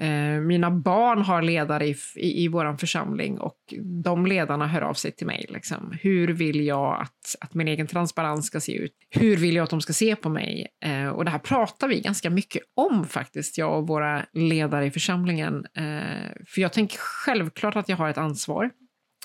Eh, 0.00 0.40
mina 0.40 0.70
barn 0.70 1.22
har 1.22 1.42
ledare 1.42 1.86
i, 1.86 1.96
i, 2.16 2.44
i 2.44 2.48
vår 2.48 2.76
församling 2.76 3.38
och 3.38 3.58
de 4.04 4.26
ledarna 4.26 4.66
hör 4.66 4.82
av 4.82 4.94
sig 4.94 5.12
till 5.12 5.26
mig. 5.26 5.46
Liksom. 5.48 5.94
Hur 6.00 6.28
vill 6.28 6.66
jag 6.66 7.00
att, 7.00 7.36
att 7.40 7.54
min 7.54 7.68
egen 7.68 7.86
transparens 7.86 8.46
ska 8.46 8.60
se 8.60 8.72
ut? 8.72 8.92
Hur 9.10 9.36
vill 9.36 9.56
jag 9.56 9.64
att 9.64 9.70
de 9.70 9.80
ska 9.80 9.92
se 9.92 10.16
på 10.16 10.28
mig? 10.28 10.66
Eh, 10.84 11.08
och 11.08 11.24
det 11.24 11.30
här 11.30 11.38
pratar 11.38 11.88
vi 11.88 12.00
ganska 12.00 12.30
mycket 12.30 12.62
om 12.76 13.04
faktiskt, 13.04 13.58
jag 13.58 13.78
och 13.78 13.88
våra 13.88 14.24
ledare 14.32 14.86
i 14.86 14.90
församlingen. 14.90 15.66
Eh, 15.76 16.32
för 16.46 16.60
jag 16.60 16.72
tänker 16.72 16.98
självklart 16.98 17.76
att 17.76 17.88
jag 17.88 17.96
har 17.96 18.08
ett 18.08 18.18
ansvar. 18.18 18.70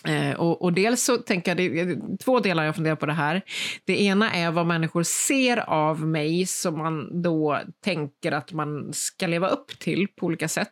Eh, 0.07 0.33
och, 0.33 0.61
och, 0.61 0.73
dels 0.73 1.03
så 1.03 1.17
tänker 1.17 1.51
jag, 1.51 1.57
det 1.57 1.79
är 1.79 2.17
två 2.17 2.39
delar 2.39 2.63
jag 2.63 2.75
funderar 2.75 2.95
på 2.95 3.05
det 3.05 3.13
här. 3.13 3.41
Det 3.85 4.01
ena 4.01 4.33
är 4.33 4.51
vad 4.51 4.65
människor 4.65 5.03
ser 5.03 5.57
av 5.69 6.07
mig 6.07 6.45
som 6.45 6.77
man 6.77 7.21
då 7.21 7.61
tänker 7.83 8.31
att 8.31 8.53
man 8.53 8.93
ska 8.93 9.27
leva 9.27 9.47
upp 9.47 9.79
till 9.79 10.07
på 10.07 10.25
olika 10.25 10.47
sätt. 10.47 10.69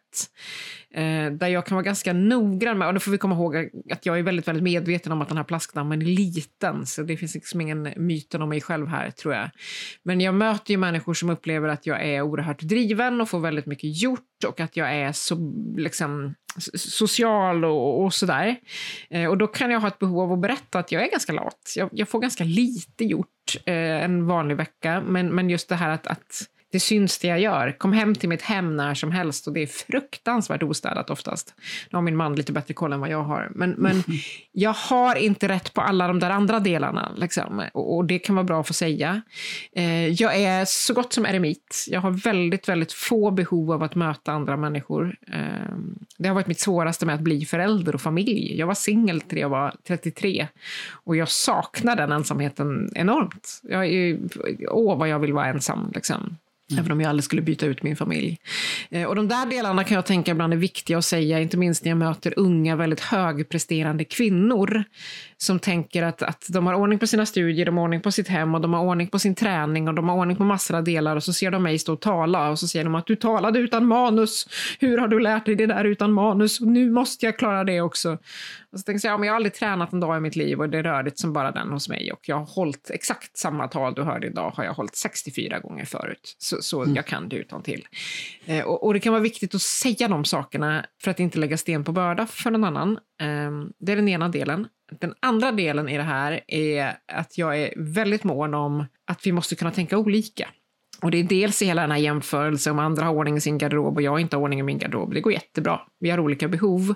Eh, 0.93 1.31
där 1.31 1.47
jag 1.47 1.65
kan 1.65 1.75
vara 1.75 1.83
ganska 1.83 2.13
noggrann 2.13 2.77
med, 2.77 2.87
och 2.87 2.93
då 2.93 2.99
får 2.99 3.11
vi 3.11 3.17
komma 3.17 3.35
ihåg 3.35 3.69
att 3.91 4.05
jag 4.05 4.19
är 4.19 4.23
väldigt, 4.23 4.47
väldigt 4.47 4.63
medveten 4.63 5.11
om 5.11 5.21
att 5.21 5.27
den 5.27 5.37
här 5.37 5.43
plaskdammen 5.43 6.01
är 6.01 6.05
liten, 6.05 6.85
så 6.85 7.03
det 7.03 7.17
finns 7.17 7.35
liksom 7.35 7.61
ingen 7.61 7.93
myten 7.97 8.41
om 8.41 8.49
mig 8.49 8.61
själv 8.61 8.87
här, 8.87 9.11
tror 9.11 9.33
jag. 9.33 9.49
Men 10.03 10.21
jag 10.21 10.35
möter 10.35 10.71
ju 10.71 10.77
människor 10.77 11.13
som 11.13 11.29
upplever 11.29 11.69
att 11.69 11.85
jag 11.85 12.05
är 12.05 12.21
oerhört 12.21 12.61
driven 12.61 13.21
och 13.21 13.29
får 13.29 13.39
väldigt 13.39 13.65
mycket 13.65 14.01
gjort 14.01 14.43
och 14.47 14.59
att 14.59 14.77
jag 14.77 14.95
är 14.95 15.11
så 15.11 15.53
liksom 15.77 16.33
social 16.75 17.65
och, 17.65 18.03
och 18.03 18.13
sådär. 18.13 18.55
Eh, 19.09 19.29
och 19.29 19.37
då 19.37 19.47
kan 19.47 19.71
jag 19.71 19.79
ha 19.79 19.87
ett 19.87 19.99
behov 19.99 20.19
av 20.19 20.31
att 20.31 20.39
berätta 20.39 20.79
att 20.79 20.91
jag 20.91 21.03
är 21.03 21.11
ganska 21.11 21.33
lat. 21.33 21.73
Jag, 21.75 21.89
jag 21.91 22.09
får 22.09 22.19
ganska 22.19 22.43
lite 22.43 23.05
gjort 23.05 23.57
eh, 23.65 24.03
en 24.03 24.27
vanlig 24.27 24.57
vecka, 24.57 25.03
men, 25.05 25.35
men 25.35 25.49
just 25.49 25.69
det 25.69 25.75
här 25.75 25.89
att, 25.89 26.07
att 26.07 26.47
det 26.71 26.79
syns 26.79 27.19
det 27.19 27.27
jag 27.27 27.39
gör. 27.39 27.75
Kom 27.77 27.93
hem 27.93 28.15
till 28.15 28.29
mitt 28.29 28.41
hem 28.41 28.77
när 28.77 28.93
som 28.93 29.11
helst 29.11 29.47
och 29.47 29.53
det 29.53 29.61
är 29.61 29.67
fruktansvärt 29.67 30.63
ostädat 30.63 31.09
oftast. 31.09 31.53
Nu 31.89 31.97
har 31.97 32.01
min 32.01 32.15
man 32.15 32.35
lite 32.35 32.51
bättre 32.51 32.73
koll 32.73 32.93
än 32.93 32.99
vad 32.99 33.09
jag 33.09 33.23
har. 33.23 33.51
Men, 33.55 33.71
men 33.71 34.03
jag 34.51 34.73
har 34.73 35.15
inte 35.15 35.47
rätt 35.47 35.73
på 35.73 35.81
alla 35.81 36.07
de 36.07 36.19
där 36.19 36.29
andra 36.29 36.59
delarna. 36.59 37.11
Liksom. 37.15 37.63
Och, 37.73 37.95
och, 37.95 38.05
det 38.05 38.19
kan 38.19 38.35
vara 38.35 38.43
bra 38.43 38.59
att 38.59 38.67
få 38.67 38.73
säga. 38.73 39.21
Eh, 39.75 40.07
jag 40.07 40.35
är 40.35 40.65
så 40.65 40.93
gott 40.93 41.13
som 41.13 41.25
eremit. 41.25 41.85
Jag 41.89 42.01
har 42.01 42.11
väldigt, 42.11 42.69
väldigt 42.69 42.93
få 42.93 43.31
behov 43.31 43.71
av 43.71 43.83
att 43.83 43.95
möta 43.95 44.31
andra 44.31 44.57
människor. 44.57 45.15
Eh, 45.27 45.75
det 46.17 46.27
har 46.27 46.35
varit 46.35 46.47
mitt 46.47 46.59
svåraste 46.59 47.05
med 47.05 47.15
att 47.15 47.21
bli 47.21 47.45
förälder 47.45 47.95
och 47.95 48.01
familj. 48.01 48.59
Jag 48.59 48.67
var 48.67 48.73
singel 48.73 49.21
till 49.21 49.37
jag 49.37 49.49
var 49.49 49.75
33 49.87 50.47
och 50.91 51.15
jag 51.15 51.29
saknar 51.29 51.95
den 51.95 52.11
ensamheten 52.11 52.91
enormt. 52.95 53.61
Jag 53.63 53.87
är, 53.87 54.19
åh, 54.67 54.97
vad 54.97 55.09
jag 55.09 55.19
vill 55.19 55.33
vara 55.33 55.45
ensam. 55.45 55.91
Liksom. 55.95 56.37
Mm. 56.71 56.79
Även 56.79 56.91
om 56.91 57.01
jag 57.01 57.09
aldrig 57.09 57.23
skulle 57.23 57.41
byta 57.41 57.65
ut 57.65 57.83
min 57.83 57.95
familj. 57.95 58.37
Eh, 58.89 59.03
och 59.03 59.15
de 59.15 59.27
där 59.27 59.45
delarna 59.45 59.83
kan 59.83 59.95
jag 59.95 60.05
tänka 60.05 60.31
ibland 60.31 60.53
är 60.53 60.57
viktiga 60.57 60.97
att 60.97 61.05
säga, 61.05 61.39
inte 61.39 61.57
minst 61.57 61.83
när 61.83 61.91
jag 61.91 61.97
möter 61.97 62.33
unga, 62.37 62.75
väldigt 62.75 62.99
högpresterande 62.99 64.03
kvinnor 64.03 64.83
som 65.41 65.59
tänker 65.59 66.03
att, 66.03 66.21
att 66.21 66.45
de 66.49 66.67
har 66.67 66.73
ordning 66.73 66.99
på 66.99 67.07
sina 67.07 67.25
studier, 67.25 67.65
de 67.65 67.77
har 67.77 67.83
ordning 67.83 68.01
på 68.01 68.11
sitt 68.11 68.27
hem 68.27 68.55
och 68.55 68.61
de 68.61 68.73
har 68.73 68.81
ordning 68.81 69.07
på 69.07 69.19
sin 69.19 69.35
träning 69.35 69.87
och 69.87 69.93
de 69.93 70.09
har 70.09 70.15
ordning 70.15 70.37
på 70.37 70.43
massor 70.43 70.75
av 70.75 70.83
delar 70.83 71.15
och 71.15 71.23
så 71.23 71.33
ser 71.33 71.51
de 71.51 71.63
mig 71.63 71.79
stå 71.79 71.93
och 71.93 72.01
tala 72.01 72.49
och 72.49 72.59
så 72.59 72.67
säger 72.67 72.85
de 72.85 72.95
att 72.95 73.07
du 73.07 73.15
talade 73.15 73.59
utan 73.59 73.85
manus. 73.85 74.47
Hur 74.79 74.97
har 74.97 75.07
du 75.07 75.19
lärt 75.19 75.45
dig 75.45 75.55
det 75.55 75.65
där 75.65 75.83
utan 75.83 76.13
manus? 76.13 76.59
Nu 76.59 76.91
måste 76.91 77.25
jag 77.25 77.37
klara 77.37 77.63
det 77.63 77.81
också. 77.81 78.17
Och 78.71 78.79
så 78.79 78.83
tänker 78.83 79.07
jag, 79.07 79.13
ja, 79.13 79.17
men 79.17 79.27
jag 79.27 79.33
har 79.33 79.35
aldrig 79.35 79.53
tränat 79.53 79.93
en 79.93 79.99
dag 79.99 80.17
i 80.17 80.19
mitt 80.19 80.35
liv 80.35 80.59
och 80.59 80.69
det 80.69 80.77
är 80.77 80.83
rörigt 80.83 81.19
som 81.19 81.33
bara 81.33 81.51
den 81.51 81.69
hos 81.69 81.89
mig 81.89 82.11
och 82.11 82.19
jag 82.21 82.35
har 82.35 82.45
hållit 82.45 82.89
exakt 82.93 83.37
samma 83.37 83.67
tal 83.67 83.93
du 83.93 84.03
hörde 84.03 84.27
idag 84.27 84.51
har 84.55 84.63
jag 84.63 84.73
hållit 84.73 84.95
64 84.95 85.59
gånger 85.59 85.85
förut. 85.85 86.35
Så, 86.37 86.61
så 86.61 86.83
mm. 86.83 86.95
jag 86.95 87.05
kan 87.05 87.29
det 87.29 87.35
utan 87.35 87.63
till. 87.63 87.87
Eh, 88.45 88.63
och, 88.65 88.83
och, 88.83 88.93
det 88.93 88.99
kan 88.99 89.13
vara 89.13 89.23
viktigt 89.23 89.55
att 89.55 89.61
säga 89.61 90.07
de 90.07 90.25
sakerna 90.25 90.85
för 91.03 91.11
att 91.11 91.19
inte 91.19 91.39
lägga 91.39 91.57
sten 91.57 91.83
på 91.83 91.91
börda 91.91 92.27
för 92.27 92.51
någon 92.51 92.63
annan. 92.63 92.99
Ehm, 93.21 93.71
det 93.79 93.91
är 93.91 93.95
den 93.95 94.07
ena 94.07 94.29
delen. 94.29 94.67
Den 94.99 95.13
andra 95.19 95.51
delen 95.51 95.89
i 95.89 95.97
det 95.97 96.03
här 96.03 96.41
är 96.47 96.93
att 97.07 97.37
jag 97.37 97.59
är 97.59 97.73
väldigt 97.77 98.23
mån 98.23 98.53
om 98.53 98.85
att 99.11 99.27
vi 99.27 99.31
måste 99.31 99.55
kunna 99.55 99.71
tänka 99.71 99.97
olika. 99.97 100.47
Och 101.01 101.11
det 101.11 101.17
är 101.17 101.23
dels 101.23 101.61
i 101.61 101.65
hela 101.65 101.81
den 101.81 101.91
här 101.91 101.97
jämförelsen 101.97 102.71
om 102.71 102.79
andra 102.79 103.05
har 103.05 103.13
ordning 103.13 103.37
i 103.37 103.41
sin 103.41 103.57
garderob 103.57 103.95
och 103.95 104.01
jag 104.01 104.19
inte 104.19 104.35
har 104.35 104.43
ordning 104.43 104.59
i 104.59 104.63
min 104.63 104.77
garderob. 104.77 105.13
Det 105.13 105.21
går 105.21 105.33
jättebra. 105.33 105.79
Vi 105.99 106.09
har 106.09 106.19
olika 106.19 106.47
behov. 106.47 106.95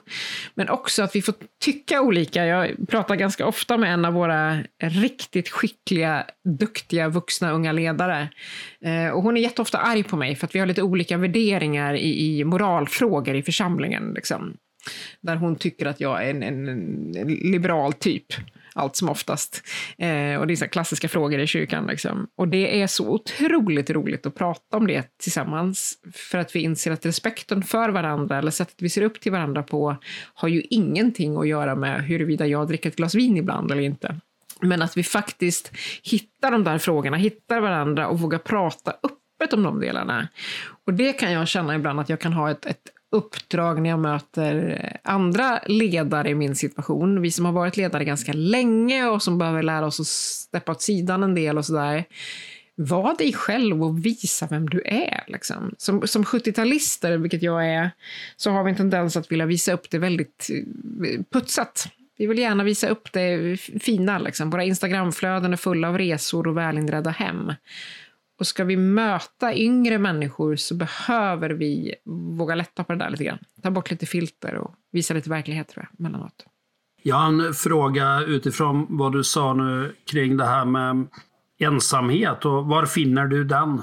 Men 0.55 0.69
också 0.69 1.03
att 1.03 1.15
vi 1.15 1.21
får 1.21 1.35
tycka 1.63 2.01
olika. 2.01 2.45
Jag 2.45 2.75
pratar 2.87 3.15
ganska 3.15 3.45
ofta 3.45 3.77
med 3.77 3.93
en 3.93 4.05
av 4.05 4.13
våra 4.13 4.57
riktigt 4.83 5.49
skickliga, 5.49 6.25
duktiga 6.59 7.09
vuxna 7.09 7.51
unga 7.51 7.71
ledare. 7.71 8.29
Ehm, 8.81 9.13
och 9.13 9.23
hon 9.23 9.37
är 9.37 9.41
jätteofta 9.41 9.77
arg 9.77 10.03
på 10.03 10.17
mig 10.17 10.35
för 10.35 10.47
att 10.47 10.55
vi 10.55 10.59
har 10.59 10.65
lite 10.65 10.83
olika 10.83 11.17
värderingar 11.17 11.93
i, 11.93 12.39
i 12.39 12.43
moralfrågor 12.43 13.35
i 13.35 13.43
församlingen. 13.43 14.13
Liksom. 14.15 14.57
Där 15.21 15.35
hon 15.35 15.55
tycker 15.55 15.85
att 15.85 15.99
jag 15.99 16.25
är 16.25 16.29
en, 16.29 16.43
en, 16.43 16.67
en 17.15 17.27
liberal 17.27 17.93
typ 17.93 18.25
allt 18.75 18.95
som 18.95 19.09
oftast. 19.09 19.63
Eh, 19.97 20.35
och 20.35 20.47
det 20.47 20.53
är 20.53 20.55
så 20.55 20.67
klassiska 20.67 21.07
frågor 21.07 21.39
i 21.39 21.47
kyrkan. 21.47 21.87
Liksom. 21.87 22.27
Och 22.37 22.47
det 22.47 22.81
är 22.81 22.87
så 22.87 23.09
otroligt 23.09 23.89
roligt 23.89 24.25
att 24.25 24.35
prata 24.35 24.77
om 24.77 24.87
det 24.87 25.17
tillsammans, 25.17 25.93
för 26.13 26.37
att 26.37 26.55
vi 26.55 26.59
inser 26.59 26.91
att 26.91 27.05
respekten 27.05 27.63
för 27.63 27.89
varandra, 27.89 28.37
eller 28.37 28.51
sättet 28.51 28.75
vi 28.81 28.89
ser 28.89 29.01
upp 29.01 29.19
till 29.19 29.31
varandra 29.31 29.63
på, 29.63 29.97
har 30.33 30.47
ju 30.47 30.61
ingenting 30.61 31.37
att 31.37 31.47
göra 31.47 31.75
med 31.75 32.05
huruvida 32.05 32.47
jag 32.47 32.67
dricker 32.67 32.89
ett 32.89 32.95
glas 32.95 33.15
vin 33.15 33.37
ibland 33.37 33.71
eller 33.71 33.81
inte. 33.81 34.15
Men 34.61 34.81
att 34.81 34.97
vi 34.97 35.03
faktiskt 35.03 35.71
hittar 36.03 36.51
de 36.51 36.63
där 36.63 36.77
frågorna, 36.77 37.17
hittar 37.17 37.59
varandra 37.59 38.07
och 38.07 38.19
vågar 38.19 38.39
prata 38.39 38.91
öppet 38.91 39.53
om 39.53 39.63
de 39.63 39.79
delarna. 39.79 40.27
Och 40.85 40.93
det 40.93 41.13
kan 41.13 41.31
jag 41.31 41.47
känna 41.47 41.75
ibland 41.75 41.99
att 41.99 42.09
jag 42.09 42.19
kan 42.19 42.33
ha 42.33 42.51
ett, 42.51 42.65
ett 42.65 42.89
uppdrag 43.15 43.81
när 43.81 43.89
jag 43.89 43.99
möter 43.99 44.99
andra 45.03 45.59
ledare 45.65 46.29
i 46.29 46.35
min 46.35 46.55
situation. 46.55 47.21
Vi 47.21 47.31
som 47.31 47.45
har 47.45 47.51
varit 47.51 47.77
ledare 47.77 48.05
ganska 48.05 48.33
länge 48.33 49.05
och 49.05 49.23
som 49.23 49.37
behöver 49.37 49.63
lära 49.63 49.85
oss 49.85 49.99
att 49.99 50.07
steppa 50.07 50.71
åt 50.71 50.81
sidan 50.81 51.23
en 51.23 51.35
del 51.35 51.57
och 51.57 51.65
sådär. 51.65 52.05
Var 52.75 53.17
dig 53.17 53.33
själv 53.33 53.83
och 53.83 54.05
visa 54.05 54.47
vem 54.49 54.69
du 54.69 54.81
är. 54.85 55.23
Liksom. 55.27 55.75
Som, 55.77 56.07
som 56.07 56.23
70-talister, 56.23 57.17
vilket 57.17 57.43
jag 57.43 57.67
är, 57.67 57.91
så 58.35 58.51
har 58.51 58.63
vi 58.63 58.69
en 58.69 58.77
tendens 58.77 59.17
att 59.17 59.31
vilja 59.31 59.45
visa 59.45 59.73
upp 59.73 59.89
det 59.89 59.97
väldigt 59.97 60.49
eh, 60.51 61.21
putsat. 61.31 61.87
Vi 62.17 62.27
vill 62.27 62.39
gärna 62.39 62.63
visa 62.63 62.87
upp 62.87 63.11
det 63.11 63.57
fina. 63.79 64.19
Liksom. 64.19 64.49
Våra 64.49 64.63
Instagramflöden 64.63 65.53
är 65.53 65.57
fulla 65.57 65.89
av 65.89 65.97
resor 65.97 66.47
och 66.47 66.57
välinredda 66.57 67.09
hem. 67.09 67.53
Och 68.39 68.47
ska 68.47 68.63
vi 68.63 68.77
möta 68.77 69.53
yngre 69.53 69.97
människor 69.97 70.55
så 70.55 70.75
behöver 70.75 71.49
vi 71.49 71.95
våga 72.37 72.55
lätta 72.55 72.83
på 72.83 72.93
det 72.93 72.99
där 72.99 73.09
lite 73.09 73.23
grann. 73.23 73.39
Ta 73.63 73.71
bort 73.71 73.91
lite 73.91 74.05
filter 74.05 74.55
och 74.55 74.75
visa 74.91 75.13
lite 75.13 75.29
verklighet 75.29 75.67
tror 75.67 75.87
jag, 75.91 76.03
mellanåt. 76.03 76.45
Jag 77.03 77.15
har 77.15 77.27
en 77.27 77.53
fråga 77.53 78.21
utifrån 78.21 78.87
vad 78.89 79.13
du 79.13 79.23
sa 79.23 79.53
nu 79.53 79.95
kring 80.11 80.37
det 80.37 80.45
här 80.45 80.65
med 80.65 81.07
ensamhet 81.59 82.45
och 82.45 82.65
var 82.65 82.85
finner 82.85 83.25
du 83.25 83.43
den? 83.43 83.81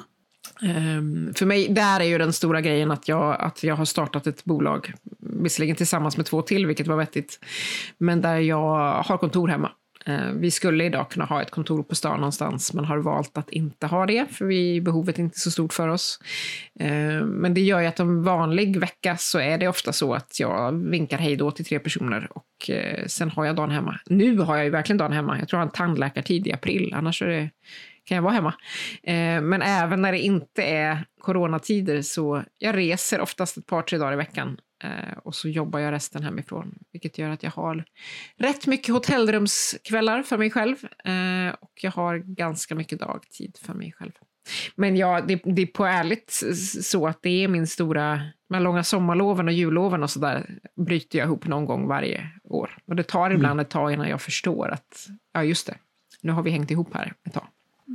Um, 0.62 1.34
för 1.34 1.46
mig, 1.46 1.68
där 1.68 2.00
är 2.00 2.04
ju 2.04 2.18
den 2.18 2.32
stora 2.32 2.60
grejen 2.60 2.90
att 2.90 3.08
jag, 3.08 3.40
att 3.40 3.62
jag 3.62 3.76
har 3.76 3.84
startat 3.84 4.26
ett 4.26 4.44
bolag, 4.44 4.92
visserligen 5.20 5.76
tillsammans 5.76 6.16
med 6.16 6.26
två 6.26 6.42
till, 6.42 6.66
vilket 6.66 6.86
var 6.86 6.96
vettigt, 6.96 7.44
men 7.98 8.20
där 8.20 8.38
jag 8.38 9.02
har 9.02 9.18
kontor 9.18 9.48
hemma. 9.48 9.70
Eh, 10.06 10.30
vi 10.34 10.50
skulle 10.50 10.84
idag 10.84 11.10
kunna 11.10 11.24
ha 11.24 11.42
ett 11.42 11.50
kontor 11.50 11.82
på 11.82 11.94
stan 11.94 12.16
någonstans, 12.16 12.72
men 12.72 12.84
har 12.84 12.98
valt 12.98 13.38
att 13.38 13.50
inte 13.50 13.86
ha 13.86 14.06
det, 14.06 14.26
för 14.30 14.44
vi, 14.44 14.80
behovet 14.80 15.18
är 15.18 15.22
inte 15.22 15.38
så 15.38 15.50
stort 15.50 15.72
för 15.72 15.88
oss. 15.88 16.18
Eh, 16.80 17.24
men 17.24 17.54
det 17.54 17.60
gör 17.60 17.80
ju 17.80 17.86
att 17.86 18.00
en 18.00 18.22
vanlig 18.22 18.76
vecka 18.80 19.16
så 19.16 19.38
är 19.38 19.58
det 19.58 19.68
ofta 19.68 19.92
så 19.92 20.14
att 20.14 20.40
jag 20.40 20.72
vinkar 20.72 21.18
hej 21.18 21.36
då 21.36 21.50
till 21.50 21.64
tre 21.64 21.78
personer 21.78 22.28
och 22.30 22.70
eh, 22.70 23.06
sen 23.06 23.30
har 23.30 23.44
jag 23.44 23.56
dagen 23.56 23.70
hemma. 23.70 23.98
Nu 24.06 24.38
har 24.38 24.56
jag 24.56 24.64
ju 24.64 24.70
verkligen 24.70 24.98
dagen 24.98 25.12
hemma. 25.12 25.38
Jag 25.38 25.48
tror 25.48 25.58
jag 25.58 25.66
har 25.66 25.70
en 25.70 25.72
tandläkartid 25.72 26.46
i 26.46 26.52
april, 26.52 26.94
annars 26.94 27.22
är 27.22 27.26
det 27.26 27.50
kan 28.04 28.16
jag 28.16 28.22
vara 28.22 28.32
hemma. 28.32 28.54
men 29.42 29.62
även 29.62 30.02
när 30.02 30.12
det 30.12 30.18
inte 30.18 30.62
är 30.62 31.04
coronatider 31.20 32.02
så 32.02 32.42
jag 32.58 32.76
reser 32.76 33.20
oftast 33.20 33.56
ett 33.56 33.66
par, 33.66 33.82
tre 33.82 33.98
dagar 33.98 34.12
i 34.12 34.16
veckan 34.16 34.56
och 35.24 35.34
så 35.34 35.48
jobbar 35.48 35.78
jag 35.78 35.92
resten 35.92 36.22
hemifrån, 36.22 36.78
vilket 36.92 37.18
gör 37.18 37.30
att 37.30 37.42
jag 37.42 37.50
har 37.50 37.84
rätt 38.36 38.66
mycket 38.66 38.94
hotellrumskvällar 38.94 40.22
för 40.22 40.38
mig 40.38 40.50
själv 40.50 40.76
eh, 41.04 41.54
och 41.60 41.72
jag 41.82 41.90
har 41.90 42.18
ganska 42.18 42.74
mycket 42.74 43.00
dagtid 43.00 43.58
för 43.62 43.74
mig 43.74 43.92
själv. 43.92 44.12
Men 44.74 44.96
ja, 44.96 45.20
det, 45.20 45.40
det 45.44 45.62
är 45.62 45.66
på 45.66 45.84
ärligt 45.84 46.42
så 46.82 47.06
att 47.06 47.18
det 47.22 47.44
är 47.44 47.48
min 47.48 47.66
stora... 47.66 48.22
Med 48.48 48.62
långa 48.62 48.84
sommarloven 48.84 49.48
och 49.48 49.54
julloven 49.54 50.02
och 50.02 50.10
så 50.10 50.18
där 50.18 50.58
bryter 50.76 51.18
jag 51.18 51.26
ihop 51.26 51.46
någon 51.46 51.64
gång 51.64 51.86
varje 51.86 52.30
år. 52.44 52.78
Och 52.86 52.96
det 52.96 53.02
tar 53.02 53.30
ibland 53.30 53.52
mm. 53.52 53.62
ett 53.62 53.70
tag 53.70 53.92
innan 53.92 54.08
jag 54.08 54.22
förstår 54.22 54.68
att, 54.68 55.06
ja 55.32 55.44
just 55.44 55.66
det, 55.66 55.74
nu 56.20 56.32
har 56.32 56.42
vi 56.42 56.50
hängt 56.50 56.70
ihop 56.70 56.94
här 56.94 57.14
ett 57.26 57.34
tag. 57.34 57.46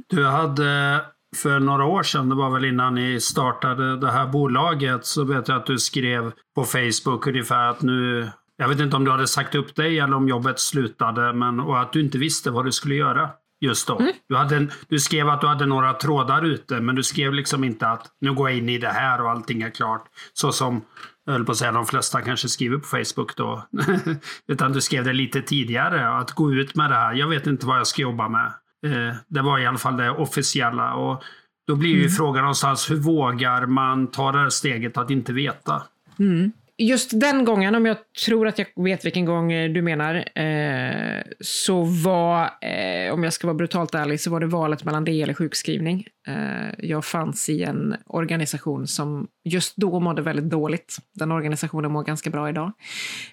Du 0.07 0.25
hade 0.25 1.01
för 1.35 1.59
några 1.59 1.85
år 1.85 2.03
sedan, 2.03 2.29
det 2.29 2.35
var 2.35 2.49
väl 2.49 2.65
innan 2.65 2.95
ni 2.95 3.19
startade 3.19 3.97
det 3.97 4.11
här 4.11 4.27
bolaget, 4.27 5.05
så 5.05 5.23
vet 5.23 5.47
jag 5.47 5.57
att 5.57 5.65
du 5.65 5.79
skrev 5.79 6.31
på 6.55 6.63
Facebook 6.63 7.27
ungefär 7.27 7.69
att 7.69 7.81
nu, 7.81 8.29
jag 8.57 8.67
vet 8.67 8.79
inte 8.79 8.95
om 8.95 9.05
du 9.05 9.11
hade 9.11 9.27
sagt 9.27 9.55
upp 9.55 9.75
dig 9.75 9.99
eller 9.99 10.15
om 10.15 10.27
jobbet 10.27 10.59
slutade, 10.59 11.33
men 11.33 11.59
och 11.59 11.81
att 11.81 11.93
du 11.93 12.01
inte 12.01 12.17
visste 12.17 12.51
vad 12.51 12.65
du 12.65 12.71
skulle 12.71 12.95
göra 12.95 13.29
just 13.59 13.87
då. 13.87 13.99
Mm. 13.99 14.11
Du, 14.29 14.35
hade, 14.35 14.67
du 14.87 14.99
skrev 14.99 15.29
att 15.29 15.41
du 15.41 15.47
hade 15.47 15.65
några 15.65 15.93
trådar 15.93 16.45
ute, 16.45 16.79
men 16.79 16.95
du 16.95 17.03
skrev 17.03 17.33
liksom 17.33 17.63
inte 17.63 17.87
att 17.87 18.07
nu 18.21 18.33
går 18.33 18.49
jag 18.49 18.57
in 18.57 18.69
i 18.69 18.77
det 18.77 18.89
här 18.89 19.21
och 19.21 19.29
allting 19.29 19.61
är 19.61 19.69
klart. 19.69 20.05
Så 20.33 20.51
som 20.51 20.81
jag 21.25 21.33
höll 21.33 21.45
på 21.45 21.51
att 21.51 21.57
säga 21.57 21.71
de 21.71 21.85
flesta 21.85 22.21
kanske 22.21 22.49
skriver 22.49 22.77
på 22.77 22.87
Facebook 22.87 23.35
då. 23.35 23.67
Utan 24.47 24.71
du 24.71 24.81
skrev 24.81 25.03
det 25.03 25.13
lite 25.13 25.41
tidigare, 25.41 26.09
att 26.09 26.31
gå 26.31 26.53
ut 26.53 26.75
med 26.75 26.89
det 26.89 26.95
här. 26.95 27.13
Jag 27.13 27.27
vet 27.27 27.47
inte 27.47 27.65
vad 27.65 27.79
jag 27.79 27.87
ska 27.87 28.01
jobba 28.01 28.29
med. 28.29 28.53
Eh, 28.93 29.15
det 29.27 29.41
var 29.41 29.59
i 29.59 29.65
alla 29.65 29.77
fall 29.77 29.97
det 29.97 30.09
officiella. 30.09 30.93
Och 30.93 31.23
då 31.67 31.75
blir 31.75 31.89
ju 31.89 31.99
mm. 31.99 32.09
frågan 32.09 32.41
någonstans, 32.41 32.91
hur 32.91 32.95
vågar 32.95 33.65
man 33.65 34.11
ta 34.11 34.31
det 34.31 34.39
här 34.39 34.49
steget 34.49 34.97
att 34.97 35.09
inte 35.09 35.33
veta? 35.33 35.83
Mm. 36.19 36.51
Just 36.79 37.19
den 37.19 37.45
gången, 37.45 37.75
om 37.75 37.85
jag 37.85 37.97
tror 38.25 38.47
att 38.47 38.59
jag 38.59 38.67
vet 38.83 39.05
vilken 39.05 39.25
gång 39.25 39.51
eh, 39.51 39.71
du 39.71 39.81
menar, 39.81 40.39
eh, 40.39 41.21
så 41.39 41.83
var, 41.83 42.43
eh, 42.61 43.13
om 43.13 43.23
jag 43.23 43.33
ska 43.33 43.47
vara 43.47 43.55
brutalt 43.55 43.95
ärlig, 43.95 44.21
så 44.21 44.31
var 44.31 44.39
det 44.39 44.45
valet 44.45 44.83
mellan 44.83 45.03
det 45.03 45.21
eller 45.21 45.33
sjukskrivning. 45.33 46.07
Eh, 46.27 46.87
jag 46.89 47.05
fanns 47.05 47.49
i 47.49 47.63
en 47.63 47.95
organisation 48.05 48.87
som 48.87 49.27
just 49.43 49.75
då 49.75 49.99
mådde 49.99 50.21
väldigt 50.21 50.49
dåligt. 50.49 50.97
Den 51.13 51.31
organisationen 51.31 51.91
mår 51.91 52.03
ganska 52.03 52.29
bra 52.29 52.49
idag. 52.49 52.71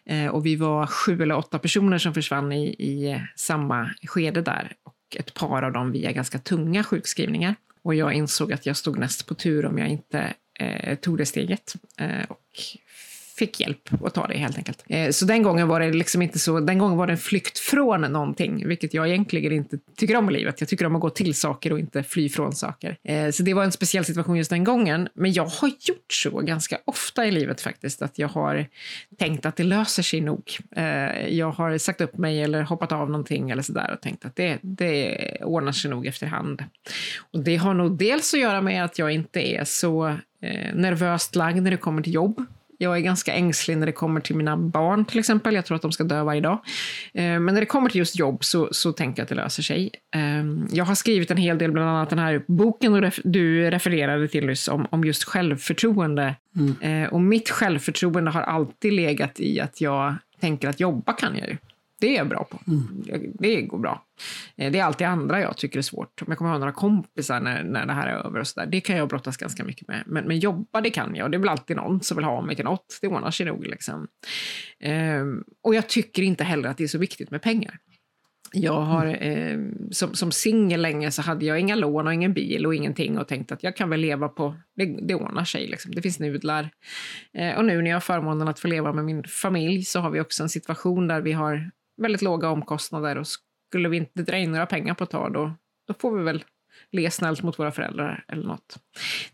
Eh, 0.06 0.26
och 0.26 0.46
vi 0.46 0.56
var 0.56 0.86
sju 0.86 1.22
eller 1.22 1.36
åtta 1.36 1.58
personer 1.58 1.98
som 1.98 2.14
försvann 2.14 2.52
i, 2.52 2.66
i 2.66 3.20
samma 3.36 3.90
skede 4.06 4.42
där 4.42 4.72
ett 5.16 5.34
par 5.34 5.62
av 5.62 5.72
dem 5.72 5.92
via 5.92 6.12
ganska 6.12 6.38
tunga 6.38 6.84
sjukskrivningar. 6.84 7.54
Och 7.82 7.94
jag 7.94 8.12
insåg 8.12 8.52
att 8.52 8.66
jag 8.66 8.76
stod 8.76 8.98
näst 8.98 9.26
på 9.26 9.34
tur 9.34 9.66
om 9.66 9.78
jag 9.78 9.88
inte 9.88 10.34
eh, 10.58 10.98
tog 10.98 11.18
det 11.18 11.26
steget. 11.26 11.74
Eh, 11.98 12.24
och 12.28 12.60
fick 13.36 13.60
hjälp 13.60 14.04
att 14.04 14.14
ta 14.14 14.26
det 14.26 14.38
helt 14.38 14.58
enkelt. 14.58 14.84
Eh, 14.88 15.10
så 15.10 15.24
den 15.24 15.42
gången 15.42 15.68
var 15.68 15.80
det 15.80 15.92
liksom 15.92 16.22
inte 16.22 16.38
så, 16.38 16.60
den 16.60 16.78
gången 16.78 16.96
var 16.96 17.06
det 17.06 17.12
en 17.12 17.18
flykt 17.18 17.58
från 17.58 18.00
någonting, 18.00 18.68
vilket 18.68 18.94
jag 18.94 19.08
egentligen 19.08 19.52
inte 19.52 19.78
tycker 19.96 20.16
om 20.16 20.30
i 20.30 20.32
livet. 20.32 20.60
Jag 20.60 20.68
tycker 20.68 20.86
om 20.86 20.94
att 20.94 21.00
gå 21.00 21.10
till 21.10 21.34
saker 21.34 21.72
och 21.72 21.78
inte 21.78 22.02
fly 22.02 22.28
från 22.28 22.52
saker. 22.52 22.96
Eh, 23.04 23.30
så 23.30 23.42
det 23.42 23.54
var 23.54 23.64
en 23.64 23.72
speciell 23.72 24.04
situation 24.04 24.36
just 24.36 24.50
den 24.50 24.64
gången. 24.64 25.08
Men 25.14 25.32
jag 25.32 25.46
har 25.46 25.68
gjort 25.68 26.12
så 26.12 26.40
ganska 26.40 26.78
ofta 26.84 27.26
i 27.26 27.30
livet 27.30 27.60
faktiskt, 27.60 28.02
att 28.02 28.18
jag 28.18 28.28
har 28.28 28.66
tänkt 29.18 29.46
att 29.46 29.56
det 29.56 29.64
löser 29.64 30.02
sig 30.02 30.20
nog. 30.20 30.58
Eh, 30.76 31.28
jag 31.28 31.50
har 31.50 31.78
sagt 31.78 32.00
upp 32.00 32.18
mig 32.18 32.42
eller 32.42 32.62
hoppat 32.62 32.92
av 32.92 33.10
någonting 33.10 33.50
eller 33.50 33.62
sådär 33.62 33.90
och 33.92 34.00
tänkt 34.00 34.24
att 34.24 34.36
det, 34.36 34.58
det 34.62 35.16
ordnar 35.44 35.72
sig 35.72 35.90
nog 35.90 36.06
efterhand. 36.06 36.64
Och 37.32 37.40
det 37.40 37.56
har 37.56 37.74
nog 37.74 37.98
dels 37.98 38.34
att 38.34 38.40
göra 38.40 38.60
med 38.60 38.84
att 38.84 38.98
jag 38.98 39.10
inte 39.10 39.40
är 39.40 39.64
så 39.64 40.06
eh, 40.42 40.74
nervöst 40.74 41.36
lagd 41.36 41.62
när 41.62 41.70
det 41.70 41.76
kommer 41.76 42.02
till 42.02 42.14
jobb. 42.14 42.46
Jag 42.78 42.96
är 42.96 43.00
ganska 43.00 43.32
ängslig 43.32 43.78
när 43.78 43.86
det 43.86 43.92
kommer 43.92 44.20
till 44.20 44.36
mina 44.36 44.56
barn 44.56 45.04
till 45.04 45.18
exempel. 45.18 45.54
Jag 45.54 45.66
tror 45.66 45.76
att 45.76 45.82
de 45.82 45.92
ska 45.92 46.04
dö 46.04 46.22
varje 46.22 46.40
dag. 46.40 46.58
Eh, 47.14 47.22
men 47.22 47.44
när 47.44 47.60
det 47.60 47.66
kommer 47.66 47.90
till 47.90 47.98
just 47.98 48.18
jobb 48.18 48.44
så, 48.44 48.68
så 48.72 48.92
tänker 48.92 49.20
jag 49.20 49.24
att 49.24 49.28
det 49.28 49.34
löser 49.34 49.62
sig. 49.62 49.90
Ehm, 50.14 50.68
jag 50.72 50.84
har 50.84 50.94
skrivit 50.94 51.30
en 51.30 51.36
hel 51.36 51.58
del, 51.58 51.72
bland 51.72 51.88
annat 51.88 52.10
den 52.10 52.18
här 52.18 52.44
boken 52.46 53.10
du 53.24 53.70
refererade 53.70 54.28
till 54.28 54.46
nyss 54.46 54.68
om, 54.68 54.86
om 54.90 55.04
just 55.04 55.24
självförtroende. 55.24 56.34
Mm. 56.56 57.04
Eh, 57.04 57.12
och 57.12 57.20
mitt 57.20 57.50
självförtroende 57.50 58.30
har 58.30 58.42
alltid 58.42 58.92
legat 58.92 59.40
i 59.40 59.60
att 59.60 59.80
jag 59.80 60.14
tänker 60.40 60.68
att 60.68 60.80
jobba 60.80 61.12
kan 61.12 61.36
jag 61.38 61.48
ju. 61.48 61.56
Det 62.00 62.14
är 62.14 62.18
jag 62.18 62.28
bra 62.28 62.44
på. 62.44 62.58
Mm. 62.66 63.04
Det 63.38 63.62
går 63.62 63.78
bra. 63.78 64.04
Eh, 64.56 64.72
det 64.72 64.78
är 64.78 64.84
allt 64.84 64.98
det 64.98 65.04
andra 65.04 65.40
jag 65.40 65.56
tycker 65.56 65.78
är 65.78 65.82
svårt. 65.82 66.22
Om 66.22 66.26
jag 66.28 66.38
kommer 66.38 66.50
ha 66.50 66.58
några 66.58 66.72
kompisar 66.72 67.40
när, 67.40 67.62
när 67.62 67.86
det 67.86 67.92
här 67.92 68.06
är 68.06 68.16
över 68.16 68.40
och 68.40 68.46
så 68.46 68.60
där, 68.60 68.66
det 68.66 68.80
kan 68.80 68.96
jag 68.96 69.08
brottas 69.08 69.36
ganska 69.36 69.64
mycket 69.64 69.88
med. 69.88 70.02
Men, 70.06 70.24
men 70.24 70.38
jobba, 70.38 70.80
det 70.80 70.90
kan 70.90 71.14
jag. 71.14 71.30
Det 71.30 71.36
är 71.36 71.38
väl 71.38 71.48
alltid 71.48 71.76
någon 71.76 72.00
som 72.00 72.16
vill 72.16 72.24
ha 72.24 72.42
mig 72.42 72.56
till 72.56 72.64
något. 72.64 72.98
Det 73.00 73.08
ordnar 73.08 73.30
sig 73.30 73.46
nog. 73.46 73.66
Liksom. 73.66 74.08
Ehm, 74.80 75.44
och 75.62 75.74
jag 75.74 75.88
tycker 75.88 76.22
inte 76.22 76.44
heller 76.44 76.68
att 76.68 76.76
det 76.76 76.84
är 76.84 76.88
så 76.88 76.98
viktigt 76.98 77.30
med 77.30 77.42
pengar. 77.42 77.78
Jag 78.56 78.80
har, 78.80 79.06
eh, 79.20 79.58
som, 79.90 80.14
som 80.14 80.32
singel 80.32 80.82
länge 80.82 81.10
så 81.10 81.22
hade 81.22 81.44
jag 81.44 81.60
inga 81.60 81.74
lån 81.74 82.06
och 82.06 82.14
ingen 82.14 82.32
bil 82.32 82.66
och 82.66 82.74
ingenting 82.74 83.18
och 83.18 83.28
tänkte 83.28 83.54
att 83.54 83.62
jag 83.62 83.76
kan 83.76 83.90
väl 83.90 84.00
leva 84.00 84.28
på, 84.28 84.54
det, 84.76 84.84
det 85.02 85.14
ordnar 85.14 85.44
sig 85.44 85.66
liksom. 85.66 85.94
Det 85.94 86.02
finns 86.02 86.18
nudlar. 86.18 86.70
Eh, 87.32 87.56
och 87.58 87.64
nu 87.64 87.82
när 87.82 87.90
jag 87.90 87.96
har 87.96 88.00
förmånen 88.00 88.48
att 88.48 88.60
få 88.60 88.68
leva 88.68 88.92
med 88.92 89.04
min 89.04 89.24
familj 89.24 89.84
så 89.84 90.00
har 90.00 90.10
vi 90.10 90.20
också 90.20 90.42
en 90.42 90.48
situation 90.48 91.08
där 91.08 91.20
vi 91.20 91.32
har 91.32 91.70
väldigt 91.96 92.22
låga 92.22 92.48
omkostnader 92.48 93.18
och 93.18 93.26
skulle 93.68 93.88
vi 93.88 93.96
inte 93.96 94.22
dra 94.22 94.36
in 94.36 94.52
några 94.52 94.66
pengar 94.66 94.94
på 94.94 95.04
ett 95.04 95.10
tag 95.10 95.32
då, 95.32 95.52
då 95.88 95.94
får 95.94 96.18
vi 96.18 96.24
väl 96.24 96.44
le 96.92 97.10
snällt 97.10 97.42
mot 97.42 97.58
våra 97.58 97.72
föräldrar 97.72 98.24
eller 98.28 98.46
något. 98.46 98.78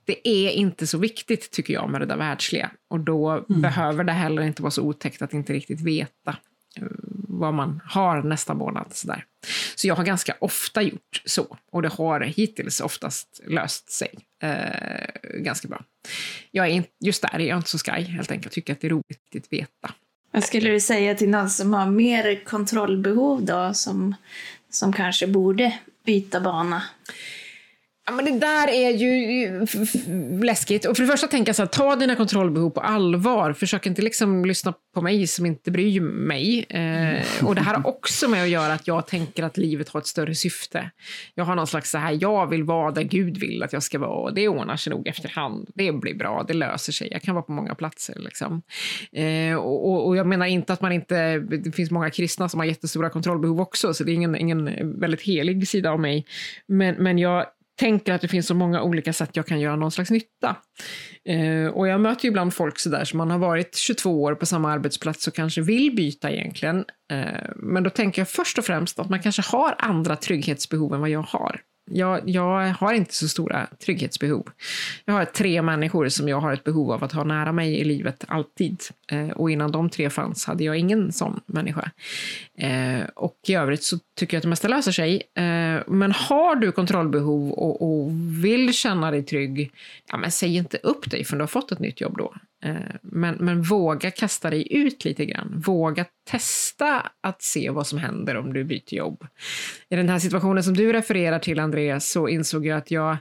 Det 0.04 0.28
är 0.28 0.50
inte 0.50 0.86
så 0.86 0.98
viktigt 0.98 1.50
tycker 1.50 1.74
jag 1.74 1.90
med 1.90 2.00
det 2.00 2.06
där 2.06 2.16
världsliga 2.16 2.70
och 2.90 3.00
då 3.00 3.30
mm. 3.30 3.60
behöver 3.60 4.04
det 4.04 4.12
heller 4.12 4.42
inte 4.42 4.62
vara 4.62 4.70
så 4.70 4.82
otäckt 4.82 5.22
att 5.22 5.34
inte 5.34 5.52
riktigt 5.52 5.80
veta 5.80 6.36
eh, 6.76 6.86
vad 7.28 7.54
man 7.54 7.80
har 7.84 8.22
nästa 8.22 8.54
månad. 8.54 8.86
Sådär. 8.90 9.24
Så 9.74 9.88
jag 9.88 9.94
har 9.94 10.04
ganska 10.04 10.36
ofta 10.40 10.82
gjort 10.82 11.22
så 11.24 11.56
och 11.72 11.82
det 11.82 11.88
har 11.88 12.20
hittills 12.20 12.80
oftast 12.80 13.40
löst 13.46 13.90
sig 13.90 14.14
eh, 14.42 15.40
ganska 15.40 15.68
bra. 15.68 15.84
Jag 16.50 16.66
är 16.66 16.70
inte, 16.70 16.90
just 17.04 17.22
där 17.22 17.34
är 17.34 17.48
jag 17.48 17.58
inte 17.58 17.70
så 17.70 17.78
skraj 17.78 18.02
helt 18.02 18.30
enkelt, 18.30 18.52
tycker 18.54 18.72
att 18.72 18.80
det 18.80 18.86
är 18.86 18.90
roligt 18.90 19.36
att 19.36 19.52
veta. 19.52 19.94
Vad 20.30 20.44
skulle 20.44 20.70
du 20.70 20.80
säga 20.80 21.14
till 21.14 21.28
någon 21.28 21.50
som 21.50 21.74
har 21.74 21.86
mer 21.86 22.44
kontrollbehov 22.44 23.42
då, 23.44 23.74
som, 23.74 24.14
som 24.70 24.92
kanske 24.92 25.26
borde 25.26 25.78
byta 26.04 26.40
bana? 26.40 26.82
Ja, 28.10 28.16
men 28.16 28.24
det 28.24 28.38
där 28.38 28.68
är 28.68 28.90
ju 28.90 29.66
läskigt. 30.42 30.84
Och 30.84 30.96
för 30.96 31.02
det 31.02 31.10
första 31.10 31.26
tänka 31.26 31.54
så 31.54 31.62
här, 31.62 31.66
ta 31.66 31.96
dina 31.96 32.16
kontrollbehov 32.16 32.70
på 32.70 32.80
allvar. 32.80 33.52
Försök 33.52 33.86
inte 33.86 34.02
liksom 34.02 34.44
lyssna 34.44 34.74
på 34.94 35.02
mig 35.02 35.26
som 35.26 35.46
inte 35.46 35.70
bryr 35.70 36.00
mig. 36.00 36.66
Eh, 36.68 37.46
och 37.46 37.54
det 37.54 37.60
här 37.60 37.74
har 37.74 37.86
också 37.86 38.28
med 38.28 38.42
att 38.42 38.48
göra 38.48 38.72
att 38.72 38.86
jag 38.86 39.06
tänker 39.06 39.42
att 39.42 39.56
livet 39.56 39.88
har 39.88 40.00
ett 40.00 40.06
större 40.06 40.34
syfte. 40.34 40.90
Jag 41.34 41.44
har 41.44 41.54
någon 41.54 41.66
slags 41.66 41.90
så 41.90 41.98
här, 41.98 42.18
jag 42.20 42.46
vill 42.46 42.64
vara 42.64 42.90
där 42.90 43.02
Gud 43.02 43.38
vill 43.38 43.62
att 43.62 43.72
jag 43.72 43.82
ska 43.82 43.98
vara. 43.98 44.10
Och 44.10 44.34
det 44.34 44.48
ordnar 44.48 44.76
sig 44.76 44.90
nog 44.90 45.08
efterhand. 45.08 45.68
Det 45.74 45.92
blir 45.92 46.14
bra, 46.14 46.44
det 46.48 46.54
löser 46.54 46.92
sig. 46.92 47.08
Jag 47.12 47.22
kan 47.22 47.34
vara 47.34 47.42
på 47.42 47.52
många 47.52 47.74
platser. 47.74 48.14
Liksom. 48.18 48.62
Eh, 49.12 49.54
och, 49.54 50.06
och, 50.06 50.16
jag 50.16 50.26
menar 50.26 50.46
inte 50.46 50.72
att 50.72 50.80
man 50.80 50.92
inte... 50.92 51.38
Det 51.38 51.72
finns 51.72 51.90
många 51.90 52.10
kristna 52.10 52.48
som 52.48 52.60
har 52.60 52.64
jättestora 52.64 53.10
kontrollbehov 53.10 53.60
också, 53.60 53.94
så 53.94 54.04
det 54.04 54.12
är 54.12 54.14
ingen, 54.14 54.36
ingen 54.36 55.00
väldigt 55.00 55.22
helig 55.22 55.68
sida 55.68 55.90
av 55.90 56.00
mig. 56.00 56.26
Men, 56.66 56.94
men 56.94 57.18
jag 57.18 57.46
tänker 57.80 58.12
att 58.12 58.20
det 58.20 58.28
finns 58.28 58.46
så 58.46 58.54
många 58.54 58.82
olika 58.82 59.12
sätt 59.12 59.30
jag 59.32 59.46
kan 59.46 59.60
göra 59.60 59.76
någon 59.76 59.90
slags 59.90 60.10
nytta. 60.10 60.56
Eh, 61.28 61.66
och 61.66 61.88
jag 61.88 62.00
möter 62.00 62.24
ju 62.24 62.28
ibland 62.28 62.54
folk 62.54 62.78
sådär 62.78 63.04
som 63.04 63.18
man 63.18 63.30
har 63.30 63.38
varit 63.38 63.76
22 63.76 64.22
år 64.22 64.34
på 64.34 64.46
samma 64.46 64.72
arbetsplats 64.72 65.26
och 65.26 65.34
kanske 65.34 65.60
vill 65.60 65.94
byta 65.96 66.30
egentligen. 66.30 66.84
Eh, 67.12 67.50
men 67.56 67.82
då 67.82 67.90
tänker 67.90 68.20
jag 68.20 68.28
först 68.28 68.58
och 68.58 68.64
främst 68.64 68.98
att 68.98 69.10
man 69.10 69.22
kanske 69.22 69.42
har 69.42 69.74
andra 69.78 70.16
trygghetsbehov 70.16 70.94
än 70.94 71.00
vad 71.00 71.10
jag 71.10 71.22
har. 71.22 71.60
Jag, 71.92 72.28
jag, 72.28 72.74
har 72.74 72.92
inte 72.92 73.14
så 73.14 73.28
stora 73.28 73.66
trygghetsbehov. 73.84 74.48
Jag 75.04 75.14
har 75.14 75.24
tre 75.24 75.62
människor 75.62 76.08
som 76.08 76.28
jag 76.28 76.40
har 76.40 76.52
ett 76.52 76.64
behov 76.64 76.92
av 76.92 77.04
att 77.04 77.12
ha 77.12 77.24
nära 77.24 77.52
mig 77.52 77.80
i 77.80 77.84
livet 77.84 78.24
alltid. 78.28 78.82
Eh, 79.12 79.28
och 79.28 79.50
innan 79.50 79.72
de 79.72 79.90
tre 79.90 80.10
fanns 80.10 80.46
hade 80.46 80.64
jag 80.64 80.76
ingen 80.76 81.12
sån 81.12 81.40
människa. 81.46 81.90
Eh, 82.58 83.02
och 83.14 83.38
i 83.48 83.54
övrigt 83.54 83.82
så 83.82 83.98
tycker 84.18 84.36
jag 84.36 84.38
att 84.38 84.42
det 84.42 84.48
mesta 84.48 84.68
löser 84.68 84.92
sig. 84.92 85.22
Eh, 85.34 85.82
men 85.86 86.12
har 86.12 86.56
du 86.56 86.72
kontrollbehov 86.72 87.50
och, 87.50 87.82
och, 87.82 88.10
vill 88.44 88.72
känna 88.72 89.10
dig 89.10 89.22
trygg, 89.22 89.70
ja, 90.10 90.16
men 90.16 90.30
säg 90.30 90.56
inte 90.56 90.78
upp 90.82 91.10
dig 91.10 91.24
för 91.24 91.36
du 91.36 91.42
har 91.42 91.46
fått 91.46 91.72
ett 91.72 91.78
nytt 91.78 92.00
jobb 92.00 92.16
då. 92.18 92.34
Eh, 92.62 92.74
men, 93.02 93.34
men 93.34 93.62
våga 93.62 94.10
kasta 94.10 94.50
dig 94.50 94.72
ut 94.72 95.04
lite 95.04 95.24
grann. 95.24 95.62
Våga 95.66 96.04
testa 96.30 97.10
att 97.20 97.42
se 97.42 97.70
vad 97.70 97.86
som 97.86 97.98
händer 97.98 98.36
om 98.36 98.52
du 98.52 98.64
byter 98.64 98.94
jobb. 98.94 99.26
I 99.88 99.96
den 99.96 100.08
här 100.08 100.18
situationen 100.18 100.64
som 100.64 100.74
du 100.74 100.92
refererar 100.92 101.38
till, 101.38 101.60
Andreas, 101.60 102.10
så 102.10 102.28
insåg 102.28 102.66
jag 102.66 102.78
att 102.78 102.90
jag 102.90 103.16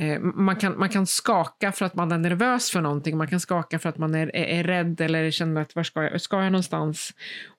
Eh, 0.00 0.20
man 0.20 0.56
kan, 0.56 0.78
man 0.78 0.88
kan 0.88 1.06
skaka 1.06 1.72
för 1.72 1.86
att 1.86 1.94
man 1.94 2.12
är 2.12 2.18
nervös 2.18 2.70
för 2.70 2.80
någonting, 2.80 3.16
man 3.16 3.28
kan 3.28 3.40
skaka 3.40 3.78
för 3.78 3.88
att 3.88 3.98
man 3.98 4.14
är, 4.14 4.36
är, 4.36 4.44
är 4.44 4.64
rädd 4.64 5.00
eller 5.00 5.30
känner 5.30 5.60
att 5.60 5.76
var 5.76 5.82
ska 5.82 6.02
jag, 6.02 6.20
ska 6.20 6.42
jag 6.42 6.52
någonstans? 6.52 7.14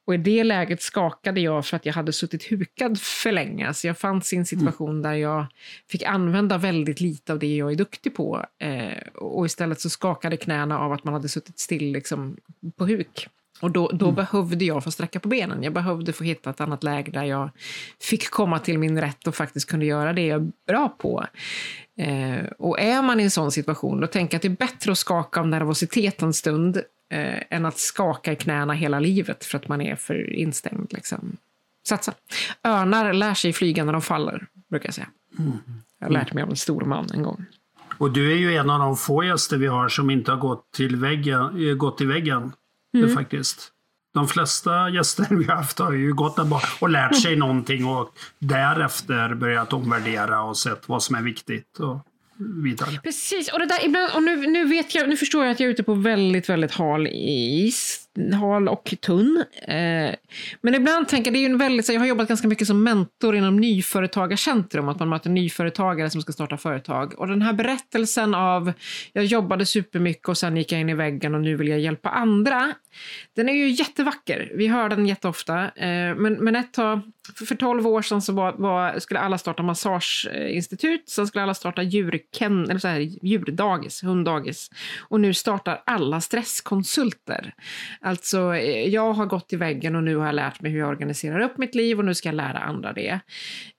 Och 0.06 0.14
i 0.14 0.18
det 0.18 0.44
läget 0.44 0.82
skakade 0.82 1.42
jag 1.42 1.66
för 1.66 1.76
att 1.76 1.86
jag 1.86 1.94
hade 1.94 2.14
suttit 2.14 2.44
hukad 2.44 3.00
för 3.00 3.32
länge. 3.32 3.74
Så 3.74 3.88
jag 3.88 3.98
fanns 3.98 4.34
i 4.34 4.38
en 4.38 4.46
situation 4.46 4.90
mm. 4.90 5.02
där 5.02 5.14
jag 5.14 5.46
fick 5.90 6.04
använda 6.04 6.58
väldigt 6.58 7.02
lite 7.02 7.34
av 7.34 7.40
det 7.40 7.56
jag 7.56 7.72
är 7.72 7.76
duktig 7.76 8.16
på. 8.16 8.46
Eh, 8.60 9.08
och 9.16 9.46
istället 9.46 9.80
så 9.80 9.90
skakade 9.90 10.38
knäna 10.38 10.80
av 10.80 10.92
att 10.92 11.04
man 11.04 11.14
hade 11.14 11.30
suttit 11.30 11.60
still 11.60 11.92
liksom, 11.92 12.38
på 12.78 12.86
huk. 12.86 13.28
Och 13.60 13.72
då, 13.72 13.88
då 13.94 14.06
mm. 14.06 14.16
behövde 14.16 14.66
jag 14.66 14.84
få 14.84 14.92
sträcka 14.92 15.20
på 15.20 15.28
benen. 15.28 15.64
Jag 15.64 15.74
behövde 15.74 16.14
få 16.14 16.24
hitta 16.24 16.50
ett 16.50 16.62
annat 16.62 16.84
läge 16.84 17.12
där 17.12 17.24
jag 17.24 17.50
fick 18.00 18.30
komma 18.30 18.60
till 18.60 18.80
min 18.80 19.02
rätt 19.02 19.28
och 19.28 19.36
faktiskt 19.36 19.70
kunde 19.70 19.86
göra 19.86 20.14
det 20.14 20.26
jag 20.26 20.42
är 20.42 20.52
bra 20.68 20.90
på. 20.90 21.26
Eh, 21.98 22.46
och 22.60 22.80
är 22.80 23.02
man 23.02 23.20
i 23.20 23.24
en 23.24 23.32
sån 23.32 23.52
situation, 23.52 24.02
då 24.02 24.08
tänker 24.08 24.36
jag 24.36 24.38
att 24.38 24.42
det 24.42 24.66
är 24.66 24.68
bättre 24.68 24.92
att 24.92 24.98
skaka 24.98 25.40
av 25.40 25.48
nervositet 25.48 26.22
en 26.22 26.34
stund 26.34 26.78
eh, 27.12 27.44
än 27.50 27.66
att 27.66 27.78
skaka 27.78 28.32
i 28.32 28.36
knäna 28.36 28.74
hela 28.74 29.00
livet 29.00 29.46
för 29.46 29.58
att 29.58 29.68
man 29.68 29.82
är 29.82 29.96
för 29.96 30.34
instängd. 30.34 30.94
Liksom. 30.94 31.38
Satsa. 31.88 32.14
Örnar 32.64 33.14
lär 33.14 33.34
sig 33.34 33.54
flyga 33.54 33.86
när 33.86 33.94
de 33.94 34.02
faller, 34.02 34.48
brukar 34.70 34.88
jag 34.88 34.94
säga. 34.94 35.08
Mm. 35.40 35.52
Jag 36.00 36.08
har 36.08 36.14
lärt 36.14 36.34
mig 36.34 36.44
av 36.44 36.50
en 36.50 36.56
stor 36.56 36.82
man 36.82 37.08
en 37.14 37.24
gång. 37.24 37.46
Och 37.98 38.12
du 38.12 38.32
är 38.32 38.36
ju 38.36 38.56
en 38.56 38.70
av 38.70 38.80
de 38.80 38.98
få 38.98 39.24
gäster 39.24 39.58
vi 39.58 39.68
har 39.68 39.90
som 39.90 40.10
inte 40.10 40.32
har 40.32 40.38
gått, 40.38 40.72
till 40.72 40.96
väggen, 40.96 41.70
eh, 41.70 41.76
gått 41.76 42.02
i 42.02 42.06
väggen. 42.06 42.52
Mm. 42.94 43.16
Faktiskt. 43.16 43.72
De 44.14 44.28
flesta 44.28 44.90
gäster 44.90 45.28
vi 45.36 45.46
har 45.46 45.56
haft 45.56 45.80
har 45.80 45.92
ju 45.92 46.14
gått 46.14 46.36
där 46.36 46.64
och 46.80 46.90
lärt 46.90 47.22
sig 47.22 47.36
någonting 47.36 47.86
och 47.86 48.14
därefter 48.40 49.34
börjat 49.34 49.74
omvärdera 49.74 50.44
och 50.44 50.58
sett 50.58 50.90
vad 50.90 51.04
som 51.04 51.16
är 51.16 51.22
viktigt. 51.22 51.80
Och 51.80 52.08
vidare. 52.64 53.00
Precis, 53.04 53.54
och, 53.54 53.60
det 53.60 53.66
där, 53.66 53.86
ibland, 53.86 54.12
och 54.16 54.24
nu, 54.24 54.48
nu, 54.48 54.66
vet 54.66 54.96
jag, 54.96 55.10
nu 55.10 55.18
förstår 55.18 55.44
jag 55.44 55.52
att 55.52 55.60
jag 55.60 55.68
är 55.68 55.72
ute 55.72 55.84
på 55.84 55.94
väldigt, 55.94 56.50
väldigt 56.50 56.72
hal 56.72 57.08
is. 57.12 58.08
Hal 58.40 58.68
och 58.68 58.94
tunn. 59.02 59.44
Eh, 59.62 60.16
men 60.62 60.76
ibland 60.76 61.08
tänker 61.08 61.32
jag, 61.32 61.34
det 61.34 61.38
är 61.38 61.42
ju 61.42 61.46
en 61.46 61.58
väldigt, 61.58 61.90
jag 61.90 62.00
har 62.00 62.08
jobbat 62.08 62.28
ganska 62.28 62.48
mycket 62.48 62.68
som 62.68 62.84
mentor 62.84 63.36
inom 63.36 63.58
Nyföretagarcentrum, 63.58 64.90
att 64.90 65.00
man 65.00 65.10
möter 65.10 65.30
nyföretagare 65.30 66.10
som 66.10 66.22
ska 66.22 66.32
starta 66.34 66.58
företag. 66.58 67.20
Och 67.20 67.28
den 67.28 67.42
här 67.42 67.54
berättelsen 67.54 68.36
av, 68.36 68.74
jag 69.14 69.26
jobbade 69.26 69.66
supermycket 69.66 70.30
och 70.30 70.38
sen 70.38 70.58
gick 70.58 70.72
jag 70.72 70.82
in 70.82 70.90
i 70.90 70.94
väggen 70.94 71.36
och 71.36 71.42
nu 71.42 71.56
vill 71.56 71.68
jag 71.68 71.80
hjälpa 71.80 72.10
andra. 72.10 72.74
Den 73.36 73.50
är 73.50 73.54
ju 73.54 73.70
jättevacker. 73.70 74.52
Vi 74.56 74.68
hör 74.68 74.90
den 74.90 75.06
jätteofta. 75.06 75.64
Eh, 75.64 76.16
men, 76.16 76.34
men 76.34 76.56
ett 76.56 76.74
tag, 76.74 77.02
för 77.48 77.56
12 77.56 77.88
år 77.88 78.02
sedan 78.02 78.22
så 78.22 78.34
var, 78.34 78.52
var, 78.52 79.00
skulle 79.00 79.20
alla 79.20 79.38
starta 79.38 79.64
massageinstitut, 79.64 81.10
sen 81.10 81.28
skulle 81.28 81.44
alla 81.44 81.54
starta 81.54 81.82
djurken, 81.82 82.70
eller 82.70 82.80
så 82.80 82.88
här, 82.88 83.00
djurdagis, 83.00 84.04
hunddagis. 84.04 84.70
Och 85.00 85.20
nu 85.20 85.34
startar 85.34 85.84
alla 85.86 86.22
stresskonsulter. 86.22 87.54
Alltså, 88.04 88.56
eh, 88.56 88.88
jag 88.88 89.14
har 89.14 89.26
gått 89.26 89.54
i 89.54 89.56
väggen 89.56 89.96
och 89.96 90.04
nu 90.04 90.16
har 90.16 90.26
jag 90.26 90.36
lärt 90.36 90.62
mig 90.62 90.72
hur 90.72 90.80
jag 90.80 90.90
organiserar 90.90 91.40
upp 91.40 91.58
mitt 91.58 91.76
liv 91.76 92.00
och 92.00 92.06
nu 92.06 92.14
ska 92.14 92.30
jag 92.30 92.36
lära 92.36 92.60
andra 92.60 92.94
det. 92.94 93.20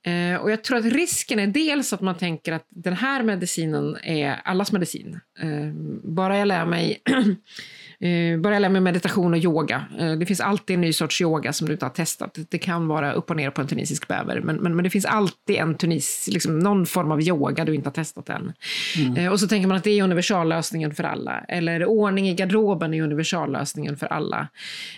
Eh, 0.07 0.37
och 0.37 0.51
jag 0.51 0.64
tror 0.64 0.79
att 0.79 0.85
risken 0.85 1.39
är 1.39 1.47
dels 1.47 1.93
att 1.93 2.01
man 2.01 2.14
tänker 2.14 2.53
att 2.53 2.66
den 2.68 2.93
här 2.93 3.23
medicinen 3.23 3.97
är 4.03 4.41
allas 4.45 4.73
medicin. 4.73 5.20
Eh, 5.39 5.73
bara 6.05 6.39
jag 6.39 6.49
lär 6.49 6.66
mig 6.66 7.03
Eh, 8.03 8.38
börja 8.38 8.59
lära 8.59 8.72
mig 8.72 8.80
meditation 8.80 9.32
och 9.32 9.38
yoga. 9.38 9.84
Eh, 9.98 10.12
det 10.12 10.26
finns 10.26 10.40
alltid 10.40 10.74
en 10.74 10.80
ny 10.80 10.92
sorts 10.92 11.20
yoga 11.20 11.53
som 11.53 11.66
du 11.66 11.72
inte 11.72 11.84
har 11.84 11.90
testat. 11.90 12.38
Det 12.48 12.59
kan 12.59 12.88
vara 12.88 13.12
upp 13.12 13.30
och 13.30 13.36
ner 13.36 13.50
på 13.50 13.61
en 13.61 13.66
tunisisk 13.66 14.09
bäver, 14.09 14.40
men, 14.40 14.57
men, 14.57 14.76
men 14.76 14.82
det 14.82 14.90
finns 14.90 15.05
alltid 15.05 15.57
en 15.57 15.74
tunis, 15.74 16.28
liksom 16.32 16.59
någon 16.59 16.86
form 16.86 17.12
av 17.12 17.20
yoga 17.22 17.64
du 17.64 17.74
inte 17.74 17.88
har 17.88 17.94
testat 17.94 18.28
än. 18.28 18.53
Mm. 18.98 19.16
Eh, 19.16 19.32
och 19.32 19.40
så 19.40 19.48
tänker 19.48 19.68
man 19.68 19.76
att 19.76 19.84
det 19.84 19.90
är 19.90 20.05
universallösningen 20.05 20.94
för 20.94 21.05
alla. 21.05 21.44
Eller 21.48 21.84
ordning 21.84 22.28
i 22.28 22.34
garderoben 22.34 22.94
är 22.94 23.03
universallösningen 23.03 23.96
för 23.96 24.07
alla. 24.07 24.48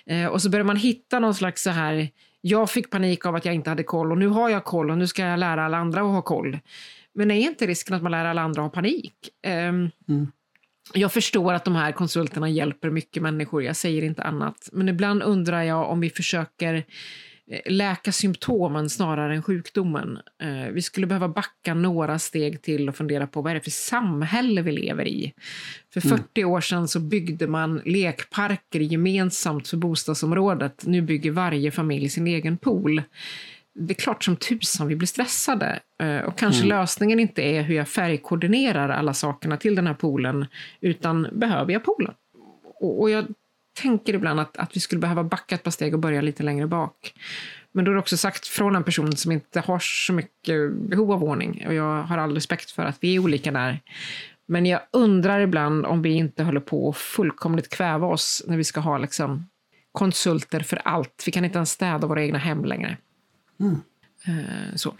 Eh, 0.06 0.26
och 0.26 0.42
så 0.42 0.50
börjar 0.50 0.64
man 0.64 0.76
hitta 0.76 1.18
någon 1.18 1.34
slags 1.34 1.62
så 1.62 1.70
här, 1.70 2.08
jag 2.40 2.70
fick 2.70 2.90
panik 2.90 3.26
av 3.26 3.34
att 3.34 3.44
jag 3.44 3.54
inte 3.54 3.70
hade 3.70 3.82
koll 3.82 4.12
och 4.12 4.18
nu 4.18 4.28
har 4.28 4.50
jag 4.50 4.64
koll 4.64 4.90
och 4.90 4.98
nu 4.98 5.06
ska 5.06 5.22
jag 5.22 5.38
lära 5.38 5.64
alla 5.64 5.78
andra 5.78 6.00
att 6.00 6.06
ha 6.06 6.22
koll. 6.22 6.58
Men 7.14 7.30
är 7.30 7.40
inte 7.40 7.66
risken 7.66 7.96
att 7.96 8.02
man 8.02 8.12
lär 8.12 8.24
alla 8.24 8.42
andra 8.42 8.62
att 8.62 8.66
ha 8.66 8.74
panik? 8.74 9.14
Um, 9.46 9.90
mm 10.08 10.30
jag 10.92 11.12
förstår 11.12 11.52
att 11.52 11.64
de 11.64 11.74
här 11.74 11.92
konsulterna 11.92 12.48
hjälper 12.48 12.90
mycket 12.90 13.22
människor, 13.22 13.62
jag 13.62 13.76
säger 13.76 14.02
inte 14.02 14.22
annat. 14.22 14.68
Men 14.72 14.88
ibland 14.88 15.22
undrar 15.22 15.62
jag 15.62 15.90
om 15.90 16.00
vi 16.00 16.10
försöker 16.10 16.74
eh, 17.50 17.72
läka 17.72 18.12
symptomen 18.12 18.90
snarare 18.90 19.34
än 19.34 19.42
sjukdomen. 19.42 20.18
Eh, 20.42 20.72
vi 20.72 20.82
skulle 20.82 21.06
behöva 21.06 21.28
backa 21.28 21.74
några 21.74 22.18
steg 22.18 22.62
till 22.62 22.88
och 22.88 22.96
fundera 22.96 23.26
på 23.26 23.42
vad 23.42 23.50
är 23.50 23.54
det 23.54 23.60
för 23.60 23.70
samhälle 23.70 24.62
vi 24.62 24.72
lever 24.72 25.08
i. 25.08 25.32
För 25.92 26.00
40 26.00 26.40
mm. 26.40 26.50
år 26.50 26.60
sedan 26.60 26.88
så 26.88 27.00
byggde 27.00 27.46
man 27.46 27.82
lekparker 27.84 28.80
gemensamt 28.80 29.68
för 29.68 29.76
bostadsområdet. 29.76 30.86
Nu 30.86 31.02
bygger 31.02 31.30
varje 31.30 31.70
familj 31.70 32.08
sin 32.08 32.26
egen 32.26 32.58
pool 32.58 33.02
det 33.74 33.92
är 33.92 34.02
klart 34.02 34.24
som 34.24 34.36
tusan 34.36 34.88
vi 34.88 34.96
blir 34.96 35.06
stressade. 35.06 35.80
Eh, 36.00 36.18
och 36.18 36.38
kanske 36.38 36.64
mm. 36.64 36.78
lösningen 36.78 37.20
inte 37.20 37.42
är 37.42 37.62
hur 37.62 37.74
jag 37.74 37.88
färgkoordinerar 37.88 38.88
alla 38.88 39.14
sakerna 39.14 39.56
till 39.56 39.74
den 39.74 39.86
här 39.86 39.94
poolen, 39.94 40.46
utan 40.80 41.28
behöver 41.32 41.72
jag 41.72 41.84
poolen? 41.84 42.14
Och, 42.80 43.00
och 43.00 43.10
jag 43.10 43.26
tänker 43.80 44.14
ibland 44.14 44.40
att, 44.40 44.56
att 44.56 44.76
vi 44.76 44.80
skulle 44.80 45.00
behöva 45.00 45.24
backa 45.24 45.54
ett 45.54 45.62
par 45.62 45.70
steg 45.70 45.94
och 45.94 46.00
börja 46.00 46.20
lite 46.20 46.42
längre 46.42 46.66
bak. 46.66 47.14
Men 47.72 47.84
då 47.84 47.90
är 47.90 47.94
det 47.94 48.00
också 48.00 48.16
sagt 48.16 48.46
från 48.46 48.76
en 48.76 48.84
person 48.84 49.16
som 49.16 49.32
inte 49.32 49.60
har 49.60 49.78
så 49.78 50.12
mycket 50.12 50.72
behov 50.72 51.12
av 51.12 51.24
ordning. 51.24 51.64
Och 51.66 51.74
jag 51.74 52.02
har 52.02 52.18
all 52.18 52.34
respekt 52.34 52.70
för 52.70 52.82
att 52.82 52.96
vi 53.00 53.14
är 53.14 53.18
olika 53.18 53.52
där. 53.52 53.80
Men 54.46 54.66
jag 54.66 54.80
undrar 54.90 55.40
ibland 55.40 55.86
om 55.86 56.02
vi 56.02 56.10
inte 56.10 56.42
håller 56.42 56.60
på 56.60 56.88
att 56.88 56.96
fullkomligt 56.96 57.68
kväva 57.68 58.06
oss 58.06 58.44
när 58.46 58.56
vi 58.56 58.64
ska 58.64 58.80
ha 58.80 58.98
liksom 58.98 59.48
konsulter 59.92 60.60
för 60.60 60.80
allt. 60.84 61.22
Vi 61.26 61.32
kan 61.32 61.44
inte 61.44 61.58
ens 61.58 61.70
städa 61.70 62.06
våra 62.06 62.22
egna 62.22 62.38
hem 62.38 62.64
längre. 62.64 62.96
Mm. 63.60 63.80
Så. 64.74 64.94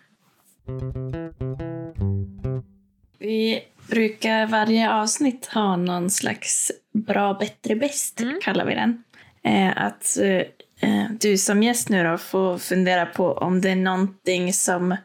Vi 3.18 3.62
brukar 3.88 4.46
varje 4.46 4.92
avsnitt 4.92 5.46
ha 5.46 5.76
någon 5.76 6.11
slags 6.11 6.72
bra, 6.92 7.34
bättre, 7.34 7.76
bäst, 7.76 8.20
mm. 8.20 8.38
kallar 8.42 8.64
vi 8.66 8.74
den. 8.74 9.02
Eh, 9.42 9.84
att 9.84 10.18
eh, 10.80 11.07
du 11.20 11.38
som 11.38 11.62
gäst 11.62 11.88
nu 11.88 12.05
då 12.05 12.18
får 12.18 12.59
fundera 12.59 13.07
på 13.07 13.32
om 13.32 13.61
det 13.61 13.70
är 13.70 13.76
någonting 13.76 14.52
som, 14.52 14.96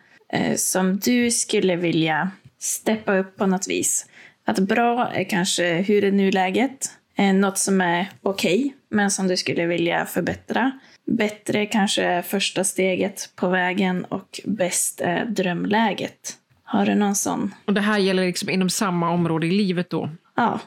som 0.55 0.99
du 0.99 1.31
skulle 1.31 1.75
vilja 1.75 2.31
steppa 2.59 3.17
upp 3.17 3.37
på 3.37 3.45
något 3.45 3.67
vis. 3.67 4.05
Att 4.45 4.59
bra 4.59 5.11
är 5.13 5.23
kanske 5.23 5.73
hur 5.73 6.03
är 6.03 6.11
nuläget? 6.11 6.91
Något 7.33 7.57
som 7.57 7.81
är 7.81 8.09
okej, 8.21 8.59
okay, 8.59 8.71
men 8.89 9.11
som 9.11 9.27
du 9.27 9.37
skulle 9.37 9.65
vilja 9.65 10.05
förbättra. 10.05 10.71
Bättre 11.11 11.65
kanske 11.65 12.03
är 12.03 12.21
första 12.21 12.63
steget 12.63 13.29
på 13.35 13.49
vägen 13.49 14.05
och 14.05 14.39
bäst 14.45 15.01
är 15.01 15.25
drömläget. 15.25 16.33
Har 16.63 16.85
du 16.85 16.95
någon 16.95 17.15
sån? 17.15 17.53
Och 17.65 17.73
det 17.73 17.81
här 17.81 17.99
gäller 17.99 18.25
liksom 18.25 18.49
inom 18.49 18.69
samma 18.69 19.09
område 19.09 19.47
i 19.47 19.51
livet 19.51 19.89
då? 19.89 20.09
Ja. 20.35 20.59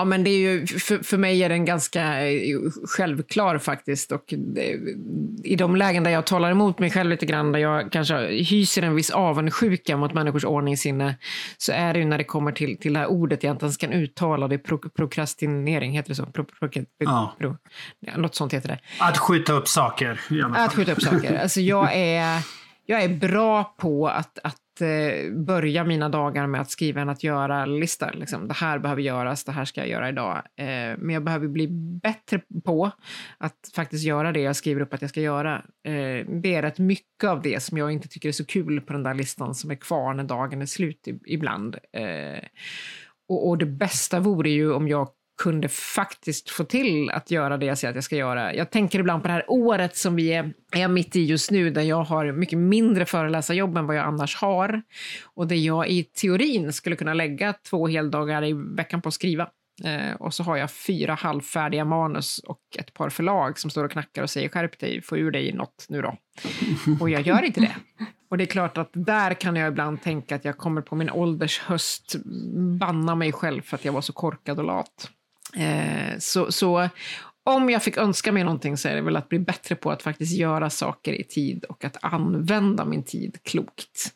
Ja, 0.00 0.04
men 0.04 0.24
det 0.24 0.30
är 0.30 0.38
ju, 0.38 0.66
för, 0.66 0.98
för 0.98 1.18
mig 1.18 1.44
är 1.44 1.48
den 1.48 1.64
ganska 1.64 2.30
eh, 2.30 2.58
självklar 2.84 3.58
faktiskt. 3.58 4.12
Och 4.12 4.24
det, 4.28 4.78
I 5.44 5.56
de 5.56 5.76
lägen 5.76 6.04
där 6.04 6.10
jag 6.10 6.26
talar 6.26 6.50
emot 6.50 6.78
mig 6.78 6.90
själv 6.90 7.10
lite 7.10 7.26
grann, 7.26 7.52
där 7.52 7.60
jag 7.60 7.92
kanske 7.92 8.26
hyser 8.26 8.82
en 8.82 8.94
viss 8.94 9.10
avundsjuka 9.10 9.96
mot 9.96 10.14
människors 10.14 10.44
ordningssinne, 10.44 11.16
så 11.58 11.72
är 11.72 11.92
det 11.92 11.98
ju 11.98 12.04
när 12.04 12.18
det 12.18 12.24
kommer 12.24 12.52
till, 12.52 12.76
till 12.78 12.92
det 12.92 12.98
här 12.98 13.06
ordet 13.06 13.42
jag 13.42 13.54
inte 13.54 13.64
ens 13.64 13.76
kan 13.76 13.92
uttala, 13.92 14.48
det 14.48 14.54
är 14.54 14.58
pro, 14.58 14.78
prokrastinering, 14.78 15.92
heter 15.92 16.08
det 16.08 16.14
så? 16.14 16.26
Pro, 16.26 16.44
pro, 16.44 16.68
ja. 16.98 17.34
Pro, 17.38 17.56
något 18.16 18.34
sånt 18.34 18.54
heter 18.54 18.68
det. 18.68 18.78
Att 18.98 19.18
skjuta 19.18 19.52
upp 19.52 19.68
saker. 19.68 20.20
Att 20.54 20.74
skjuta 20.74 20.92
upp 20.92 21.02
saker. 21.02 21.38
Alltså 21.42 21.60
jag 21.60 21.96
är, 21.96 22.42
jag 22.86 23.02
är 23.02 23.08
bra 23.08 23.74
på 23.78 24.08
att, 24.08 24.38
att 24.44 24.56
eh, 24.82 25.32
börja 25.32 25.84
mina 25.84 26.08
dagar 26.08 26.46
med 26.46 26.60
att 26.60 26.70
skriva 26.70 27.00
en 27.00 27.08
att 27.08 27.24
göra-lista. 27.24 28.10
Liksom, 28.10 28.48
det 28.48 28.54
här 28.54 28.78
behöver 28.78 29.02
göras, 29.02 29.44
det 29.44 29.52
här 29.52 29.64
ska 29.64 29.80
jag 29.80 29.88
göra 29.88 30.08
idag. 30.08 30.36
Eh, 30.36 30.98
men 30.98 31.10
jag 31.10 31.24
behöver 31.24 31.48
bli 31.48 31.68
bättre 32.02 32.40
på 32.64 32.90
att 33.38 33.70
faktiskt 33.74 34.04
göra 34.04 34.32
det 34.32 34.40
jag 34.40 34.56
skriver 34.56 34.80
upp 34.80 34.94
att 34.94 35.00
jag 35.00 35.10
ska 35.10 35.20
göra. 35.20 35.56
Eh, 35.84 36.26
det 36.42 36.54
är 36.54 36.62
rätt 36.62 36.78
mycket 36.78 37.30
av 37.30 37.42
det 37.42 37.62
som 37.62 37.78
jag 37.78 37.92
inte 37.92 38.08
tycker 38.08 38.28
är 38.28 38.32
så 38.32 38.46
kul 38.46 38.80
på 38.80 38.92
den 38.92 39.02
där 39.02 39.14
listan 39.14 39.54
som 39.54 39.70
är 39.70 39.74
kvar 39.74 40.14
när 40.14 40.24
dagen 40.24 40.62
är 40.62 40.66
slut 40.66 41.08
ibland. 41.26 41.76
Eh, 41.92 42.44
och, 43.28 43.48
och 43.48 43.58
det 43.58 43.66
bästa 43.66 44.20
vore 44.20 44.50
ju 44.50 44.72
om 44.72 44.88
jag 44.88 45.08
kunde 45.40 45.68
faktiskt 45.68 46.50
få 46.50 46.64
till 46.64 47.10
att 47.10 47.30
göra 47.30 47.56
det 47.56 47.66
jag 47.66 47.78
säger 47.78 47.90
att 47.90 47.96
jag 47.96 48.04
ska 48.04 48.16
göra. 48.16 48.54
Jag 48.54 48.70
tänker 48.70 48.98
ibland 48.98 49.22
på 49.22 49.28
det 49.28 49.34
här 49.34 49.44
året 49.48 49.96
som 49.96 50.16
vi 50.16 50.32
är, 50.32 50.52
är 50.72 50.88
mitt 50.88 51.16
i 51.16 51.24
just 51.24 51.50
nu, 51.50 51.70
där 51.70 51.82
jag 51.82 52.04
har 52.04 52.32
mycket 52.32 52.58
mindre 52.58 53.06
föreläsarjobb 53.06 53.76
än 53.76 53.86
vad 53.86 53.96
jag 53.96 54.04
annars 54.04 54.36
har. 54.36 54.82
Och 55.24 55.46
där 55.46 55.56
jag 55.56 55.88
i 55.88 56.04
teorin 56.04 56.72
skulle 56.72 56.96
kunna 56.96 57.14
lägga 57.14 57.52
två 57.52 57.86
heldagar 57.86 58.44
i 58.44 58.52
veckan 58.52 59.02
på 59.02 59.08
att 59.08 59.14
skriva. 59.14 59.48
Eh, 59.84 60.14
och 60.18 60.34
så 60.34 60.42
har 60.42 60.56
jag 60.56 60.70
fyra 60.70 61.14
halvfärdiga 61.14 61.84
manus 61.84 62.38
och 62.38 62.60
ett 62.78 62.94
par 62.94 63.10
förlag 63.10 63.58
som 63.58 63.70
står 63.70 63.84
och 63.84 63.90
knackar 63.90 64.22
och 64.22 64.30
säger 64.30 64.48
skärp 64.48 64.78
dig, 64.78 65.02
få 65.02 65.16
ur 65.16 65.30
dig 65.30 65.52
något 65.52 65.86
nu 65.88 66.02
då. 66.02 66.16
Och 67.00 67.10
jag 67.10 67.22
gör 67.22 67.42
inte 67.42 67.60
det. 67.60 67.76
Och 68.30 68.38
det 68.38 68.44
är 68.44 68.46
klart 68.46 68.78
att 68.78 68.90
där 68.92 69.34
kan 69.34 69.56
jag 69.56 69.68
ibland 69.68 70.02
tänka 70.02 70.36
att 70.36 70.44
jag 70.44 70.58
kommer 70.58 70.82
på 70.82 70.94
min 70.94 71.10
ålders 71.10 71.60
höst 71.60 72.16
banna 72.80 73.14
mig 73.14 73.32
själv 73.32 73.62
för 73.62 73.76
att 73.76 73.84
jag 73.84 73.92
var 73.92 74.00
så 74.00 74.12
korkad 74.12 74.58
och 74.58 74.64
lat. 74.64 75.10
Eh, 75.56 76.18
så, 76.18 76.52
så 76.52 76.88
om 77.44 77.70
jag 77.70 77.82
fick 77.82 77.96
önska 77.96 78.32
mig 78.32 78.44
någonting 78.44 78.76
så 78.76 78.88
är 78.88 78.94
det 78.94 79.00
väl 79.00 79.16
att 79.16 79.28
bli 79.28 79.38
bättre 79.38 79.74
på 79.74 79.90
att 79.90 80.02
faktiskt 80.02 80.32
göra 80.32 80.70
saker 80.70 81.12
i 81.12 81.24
tid 81.24 81.64
och 81.64 81.84
att 81.84 81.96
använda 82.04 82.84
min 82.84 83.02
tid 83.02 83.38
klokt. 83.42 84.14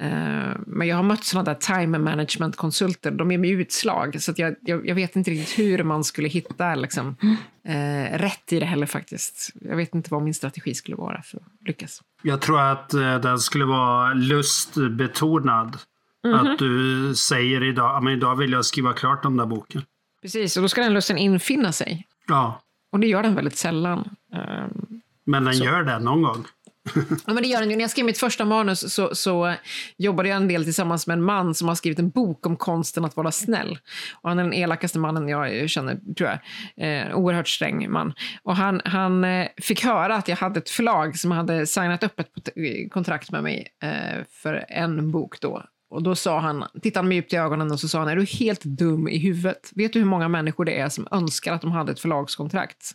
Eh, 0.00 0.56
men 0.66 0.88
jag 0.88 0.96
har 0.96 1.02
mött 1.02 1.24
sådana 1.24 1.44
där 1.52 1.82
time 1.82 1.98
management-konsulter, 1.98 3.10
de 3.10 3.30
ger 3.30 3.38
mig 3.38 3.50
utslag, 3.50 4.22
så 4.22 4.32
jag, 4.36 4.54
jag, 4.60 4.88
jag, 4.88 4.94
vet 4.94 5.16
inte 5.16 5.30
riktigt 5.30 5.58
hur 5.58 5.84
man 5.84 6.04
skulle 6.04 6.28
hitta 6.28 6.74
liksom, 6.74 7.16
eh, 7.64 8.18
rätt 8.18 8.52
i 8.52 8.60
det 8.60 8.66
heller 8.66 8.86
faktiskt. 8.86 9.50
Jag 9.60 9.76
vet 9.76 9.94
inte 9.94 10.10
vad 10.10 10.22
min 10.22 10.34
strategi 10.34 10.74
skulle 10.74 10.96
vara 10.96 11.22
för 11.22 11.36
att 11.38 11.68
lyckas. 11.68 12.02
Jag 12.22 12.40
tror 12.40 12.60
att 12.60 12.94
eh, 12.94 13.18
den 13.18 13.38
skulle 13.38 13.64
vara 13.64 14.14
lustbetonad. 14.14 15.78
Mm 16.24 16.38
-hmm. 16.38 16.52
Att 16.52 16.58
du 16.58 17.14
säger 17.14 17.64
idag, 17.64 18.02
men 18.02 18.12
idag 18.12 18.36
vill 18.36 18.52
jag 18.52 18.64
skriva 18.64 18.92
klart 18.92 19.22
den 19.22 19.36
där 19.36 19.46
boken. 19.46 19.82
Precis, 20.22 20.56
och 20.56 20.62
då 20.62 20.68
ska 20.68 20.80
den 20.80 20.94
lusten 20.94 21.18
infinna 21.18 21.72
sig. 21.72 22.06
Ja. 22.28 22.60
Och 22.92 23.00
det 23.00 23.06
gör 23.06 23.22
den 23.22 23.34
väldigt 23.34 23.56
sällan. 23.56 24.16
Um, 24.32 25.00
men 25.24 25.44
den 25.44 25.54
så. 25.54 25.64
gör 25.64 25.82
det 25.82 25.98
någon 25.98 26.22
gång. 26.22 26.46
ja, 27.26 27.32
men 27.32 27.42
det 27.42 27.48
gör 27.48 27.60
den 27.60 27.70
ju. 27.70 27.76
När 27.76 27.82
jag 27.82 27.90
skrev 27.90 28.06
mitt 28.06 28.18
första 28.18 28.44
manus 28.44 28.94
så, 28.94 29.14
så 29.14 29.54
jobbade 29.96 30.28
jag 30.28 30.36
en 30.36 30.48
del 30.48 30.64
tillsammans 30.64 31.06
med 31.06 31.14
en 31.14 31.22
man 31.22 31.54
som 31.54 31.68
har 31.68 31.74
skrivit 31.74 31.98
en 31.98 32.10
bok 32.10 32.46
om 32.46 32.56
konsten 32.56 33.04
att 33.04 33.16
vara 33.16 33.30
snäll. 33.30 33.78
Och 34.12 34.28
han 34.28 34.38
är 34.38 34.42
den 34.42 34.54
elakaste 34.54 34.98
mannen 34.98 35.28
jag 35.28 35.70
känner, 35.70 36.14
tror 36.16 36.30
jag. 36.30 36.38
Eh, 36.76 37.16
oerhört 37.16 37.48
sträng 37.48 37.90
man. 37.90 38.14
Och 38.42 38.56
han, 38.56 38.80
han 38.84 39.24
eh, 39.24 39.48
fick 39.56 39.84
höra 39.84 40.16
att 40.16 40.28
jag 40.28 40.36
hade 40.36 40.58
ett 40.58 40.70
förlag 40.70 41.18
som 41.18 41.30
hade 41.30 41.66
signat 41.66 42.02
upp 42.02 42.20
ett 42.20 42.48
kontrakt 42.90 43.30
med 43.30 43.42
mig 43.42 43.68
eh, 43.82 44.24
för 44.30 44.64
en 44.68 45.10
bok 45.10 45.40
då. 45.40 45.62
Och 45.92 46.02
då 46.02 46.14
sa 46.14 46.38
han, 46.38 46.64
tittade 46.82 46.98
han 46.98 47.08
mig 47.08 47.16
djupt 47.16 47.32
i 47.32 47.36
ögonen 47.36 47.72
och 47.72 47.80
så 47.80 47.88
sa 47.88 47.98
han, 47.98 48.08
är 48.08 48.16
du 48.16 48.24
helt 48.24 48.64
dum 48.64 49.08
i 49.08 49.18
huvudet? 49.18 49.70
Vet 49.74 49.92
du 49.92 49.98
hur 49.98 50.06
många 50.06 50.28
människor 50.28 50.64
det 50.64 50.78
är 50.78 50.88
som 50.88 51.08
önskar 51.10 51.52
att 51.52 51.60
de 51.60 51.72
hade 51.72 51.92
ett 51.92 52.00
förlagskontrakt? 52.00 52.90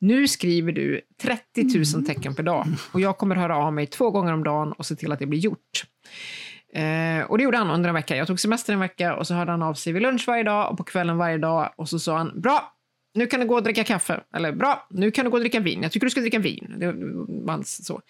Nu 0.00 0.28
skriver 0.28 0.72
du 0.72 1.00
30 1.22 1.94
000 1.94 2.06
tecken 2.06 2.34
per 2.34 2.42
dag 2.42 2.66
och 2.92 3.00
jag 3.00 3.18
kommer 3.18 3.36
höra 3.36 3.56
av 3.56 3.72
mig 3.72 3.86
två 3.86 4.10
gånger 4.10 4.32
om 4.32 4.44
dagen 4.44 4.72
och 4.72 4.86
se 4.86 4.96
till 4.96 5.12
att 5.12 5.18
det 5.18 5.26
blir 5.26 5.38
gjort. 5.38 5.84
Eh, 6.74 7.24
och 7.28 7.38
det 7.38 7.44
gjorde 7.44 7.56
han 7.56 7.70
under 7.70 7.88
en 7.88 7.94
vecka. 7.94 8.16
Jag 8.16 8.26
tog 8.26 8.40
semester 8.40 8.72
en 8.72 8.80
vecka 8.80 9.16
och 9.16 9.26
så 9.26 9.34
hörde 9.34 9.50
han 9.50 9.62
av 9.62 9.74
sig 9.74 9.92
vid 9.92 10.02
lunch 10.02 10.24
varje 10.26 10.42
dag 10.42 10.70
och 10.70 10.76
på 10.76 10.84
kvällen 10.84 11.16
varje 11.16 11.38
dag 11.38 11.74
och 11.76 11.88
så 11.88 11.98
sa 11.98 12.16
han, 12.16 12.40
bra, 12.40 12.72
nu 13.14 13.26
kan 13.26 13.40
du 13.40 13.46
gå 13.46 13.54
och 13.54 13.62
dricka 13.62 13.84
kaffe. 13.84 14.20
Eller 14.34 14.52
bra, 14.52 14.86
nu 14.90 15.10
kan 15.10 15.24
du 15.24 15.30
gå 15.30 15.36
och 15.36 15.40
dricka 15.40 15.60
vin. 15.60 15.82
Jag 15.82 15.92
tycker 15.92 16.06
du 16.06 16.10
ska 16.10 16.20
dricka 16.20 16.38
vin. 16.38 16.74
Det 16.78 16.92
var 17.46 17.62
så. 17.64 18.00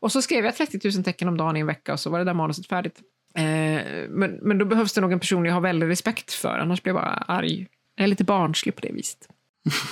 Och 0.00 0.12
så 0.12 0.22
skrev 0.22 0.44
jag 0.44 0.56
30 0.56 0.80
000 0.94 1.04
tecken 1.04 1.28
om 1.28 1.36
dagen 1.36 1.56
i 1.56 1.60
en 1.60 1.66
vecka 1.66 1.92
och 1.92 2.00
så 2.00 2.10
var 2.10 2.18
det 2.18 2.24
där 2.24 2.34
manuset 2.34 2.66
färdigt. 2.66 3.00
Eh, 3.38 4.08
men, 4.08 4.38
men 4.42 4.58
då 4.58 4.64
behövs 4.64 4.92
det 4.92 5.00
nog 5.00 5.12
en 5.12 5.20
person 5.20 5.44
jag 5.44 5.54
har 5.54 5.60
väldigt 5.60 5.88
respekt 5.88 6.32
för, 6.32 6.58
annars 6.58 6.82
blir 6.82 6.94
jag 6.94 7.02
bara 7.02 7.14
arg. 7.14 7.66
Jag 7.96 8.04
är 8.04 8.08
lite 8.08 8.24
barnslig 8.24 8.74
på 8.74 8.80
det 8.80 8.92
viset. 8.92 9.28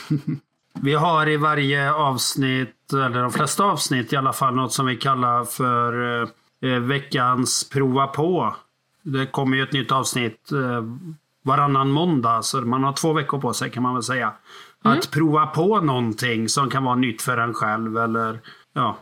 vi 0.80 0.94
har 0.94 1.28
i 1.28 1.36
varje 1.36 1.92
avsnitt, 1.92 2.92
eller 2.92 3.22
de 3.22 3.32
flesta 3.32 3.64
avsnitt 3.64 4.12
i 4.12 4.16
alla 4.16 4.32
fall, 4.32 4.54
något 4.54 4.72
som 4.72 4.86
vi 4.86 4.96
kallar 4.96 5.44
för 5.44 6.22
eh, 6.62 6.80
veckans 6.80 7.68
prova 7.68 8.06
på. 8.06 8.56
Det 9.02 9.26
kommer 9.26 9.56
ju 9.56 9.62
ett 9.62 9.72
nytt 9.72 9.92
avsnitt 9.92 10.52
eh, 10.52 10.84
varannan 11.44 11.90
måndag, 11.90 12.42
så 12.42 12.60
man 12.60 12.84
har 12.84 12.92
två 12.92 13.12
veckor 13.12 13.38
på 13.38 13.52
sig 13.52 13.70
kan 13.70 13.82
man 13.82 13.94
väl 13.94 14.02
säga. 14.02 14.32
Mm. 14.84 14.98
Att 14.98 15.10
prova 15.10 15.46
på 15.46 15.80
någonting 15.80 16.48
som 16.48 16.70
kan 16.70 16.84
vara 16.84 16.94
nytt 16.94 17.22
för 17.22 17.38
en 17.38 17.54
själv 17.54 17.98
eller 17.98 18.40
ja, 18.72 18.98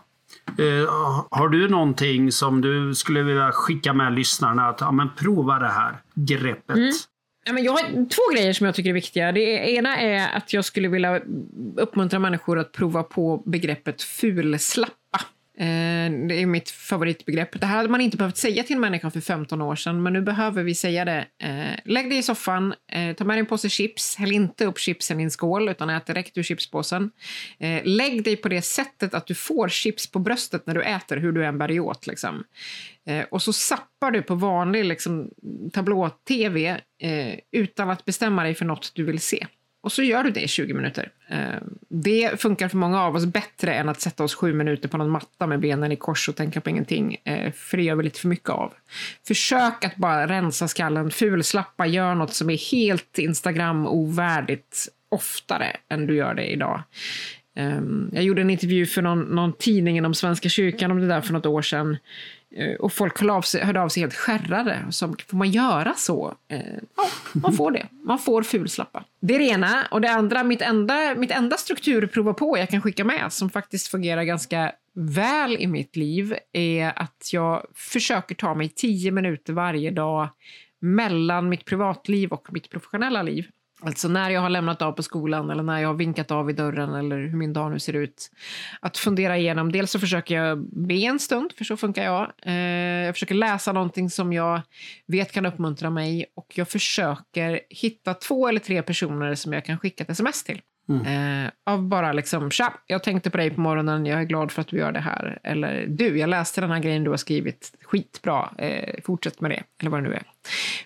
Eh, 0.59 0.91
har 1.31 1.49
du 1.49 1.69
någonting 1.69 2.33
som 2.33 2.61
du 2.61 2.95
skulle 2.95 3.23
vilja 3.23 3.53
skicka 3.53 3.93
med 3.93 4.13
lyssnarna? 4.13 4.69
Att 4.69 4.81
ja, 4.81 4.93
men 4.93 5.09
prova 5.19 5.59
det 5.59 5.69
här 5.69 6.03
greppet. 6.15 6.77
Mm. 6.77 6.93
Ja, 7.47 7.53
men 7.53 7.65
jag 7.65 7.73
har 7.73 8.09
två 8.09 8.35
grejer 8.35 8.53
som 8.53 8.67
jag 8.67 8.75
tycker 8.75 8.91
är 8.91 8.95
viktiga. 8.95 9.33
Det 9.33 9.41
ena 9.71 10.01
är 10.01 10.37
att 10.37 10.53
jag 10.53 10.65
skulle 10.65 10.89
vilja 10.89 11.21
uppmuntra 11.77 12.19
människor 12.19 12.59
att 12.59 12.73
prova 12.73 13.03
på 13.03 13.43
begreppet 13.47 14.03
fulslappa. 14.03 15.21
Eh, 15.61 16.11
det 16.29 16.43
är 16.43 16.47
mitt 16.47 16.71
favoritbegrepp. 16.71 17.61
Det 17.61 17.67
här 17.67 17.77
hade 17.77 17.89
man 17.89 18.01
inte 18.01 18.17
behövt 18.17 18.37
säga 18.37 18.63
till 18.63 18.79
människan 18.79 19.11
för 19.11 19.21
15 19.21 19.63
år 19.63 19.77
sedan, 19.77 20.03
men 20.03 20.13
nu 20.13 20.21
behöver 20.21 20.63
vi 20.63 20.75
säga 20.75 21.05
det. 21.05 21.27
Eh, 21.43 21.79
lägg 21.85 22.11
dig 22.11 22.19
i 22.19 22.23
soffan, 22.23 22.75
eh, 22.93 23.17
ta 23.17 23.25
med 23.25 23.35
dig 23.35 23.41
en 23.41 23.47
påse 23.47 23.69
chips, 23.69 24.17
häll 24.17 24.33
inte 24.33 24.67
upp 24.67 24.79
chipsen 24.79 25.21
i 25.21 25.23
en 25.23 25.31
skål, 25.31 25.69
utan 25.69 25.91
ät 25.91 26.07
direkt 26.07 26.39
ur 26.39 26.43
chipspåsen. 26.43 27.11
Lägg 27.83 28.25
dig 28.25 28.37
på 28.37 28.49
det 28.49 28.63
sättet 28.63 29.15
att 29.15 29.27
du 29.27 29.35
får 29.35 29.69
chips 29.69 30.11
på 30.11 30.19
bröstet 30.19 30.67
när 30.67 30.75
du 30.75 30.83
äter, 30.83 31.17
hur 31.17 31.33
du 31.33 31.45
än 31.47 31.59
bär 31.59 31.69
dig 31.69 31.81
åt. 31.81 32.07
Liksom. 32.07 32.45
Och 33.31 33.43
så 33.43 33.53
sappar 33.53 34.11
du 34.11 34.23
på 34.23 34.35
vanlig 34.35 34.85
liksom, 34.85 35.31
tablå-tv 35.73 36.81
utan 37.53 37.91
att 37.91 38.05
bestämma 38.05 38.43
dig 38.43 38.55
för 38.55 38.65
något 38.65 38.93
du 38.95 39.05
vill 39.05 39.21
se. 39.21 39.47
Och 39.83 39.93
så 39.93 40.03
gör 40.03 40.25
du 40.25 40.31
det 40.31 40.41
i 40.41 40.49
20 40.49 40.75
minuter. 40.75 41.09
Eh, 41.29 41.39
det 41.89 42.41
funkar 42.41 42.69
för 42.69 42.77
många 42.77 43.03
av 43.03 43.17
oss 43.17 43.27
bättre 43.27 43.75
än 43.75 43.89
att 43.89 44.01
sätta 44.01 44.25
oss 44.25 44.35
sju 44.35 44.53
minuter 44.53 44.89
på 44.89 44.97
någon 44.97 45.11
matta 45.11 45.47
med 45.47 45.61
benen 45.61 45.93
i 45.93 45.97
kors 45.97 46.29
och 46.29 46.37
tänka 46.37 46.61
på 46.61 46.71
ingenting. 46.71 47.17
Eh, 47.25 47.53
för 47.53 47.77
det 47.77 47.83
gör 47.83 47.95
vi 47.95 48.05
lite 48.05 48.21
för 48.21 48.29
mycket 48.29 48.51
av. 48.51 48.75
Försök 49.27 49.85
att 49.85 49.97
bara 49.97 50.27
rensa 50.27 50.69
skallen, 50.69 51.11
fulslappa, 51.11 51.87
gör 51.87 52.15
något 52.15 52.35
som 52.35 52.51
är 52.51 52.73
helt 52.73 53.19
Instagram-ovärdigt 53.19 54.89
oftare 55.09 55.77
än 55.89 56.07
du 56.07 56.17
gör 56.17 56.35
det 56.35 56.53
idag. 56.53 56.83
Eh, 57.57 57.81
jag 58.13 58.25
gjorde 58.25 58.41
en 58.41 58.51
intervju 58.51 58.87
för 58.87 59.03
någon, 59.03 59.21
någon 59.21 59.53
tidning 59.53 59.97
inom 59.97 60.15
Svenska 60.15 60.49
kyrkan 60.49 60.91
om 60.91 61.01
det 61.01 61.07
där 61.07 61.21
för 61.21 61.33
något 61.33 61.47
år 61.47 61.63
sedan. 61.63 61.97
Eh, 62.57 62.75
och 62.75 62.93
folk 62.93 63.21
hörde 63.21 63.33
av 63.33 63.43
sig, 63.43 63.65
hörde 63.65 63.81
av 63.81 63.89
sig 63.89 64.01
helt 64.01 64.15
skärrade. 64.15 64.87
Som, 64.91 65.17
får 65.29 65.37
man 65.37 65.51
göra 65.51 65.95
så? 65.95 66.35
Eh, 66.49 66.61
ja, 66.97 67.07
man 67.33 67.53
får 67.53 67.71
det. 67.71 67.87
Man 68.05 68.19
får 68.19 68.43
fulslappa. 68.43 69.05
Det 69.21 69.35
är 69.35 69.39
det 69.39 69.45
ena. 69.45 69.87
Och 69.91 70.01
det 70.01 70.11
andra, 70.11 70.45
mitt 70.45 70.63
enda, 70.63 71.15
mitt 71.15 71.31
enda 71.31 71.57
strukturprova 71.57 72.35
på 72.35 72.59
jag 72.59 72.69
kan 72.69 72.83
skicka 72.83 73.05
med, 73.05 73.33
som 73.33 73.51
faktiskt 73.51 73.89
fungerar 73.89 74.23
ganska 74.23 74.73
väl 74.95 75.57
i 75.57 75.67
mitt 75.67 75.97
liv, 75.97 76.35
är 76.53 76.93
att 76.97 77.31
jag 77.33 77.67
försöker 77.75 78.35
ta 78.35 78.55
mig 78.55 78.69
tio 78.69 79.11
minuter 79.11 79.53
varje 79.53 79.91
dag 79.91 80.29
mellan 80.81 81.49
mitt 81.49 81.65
privatliv 81.65 82.33
och 82.33 82.53
mitt 82.53 82.71
professionella 82.71 83.23
liv. 83.23 83.47
Alltså 83.83 84.09
när 84.09 84.31
jag 84.31 84.41
har 84.41 84.51
lämnat 84.51 84.83
av 84.83 84.93
på 84.93 85.03
skolan 85.03 85.51
eller 85.51 85.63
när 85.63 85.81
jag 85.81 85.89
har 85.89 85.95
vinkat 85.95 86.31
av 86.31 86.51
i 86.51 86.53
dörren 86.53 86.95
eller 86.95 87.17
hur 87.17 87.37
min 87.37 87.53
dag 87.53 87.71
nu 87.71 87.79
ser 87.79 87.93
ut. 87.93 88.31
Att 88.81 88.97
fundera 88.97 89.39
igenom, 89.39 89.73
dels 89.73 89.91
så 89.91 89.99
försöker 89.99 90.35
jag 90.35 90.59
be 90.73 90.95
en 90.95 91.19
stund, 91.19 91.53
för 91.57 91.65
så 91.65 91.77
funkar 91.77 92.05
jag. 92.05 92.33
Eh, 92.43 92.55
jag 93.07 93.15
försöker 93.15 93.35
läsa 93.35 93.73
någonting 93.73 94.11
som 94.11 94.33
jag 94.33 94.61
vet 95.07 95.33
kan 95.33 95.47
uppmuntra 95.47 95.91
mig 95.91 96.27
och 96.35 96.53
jag 96.55 96.69
försöker 96.69 97.61
hitta 97.71 98.15
två 98.15 98.49
eller 98.49 98.61
tre 98.61 98.83
personer 98.83 99.35
som 99.35 99.53
jag 99.53 99.65
kan 99.65 99.79
skicka 99.79 100.05
ett 100.05 100.11
sms 100.11 100.45
till. 100.45 100.61
Mm. 100.89 101.45
Eh, 101.45 101.51
av 101.67 101.83
bara 101.83 102.13
liksom, 102.13 102.51
tja, 102.51 102.73
jag 102.87 103.03
tänkte 103.03 103.31
på 103.31 103.37
dig 103.37 103.51
på 103.51 103.61
morgonen, 103.61 104.07
jag 104.07 104.21
är 104.21 104.25
glad 104.25 104.53
för 104.53 104.61
att 104.61 104.69
du 104.69 104.77
gör 104.77 104.93
det 104.93 105.01
här. 105.01 105.39
Eller 105.43 105.87
du, 105.89 106.19
jag 106.19 106.31
läste 106.31 106.61
den 106.61 106.71
här 106.71 106.79
grejen 106.79 107.05
du 107.05 107.11
har 107.11 107.17
skrivit, 107.17 107.73
skitbra, 107.83 108.51
eh, 108.59 108.95
fortsätt 109.05 109.41
med 109.41 109.51
det. 109.51 109.63
Eller 109.81 109.91
vad 109.91 110.03
det 110.03 110.09
nu 110.09 110.15
är. 110.15 110.23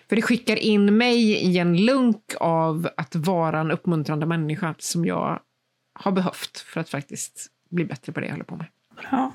För 0.09 0.15
det 0.15 0.21
skickar 0.21 0.55
in 0.55 0.97
mig 0.97 1.31
i 1.31 1.57
en 1.57 1.85
lunk 1.85 2.33
av 2.39 2.89
att 2.97 3.15
vara 3.15 3.59
en 3.59 3.71
uppmuntrande 3.71 4.25
människa 4.25 4.75
som 4.79 5.05
jag 5.05 5.39
har 5.99 6.11
behövt 6.11 6.57
för 6.57 6.81
att 6.81 6.89
faktiskt 6.89 7.47
bli 7.69 7.85
bättre 7.85 8.13
på 8.13 8.19
det 8.19 8.25
jag 8.25 8.33
håller 8.33 8.45
på 8.45 8.55
med. 8.55 8.67
Bra. 9.09 9.33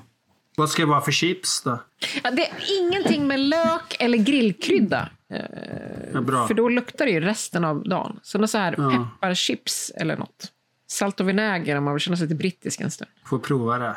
Vad 0.57 0.69
ska 0.69 0.81
det 0.81 0.89
vara 0.89 1.01
för 1.01 1.11
chips 1.11 1.63
då? 1.63 1.79
Ja, 2.23 2.31
det 2.31 2.45
är 2.45 2.53
ingenting 2.79 3.27
med 3.27 3.39
lök 3.39 3.95
eller 3.99 4.17
grillkrydda. 4.17 5.09
Ja, 5.27 6.47
för 6.47 6.53
då 6.53 6.69
luktar 6.69 7.05
det 7.05 7.11
ju 7.11 7.19
resten 7.19 7.65
av 7.65 7.83
dagen. 7.83 8.19
Så 8.23 8.37
något 8.37 8.49
så 8.49 8.57
här 8.57 8.75
ja. 8.77 9.09
pepparchips 9.19 9.91
eller 9.95 10.17
något. 10.17 10.51
Salt 10.87 11.19
och 11.19 11.29
vinäger 11.29 11.75
om 11.75 11.83
man 11.83 11.93
vill 11.93 12.01
känna 12.01 12.17
sig 12.17 12.25
lite 12.25 12.35
brittisk 12.35 12.81
en 12.81 12.91
stund. 12.91 13.11
Får 13.25 13.39
prova 13.39 13.77
det. 13.77 13.95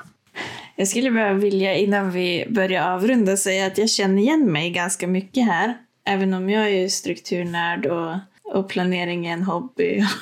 Jag 0.76 0.88
skulle 0.88 1.10
bara 1.10 1.32
vilja 1.32 1.74
innan 1.74 2.10
vi 2.10 2.46
börjar 2.50 2.92
avrunda 2.92 3.36
säga 3.36 3.66
att 3.66 3.78
jag 3.78 3.90
känner 3.90 4.22
igen 4.22 4.52
mig 4.52 4.70
ganska 4.70 5.06
mycket 5.06 5.44
här. 5.44 5.74
Även 6.04 6.34
om 6.34 6.50
jag 6.50 6.70
är 6.70 6.88
strukturnörd 6.88 7.86
och, 7.86 8.16
och 8.42 8.68
planering 8.68 9.26
är 9.26 9.32
en 9.32 9.42
hobby. 9.42 10.02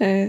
Eh, 0.00 0.28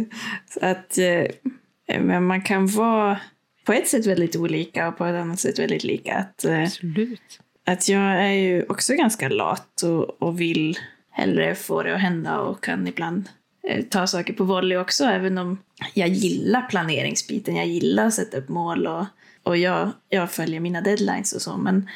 så 0.50 0.66
att 0.66 0.98
eh, 0.98 2.00
men 2.00 2.26
man 2.26 2.42
kan 2.42 2.68
vara 2.68 3.20
på 3.66 3.74
ett 3.74 3.88
sätt 3.88 4.06
väldigt 4.06 4.36
olika 4.36 4.88
och 4.88 4.98
på 4.98 5.06
ett 5.06 5.16
annat 5.16 5.40
sätt 5.40 5.60
väldigt 5.60 5.84
lika. 5.84 6.16
Att, 6.16 6.46
eh, 6.46 6.64
Absolut. 6.64 7.40
Att 7.66 7.90
jag 7.90 8.26
är 8.26 8.32
ju 8.32 8.66
också 8.70 8.94
ganska 8.94 9.30
lat 9.30 9.82
och, 9.84 10.22
och 10.24 10.42
vill 10.42 10.78
hellre 11.12 11.56
få 11.56 11.84
det 11.84 11.96
att 11.96 12.02
hända 12.02 12.40
och 12.40 12.64
kan 12.64 12.88
ibland 12.88 13.30
Eh, 13.70 13.84
ta 13.84 14.08
saker 14.08 14.34
på 14.34 14.44
volley 14.44 14.78
också, 14.78 15.04
även 15.04 15.38
om 15.38 15.58
jag 15.94 16.10
gillar 16.10 16.62
planeringsbiten. 16.62 17.56
Jag 17.56 17.68
gillar 17.68 18.06
att 18.06 18.14
sätta 18.14 18.38
upp 18.38 18.50
mål 18.50 18.88
och, 18.88 19.06
och 19.44 19.58
jag, 19.58 19.92
jag 20.10 20.32
följer 20.32 20.60
mina 20.60 20.82
deadlines 20.82 21.34
och 21.34 21.42
så. 21.42 21.58
Men 21.58 21.90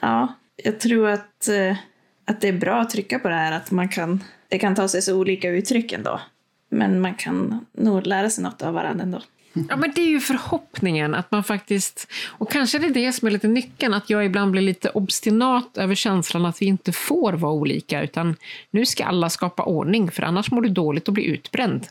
ja, 0.00 0.34
jag 0.56 0.80
tror 0.80 1.08
att, 1.08 1.48
eh, 1.48 1.76
att 2.24 2.40
det 2.40 2.48
är 2.48 2.52
bra 2.52 2.80
att 2.80 2.90
trycka 2.90 3.18
på 3.18 3.28
det 3.28 3.34
här 3.34 3.52
att 3.52 3.70
man 3.70 3.88
kan, 3.88 4.24
det 4.48 4.58
kan 4.58 4.74
ta 4.74 4.88
sig 4.88 5.02
så 5.02 5.16
olika 5.16 5.48
uttryck 5.48 5.92
ändå. 5.92 6.20
Men 6.68 7.00
man 7.00 7.14
kan 7.14 7.66
nog 7.72 8.06
lära 8.06 8.30
sig 8.30 8.44
något 8.44 8.62
av 8.62 8.74
varandra 8.74 9.02
ändå. 9.02 9.20
Ja, 9.68 9.76
men 9.76 9.92
det 9.94 10.00
är 10.00 10.08
ju 10.08 10.20
förhoppningen 10.20 11.14
att 11.14 11.30
man 11.30 11.44
faktiskt, 11.44 12.12
och 12.26 12.50
kanske 12.50 12.78
det 12.78 12.86
är 12.86 12.90
det 12.90 13.12
som 13.12 13.28
är 13.28 13.32
lite 13.32 13.48
nyckeln, 13.48 13.94
att 13.94 14.10
jag 14.10 14.26
ibland 14.26 14.50
blir 14.50 14.62
lite 14.62 14.88
obstinat 14.88 15.76
över 15.76 15.94
känslan 15.94 16.46
att 16.46 16.62
vi 16.62 16.66
inte 16.66 16.92
får 16.92 17.32
vara 17.32 17.52
olika, 17.52 18.02
utan 18.02 18.36
nu 18.70 18.86
ska 18.86 19.04
alla 19.04 19.30
skapa 19.30 19.62
ordning, 19.62 20.10
för 20.10 20.22
annars 20.22 20.50
mår 20.50 20.62
du 20.62 20.68
dåligt 20.68 21.08
och 21.08 21.14
blir 21.14 21.24
utbränd. 21.24 21.86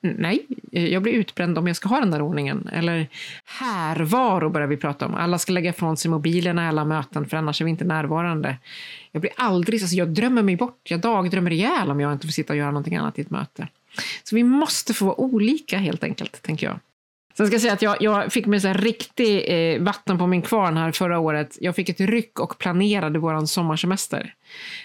Nej, 0.00 0.46
eh, 0.72 0.86
jag 0.86 1.02
blir 1.02 1.12
utbränd 1.12 1.58
om 1.58 1.66
jag 1.66 1.76
ska 1.76 1.88
ha 1.88 2.00
den 2.00 2.10
där 2.10 2.22
ordningen. 2.22 2.68
Eller 2.72 3.08
härvaro 3.44 4.50
börjar 4.50 4.68
vi 4.68 4.76
prata 4.76 5.06
om. 5.06 5.14
Alla 5.14 5.38
ska 5.38 5.52
lägga 5.52 5.70
ifrån 5.70 5.96
sig 5.96 6.10
mobilerna 6.10 6.64
i 6.64 6.68
alla 6.68 6.84
möten, 6.84 7.26
för 7.26 7.36
annars 7.36 7.60
är 7.60 7.64
vi 7.64 7.70
inte 7.70 7.84
närvarande. 7.84 8.56
Jag 9.12 9.20
blir 9.20 9.32
aldrig, 9.36 9.82
alltså 9.82 9.96
jag 9.96 10.08
drömmer 10.08 10.42
mig 10.42 10.56
bort, 10.56 10.80
jag 10.90 11.00
dagdrömmer 11.00 11.50
ihjäl 11.50 11.90
om 11.90 12.00
jag 12.00 12.12
inte 12.12 12.26
får 12.26 12.32
sitta 12.32 12.52
och 12.52 12.56
göra 12.56 12.70
någonting 12.70 12.96
annat 12.96 13.18
i 13.18 13.22
ett 13.22 13.30
möte. 13.30 13.68
Så 14.22 14.36
vi 14.36 14.42
måste 14.42 14.94
få 14.94 15.04
vara 15.04 15.20
olika 15.20 15.78
helt 15.78 16.04
enkelt, 16.04 16.42
tänker 16.42 16.66
jag. 16.66 16.78
Sen 17.36 17.46
ska 17.46 17.54
jag 17.54 17.60
säga 17.60 17.72
att 17.72 17.82
jag, 17.82 17.96
jag 18.00 18.32
fick 18.32 18.46
mig 18.46 18.60
så 18.60 18.68
här 18.68 18.74
riktig 18.74 19.44
eh, 19.46 19.82
vatten 19.82 20.18
på 20.18 20.26
min 20.26 20.42
kvarn 20.42 20.76
här 20.76 20.92
förra 20.92 21.18
året. 21.18 21.56
Jag 21.60 21.76
fick 21.76 21.88
ett 21.88 22.00
ryck 22.00 22.40
och 22.40 22.58
planerade 22.58 23.18
vår 23.18 23.46
sommarsemester. 23.46 24.34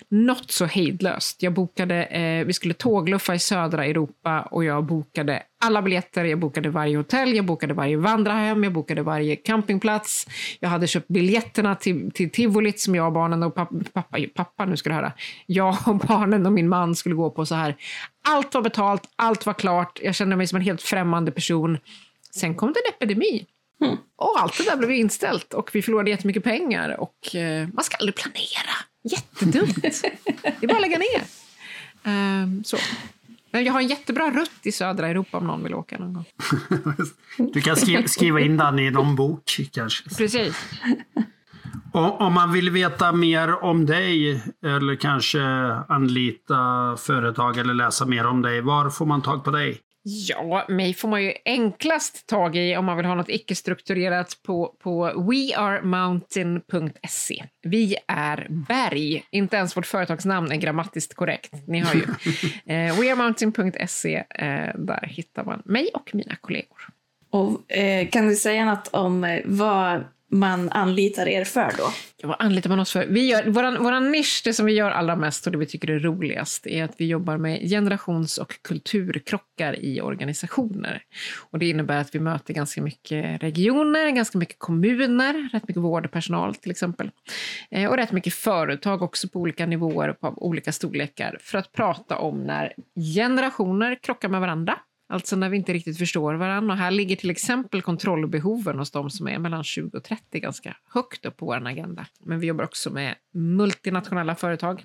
Något 0.10 0.52
så 0.52 0.66
hejdlöst. 0.66 1.43
Jag 1.43 1.54
bokade, 1.54 2.04
eh, 2.04 2.45
vi 2.45 2.54
skulle 2.54 2.74
tågluffa 2.74 3.36
i 3.36 3.39
södra 3.39 3.86
Europa 3.86 4.41
och 4.41 4.64
jag 4.64 4.84
bokade 4.84 5.43
alla 5.66 5.82
biljetter. 5.82 6.26
Jag 6.26 6.39
bokade 6.39 6.70
varje 6.70 6.97
hotell, 6.97 7.36
jag 7.36 7.45
bokade 7.45 7.74
varje 7.74 7.97
vandrarhem, 7.97 8.64
jag 8.64 8.74
bokade 8.74 9.02
varje 9.02 9.36
campingplats. 9.36 10.28
Jag 10.60 10.70
hade 10.70 10.88
köpt 10.88 11.08
biljetterna 11.08 11.76
till, 11.76 12.12
till 12.12 12.30
tivolit 12.30 12.80
som 12.80 12.95
jag 12.95 13.06
och 13.06 13.14
barnen 13.14 13.43
och 13.43 13.56
pappa, 13.56 13.76
pappa, 13.93 14.18
pappa, 14.36 14.66
nu 14.66 14.78
ska 14.78 14.89
du 14.89 14.95
höra. 14.95 15.12
Jag 15.45 15.78
och 15.86 15.97
barnen 15.97 16.45
och 16.45 16.52
min 16.52 16.70
man 16.70 16.95
skulle 16.95 17.16
gå 17.16 17.30
på 17.30 17.45
så 17.45 17.56
här. 17.56 17.76
Allt 18.30 18.54
var 18.54 18.62
betalt, 18.62 19.04
allt 19.16 19.45
var 19.45 19.54
klart. 19.54 20.00
Jag 20.04 20.16
kände 20.16 20.36
mig 20.36 20.47
som 20.47 20.56
en 20.56 20.62
helt 20.62 20.82
främmande 20.82 21.32
person. 21.32 21.78
Sen 22.36 22.56
kom 22.56 22.74
det 22.74 22.80
en 22.80 22.94
epidemi. 22.94 23.46
Mm. 23.82 23.98
Och 24.16 24.36
allt 24.40 24.58
det 24.58 24.64
där 24.64 24.78
blev 24.78 24.92
inställt 24.92 25.54
och 25.54 25.70
vi 25.74 25.82
förlorade 25.82 26.10
jättemycket 26.10 26.44
pengar. 26.44 27.00
Och 27.00 27.36
eh, 27.36 27.68
man 27.74 27.84
ska 27.84 27.98
aldrig 27.98 28.16
planera. 28.16 28.76
Jättedumt. 29.04 29.82
det 29.82 30.64
är 30.64 30.68
bara 30.68 30.76
att 30.76 30.82
lägga 30.82 30.98
ner. 30.98 31.24
Um, 32.04 32.64
så. 32.64 32.78
Men 33.52 33.64
jag 33.64 33.74
har 33.74 33.82
en 33.82 33.88
jättebra 33.88 34.32
rutt 34.32 34.60
i 34.64 34.72
södra 34.72 35.08
Europa 35.08 35.38
om 35.38 35.48
någon 35.48 35.64
vill 35.64 35.74
åka 35.74 35.98
någon 35.98 36.14
gång. 36.14 36.26
du 37.54 37.62
kan 37.62 37.76
skriva, 37.76 38.08
skriva 38.08 38.40
in 38.40 38.58
den 38.58 38.80
i 38.80 38.92
någon 38.92 39.16
bok 39.16 39.60
kanske. 39.72 40.10
Precis. 40.16 40.56
Och, 41.94 42.22
om 42.22 42.34
man 42.34 42.52
vill 42.52 42.70
veta 42.70 43.12
mer 43.12 43.64
om 43.64 43.86
dig 43.86 44.44
eller 44.66 44.96
kanske 44.96 45.42
anlita 45.88 46.96
företag 46.98 47.58
eller 47.58 47.74
läsa 47.74 48.06
mer 48.06 48.26
om 48.26 48.42
dig, 48.42 48.62
var 48.62 48.90
får 48.90 49.06
man 49.06 49.22
tag 49.22 49.44
på 49.44 49.52
dig? 49.52 49.82
Ja, 50.04 50.66
mig 50.70 50.93
får 50.93 51.08
man 51.08 51.24
ju 51.24 51.34
enklast 51.45 52.28
tag 52.28 52.56
i 52.56 52.78
om 52.78 52.86
man 52.86 52.97
vill 52.97 53.06
ha 53.06 53.16
något 53.16 53.30
icke-strukturerat 53.30 54.38
på, 54.45 54.76
på 54.84 55.04
wearemountain.se. 55.04 57.43
Vi 57.62 57.95
är 58.08 58.47
berg. 58.50 59.24
Inte 59.32 59.58
ens 59.58 59.78
vårt 59.78 59.86
företagsnamn 59.86 60.52
är 60.52 60.56
grammatiskt 60.56 61.14
korrekt. 61.14 61.54
Ni 61.68 61.80
hör 61.80 61.95
ju. 61.95 62.04
eh, 62.74 63.00
wearemountain.se, 63.00 64.24
eh, 64.30 64.70
där 64.76 65.08
hittar 65.08 65.43
man 65.43 65.62
mig 65.66 65.89
och 65.93 66.10
mina 66.14 66.36
kollegor. 66.36 66.88
Och, 67.30 67.72
eh, 67.72 68.08
kan 68.08 68.28
du 68.28 68.36
säga 68.36 68.66
något 68.66 68.88
om 68.88 69.24
eh, 69.24 69.41
vad 69.45 70.04
man 70.30 70.70
anlitar 70.70 71.28
er 71.28 71.44
för 71.44 71.74
då? 71.78 71.92
Ja, 72.18 72.28
vad 72.28 72.38
anlitar 72.40 72.70
man 72.70 72.80
oss 72.80 72.92
för? 72.92 73.06
Vi 73.06 73.30
gör, 73.30 73.44
våran, 73.44 73.84
våran 73.84 74.12
nisch, 74.12 74.42
det 74.46 74.54
som 74.54 74.66
vi 74.66 74.74
gör 74.74 74.92
allra 74.92 75.16
mest 75.16 75.46
och 75.46 75.52
det 75.52 75.58
vi 75.58 75.66
tycker 75.66 75.90
är 75.90 76.00
roligast, 76.00 76.68
är 76.68 76.84
att 76.84 76.96
vi 76.98 77.06
jobbar 77.06 77.38
med 77.38 77.70
generations 77.70 78.38
och 78.38 78.62
kulturkrockar 78.62 79.80
i 79.80 80.02
organisationer. 80.02 81.04
Och 81.52 81.60
det 81.60 81.70
innebär 81.70 81.98
att 81.98 82.16
vi 82.16 82.20
möter 82.20 82.54
ganska 82.54 82.82
mycket 82.82 83.44
regioner, 83.44 84.10
ganska 84.10 84.38
mycket 84.38 84.60
kommuner, 84.60 85.50
rätt 85.54 85.68
mycket 85.68 85.84
vårdpersonal 85.84 86.56
till 86.56 86.72
exempel. 86.72 87.12
Eh, 87.72 87.90
och 87.90 87.98
rätt 87.98 88.12
mycket 88.12 88.34
företag 88.34 89.02
också 89.02 89.28
på 89.30 89.40
olika 89.40 89.66
nivåer 89.66 90.10
och 90.10 90.20
på 90.20 90.34
olika 90.38 90.72
storlekar 90.72 91.38
för 91.42 91.58
att 91.58 91.72
prata 91.72 92.18
om 92.18 92.44
när 92.44 92.74
generationer 93.16 94.00
krockar 94.02 94.30
med 94.30 94.42
varandra 94.42 94.80
Alltså 95.12 95.36
när 95.36 95.49
vi 95.49 95.57
inte 95.57 95.74
riktigt 95.74 95.97
förstår 95.97 96.34
varandra. 96.34 96.74
Och 96.74 96.80
här 96.80 96.91
ligger 96.91 97.16
till 97.16 97.30
exempel 97.30 97.82
kontrollbehoven 97.82 98.80
hos 98.80 98.91
de 98.91 99.10
som 99.10 99.28
är 99.28 99.39
mellan 99.39 99.64
20 99.64 99.97
och 99.97 100.03
30 100.03 100.39
ganska 100.39 100.78
högt 100.93 101.26
upp 101.26 101.38
på 101.38 101.45
vår 101.45 101.68
agenda. 101.68 102.05
Men 102.20 102.39
vi 102.39 102.47
jobbar 102.47 102.64
också 102.64 102.89
med 102.89 103.16
multinationella 103.34 104.36
företag. 104.36 104.84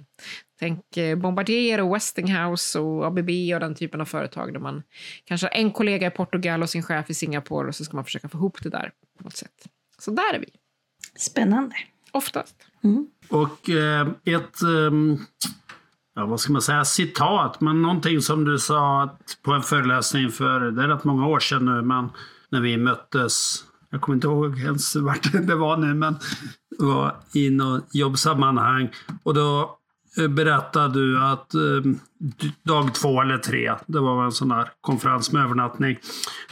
Tänk 0.59 0.97
eh, 0.97 1.19
Bombardier 1.19 1.81
och 1.81 1.95
Westinghouse 1.95 2.79
och 2.79 3.07
ABB 3.07 3.31
och 3.55 3.61
den 3.61 3.75
typen 3.75 4.01
av 4.01 4.05
företag 4.05 4.53
där 4.53 4.61
man 4.61 4.83
kanske 5.25 5.47
har 5.47 5.55
en 5.55 5.71
kollega 5.71 6.07
i 6.07 6.11
Portugal 6.11 6.63
och 6.63 6.71
sin 6.71 6.83
chef 6.83 7.11
i 7.11 7.15
Singapore 7.15 7.69
och 7.69 7.75
så 7.75 7.85
ska 7.85 7.97
man 7.97 8.05
försöka 8.05 8.29
få 8.29 8.39
ihop 8.39 8.63
det 8.63 8.71
där 8.71 8.93
på 9.19 9.25
något 9.25 9.37
sätt. 9.37 9.69
Så 9.99 10.11
där 10.11 10.35
är 10.35 10.39
vi. 10.39 10.49
Spännande. 11.17 11.77
Oftast. 12.11 12.67
Mm. 12.85 13.07
Och 13.29 13.71
eh, 13.71 14.09
ett, 14.25 14.63
eh, 14.63 14.91
ja, 16.15 16.27
vad 16.27 16.41
ska 16.41 16.53
man 16.53 16.63
säga, 16.63 16.85
citat, 16.85 17.61
men 17.61 17.83
någonting 17.83 18.21
som 18.21 18.45
du 18.45 18.59
sa 18.59 19.11
på 19.45 19.53
en 19.53 19.63
föreläsning 19.63 20.31
för, 20.31 20.61
det 20.61 20.83
är 20.83 20.89
rätt 20.89 21.05
många 21.05 21.27
år 21.27 21.39
sedan 21.39 21.65
nu, 21.65 21.83
men 21.83 22.09
när 22.51 22.61
vi 22.61 22.77
möttes, 22.77 23.65
jag 23.91 24.01
kommer 24.01 24.15
inte 24.15 24.27
ihåg 24.27 24.59
ens 24.59 24.97
vart 24.97 25.33
det 25.47 25.55
var 25.55 25.77
nu, 25.77 25.95
men 25.95 26.17
det 26.79 26.85
var 26.85 27.17
i 27.33 27.51
något 27.51 27.95
jobbsammanhang. 27.95 28.91
Och 29.23 29.35
då 29.35 29.79
eh, 30.19 30.29
berättade 30.29 30.95
du 30.95 31.23
att 31.23 31.55
eh, 31.55 31.61
dag 32.63 32.95
två 32.95 33.23
eller 33.23 33.39
tre, 33.39 33.75
det 33.87 34.01
var 34.01 34.25
en 34.25 34.33
sån 34.33 34.49
där 34.49 34.69
konferens 34.81 35.33
med 35.33 35.45
övernattning. 35.45 35.99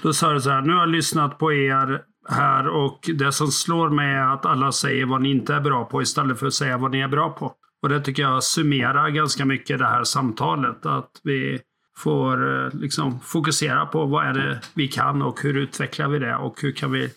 Då 0.03 0.13
sa 0.13 0.33
du 0.33 0.41
så 0.41 0.51
här, 0.51 0.63
nu 0.63 0.73
har 0.73 0.81
jag 0.81 0.89
lyssnat 0.89 1.39
på 1.39 1.53
er 1.53 2.03
här 2.29 2.69
och 2.69 3.11
det 3.15 3.33
som 3.33 3.49
slår 3.49 3.91
mig 3.91 4.15
är 4.15 4.35
att 4.35 4.47
alla 4.47 4.73
säger 4.73 5.07
vad 5.07 5.23
ni 5.23 5.31
inte 5.31 5.55
är 5.55 5.61
bra 5.61 5.85
på 5.85 6.03
istället 6.03 6.39
för 6.39 6.47
att 6.47 6.55
säga 6.55 6.79
vad 6.79 6.91
ni 6.91 7.01
är 7.01 7.09
bra 7.09 7.31
på. 7.31 7.53
Och 7.83 7.89
det 7.89 8.01
tycker 8.01 8.23
jag 8.23 8.45
summerar 8.45 9.11
ganska 9.11 9.45
mycket 9.45 9.79
det 9.79 9.87
här 9.87 10.05
samtalet. 10.05 10.87
Att 10.87 11.11
vi 11.23 11.61
får 11.97 12.65
eh, 12.65 12.75
liksom 12.75 13.21
fokusera 13.21 13.87
på 13.87 14.07
vad 14.07 14.27
är 14.27 14.33
det 14.33 14.61
vi 14.75 14.89
kan 14.89 15.23
och 15.23 15.43
hur 15.43 15.57
utvecklar 15.57 16.09
vi 16.09 16.19
det 16.19 16.37
och 16.37 16.63
hur 16.63 16.73
kan 16.73 16.93
vi 16.93 17.11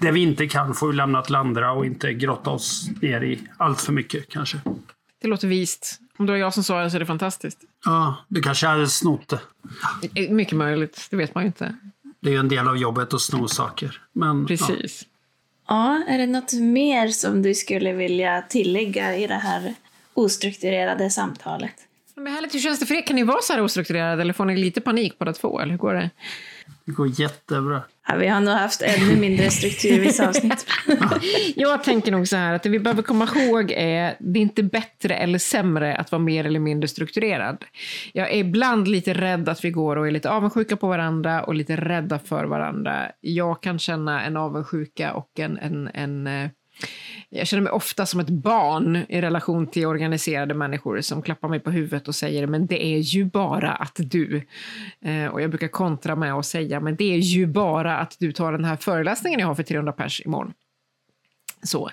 det 0.00 0.10
vi 0.10 0.20
inte 0.20 0.46
kan 0.46 0.74
får 0.74 0.88
vi 0.88 0.96
lämna 0.96 1.22
till 1.22 1.34
andra 1.34 1.72
och 1.72 1.86
inte 1.86 2.14
grotta 2.14 2.50
oss 2.50 2.88
ner 3.02 3.20
i 3.20 3.40
allt 3.56 3.80
för 3.80 3.92
mycket 3.92 4.28
kanske. 4.28 4.60
Det 5.22 5.28
låter 5.28 5.48
vist. 5.48 6.00
Om 6.16 6.26
det 6.26 6.32
var 6.32 6.38
jag 6.38 6.54
som 6.54 6.64
sa 6.64 6.82
det 6.82 6.90
så 6.90 6.96
är 6.96 7.00
det 7.00 7.06
fantastiskt. 7.06 7.58
Ja, 7.84 8.16
du 8.28 8.42
kanske 8.42 8.66
hade 8.66 8.88
snott 8.88 9.28
det. 9.28 10.30
Mycket 10.30 10.56
möjligt, 10.56 11.06
det 11.10 11.16
vet 11.16 11.34
man 11.34 11.44
ju 11.44 11.46
inte. 11.46 11.74
Det 12.20 12.28
är 12.28 12.32
ju 12.32 12.38
en 12.38 12.48
del 12.48 12.68
av 12.68 12.76
jobbet 12.76 13.14
att 13.14 13.20
sno 13.20 13.48
saker. 13.48 14.00
Men, 14.12 14.46
Precis. 14.46 15.06
Ja, 15.68 16.04
är 16.08 16.18
det 16.18 16.26
något 16.26 16.52
mer 16.52 17.08
som 17.08 17.42
du 17.42 17.54
skulle 17.54 17.92
vilja 17.92 18.42
tillägga 18.42 19.16
i 19.16 19.26
det 19.26 19.34
här 19.34 19.74
ostrukturerade 20.18 21.10
samtalet? 21.10 21.74
Men 22.16 22.32
härligt, 22.32 22.54
hur 22.54 22.60
känns 22.60 22.80
det 22.80 22.86
för 22.86 22.94
er? 22.94 23.02
Kan 23.02 23.16
ni 23.16 23.22
vara 23.22 23.42
så 23.42 23.52
här 23.52 23.62
ostrukturerade 23.62 24.22
eller 24.22 24.32
får 24.32 24.44
ni 24.44 24.56
lite 24.56 24.80
panik 24.80 25.18
båda 25.18 25.32
två? 25.32 25.60
Eller 25.60 25.70
hur 25.70 25.78
går 25.78 25.94
det? 25.94 26.10
Det 26.84 26.92
går 26.92 27.20
jättebra. 27.20 27.82
Ja, 28.08 28.16
vi 28.16 28.28
har 28.28 28.40
nog 28.40 28.54
haft 28.54 28.82
ännu 28.82 29.16
mindre 29.16 29.50
struktur 29.50 29.92
i 29.92 29.98
vissa 29.98 30.28
avsnitt. 30.28 30.66
Jag 31.56 31.84
tänker 31.84 32.12
nog 32.12 32.28
så 32.28 32.36
här 32.36 32.54
att 32.54 32.62
det 32.62 32.68
vi 32.68 32.78
behöver 32.78 33.02
komma 33.02 33.28
ihåg 33.36 33.70
är 33.70 34.16
det 34.18 34.38
är 34.38 34.42
inte 34.42 34.62
bättre 34.62 35.14
eller 35.14 35.38
sämre 35.38 35.96
att 35.96 36.12
vara 36.12 36.22
mer 36.22 36.44
eller 36.44 36.60
mindre 36.60 36.88
strukturerad. 36.88 37.64
Jag 38.12 38.30
är 38.30 38.36
ibland 38.36 38.88
lite 38.88 39.14
rädd 39.14 39.48
att 39.48 39.64
vi 39.64 39.70
går 39.70 39.96
och 39.96 40.06
är 40.06 40.10
lite 40.10 40.30
avundsjuka 40.30 40.76
på 40.76 40.88
varandra 40.88 41.44
och 41.44 41.54
lite 41.54 41.76
rädda 41.76 42.18
för 42.18 42.44
varandra. 42.44 43.12
Jag 43.20 43.62
kan 43.62 43.78
känna 43.78 44.24
en 44.24 44.36
avundsjuka 44.36 45.12
och 45.12 45.38
en, 45.38 45.58
en, 45.58 45.88
en 45.94 46.26
eh, 46.26 46.50
jag 47.30 47.46
känner 47.46 47.62
mig 47.62 47.72
ofta 47.72 48.06
som 48.06 48.20
ett 48.20 48.28
barn 48.28 48.96
i 49.08 49.20
relation 49.20 49.66
till 49.66 49.86
organiserade 49.86 50.54
människor 50.54 51.00
som 51.00 51.22
klappar 51.22 51.48
mig 51.48 51.60
på 51.60 51.70
huvudet 51.70 52.08
och 52.08 52.14
säger 52.14 52.46
men 52.46 52.66
det 52.66 52.84
är 52.84 52.98
ju 52.98 53.24
bara 53.24 53.70
att 53.70 53.96
du. 53.96 54.46
Eh, 55.04 55.26
och 55.26 55.42
jag 55.42 55.50
brukar 55.50 55.68
kontra 55.68 56.16
med 56.16 56.34
att 56.34 56.46
säga 56.46 56.80
men 56.80 56.96
det 56.96 57.14
är 57.14 57.18
ju 57.18 57.46
bara 57.46 57.98
att 57.98 58.16
du 58.18 58.32
tar 58.32 58.52
den 58.52 58.64
här 58.64 58.76
föreläsningen 58.76 59.40
jag 59.40 59.46
har 59.46 59.54
för 59.54 59.62
300 59.62 59.92
pers 59.92 60.20
imorgon. 60.24 60.52
Så. 61.62 61.90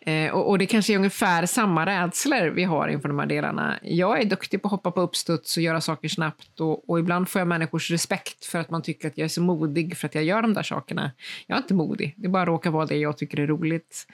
Eh, 0.00 0.30
och, 0.30 0.48
och, 0.48 0.58
det 0.58 0.66
kanske 0.66 0.92
är 0.92 0.96
ungefär 0.96 1.46
samma 1.46 1.86
rädslor 1.86 2.46
vi 2.46 2.64
har 2.64 2.88
inför 2.88 3.08
de 3.08 3.18
här 3.18 3.26
delarna. 3.26 3.78
Jag 3.82 4.20
är 4.20 4.24
duktig 4.24 4.62
på 4.62 4.68
att 4.68 4.72
hoppa 4.72 4.90
på 4.90 5.00
uppstuds 5.00 5.56
och 5.56 5.62
göra 5.62 5.80
saker 5.80 6.08
snabbt 6.08 6.60
och, 6.60 6.90
och, 6.90 6.98
ibland 6.98 7.28
får 7.28 7.40
jag 7.40 7.48
människors 7.48 7.90
respekt 7.90 8.44
för 8.44 8.58
att 8.58 8.70
man 8.70 8.82
tycker 8.82 9.08
att 9.08 9.18
jag 9.18 9.24
är 9.24 9.28
så 9.28 9.42
modig 9.42 9.96
för 9.96 10.06
att 10.06 10.14
jag 10.14 10.24
gör 10.24 10.42
de 10.42 10.54
där 10.54 10.62
sakerna. 10.62 11.10
Jag 11.46 11.56
är 11.56 11.62
inte 11.62 11.74
modig, 11.74 12.14
det 12.16 12.28
bara 12.28 12.46
råkar 12.46 12.70
vara 12.70 12.86
det 12.86 12.96
jag 12.96 13.18
tycker 13.18 13.40
är 13.40 13.46
roligt. 13.46 14.06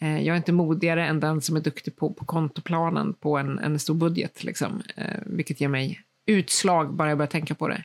Eh, 0.00 0.22
jag 0.22 0.32
är 0.32 0.36
inte 0.36 0.52
modigare 0.52 1.06
än 1.06 1.20
den 1.20 1.40
som 1.40 1.56
är 1.56 1.60
duktig 1.60 1.96
på, 1.96 2.14
på 2.14 2.24
kontoplanen 2.24 3.14
på 3.14 3.38
en, 3.38 3.58
en 3.58 3.78
stor 3.78 3.94
budget, 3.94 4.44
liksom, 4.44 4.82
eh, 4.96 5.20
vilket 5.26 5.60
ger 5.60 5.68
mig 5.68 6.00
utslag 6.26 6.94
bara 6.94 7.08
jag 7.08 7.18
börjar 7.18 7.30
tänka 7.30 7.54
på 7.54 7.68
det. 7.68 7.84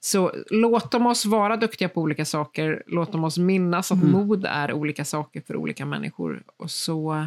Så 0.00 0.32
låt 0.50 0.90
dem 0.90 1.06
oss 1.06 1.26
vara 1.26 1.56
duktiga 1.56 1.88
på 1.88 2.00
olika 2.00 2.24
saker. 2.24 2.82
Låt 2.86 3.12
dem 3.12 3.24
oss 3.24 3.38
minnas 3.38 3.92
att 3.92 4.02
mm. 4.02 4.12
mod 4.12 4.44
är 4.44 4.72
olika 4.72 5.04
saker 5.04 5.42
för 5.46 5.56
olika 5.56 5.86
människor. 5.86 6.42
Och 6.56 6.70
så 6.70 7.26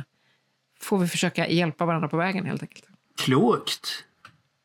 får 0.81 0.97
vi 0.97 1.07
försöka 1.07 1.47
hjälpa 1.47 1.85
varandra 1.85 2.07
på 2.07 2.17
vägen 2.17 2.45
helt 2.45 2.61
enkelt. 2.61 2.85
Klokt! 3.17 4.05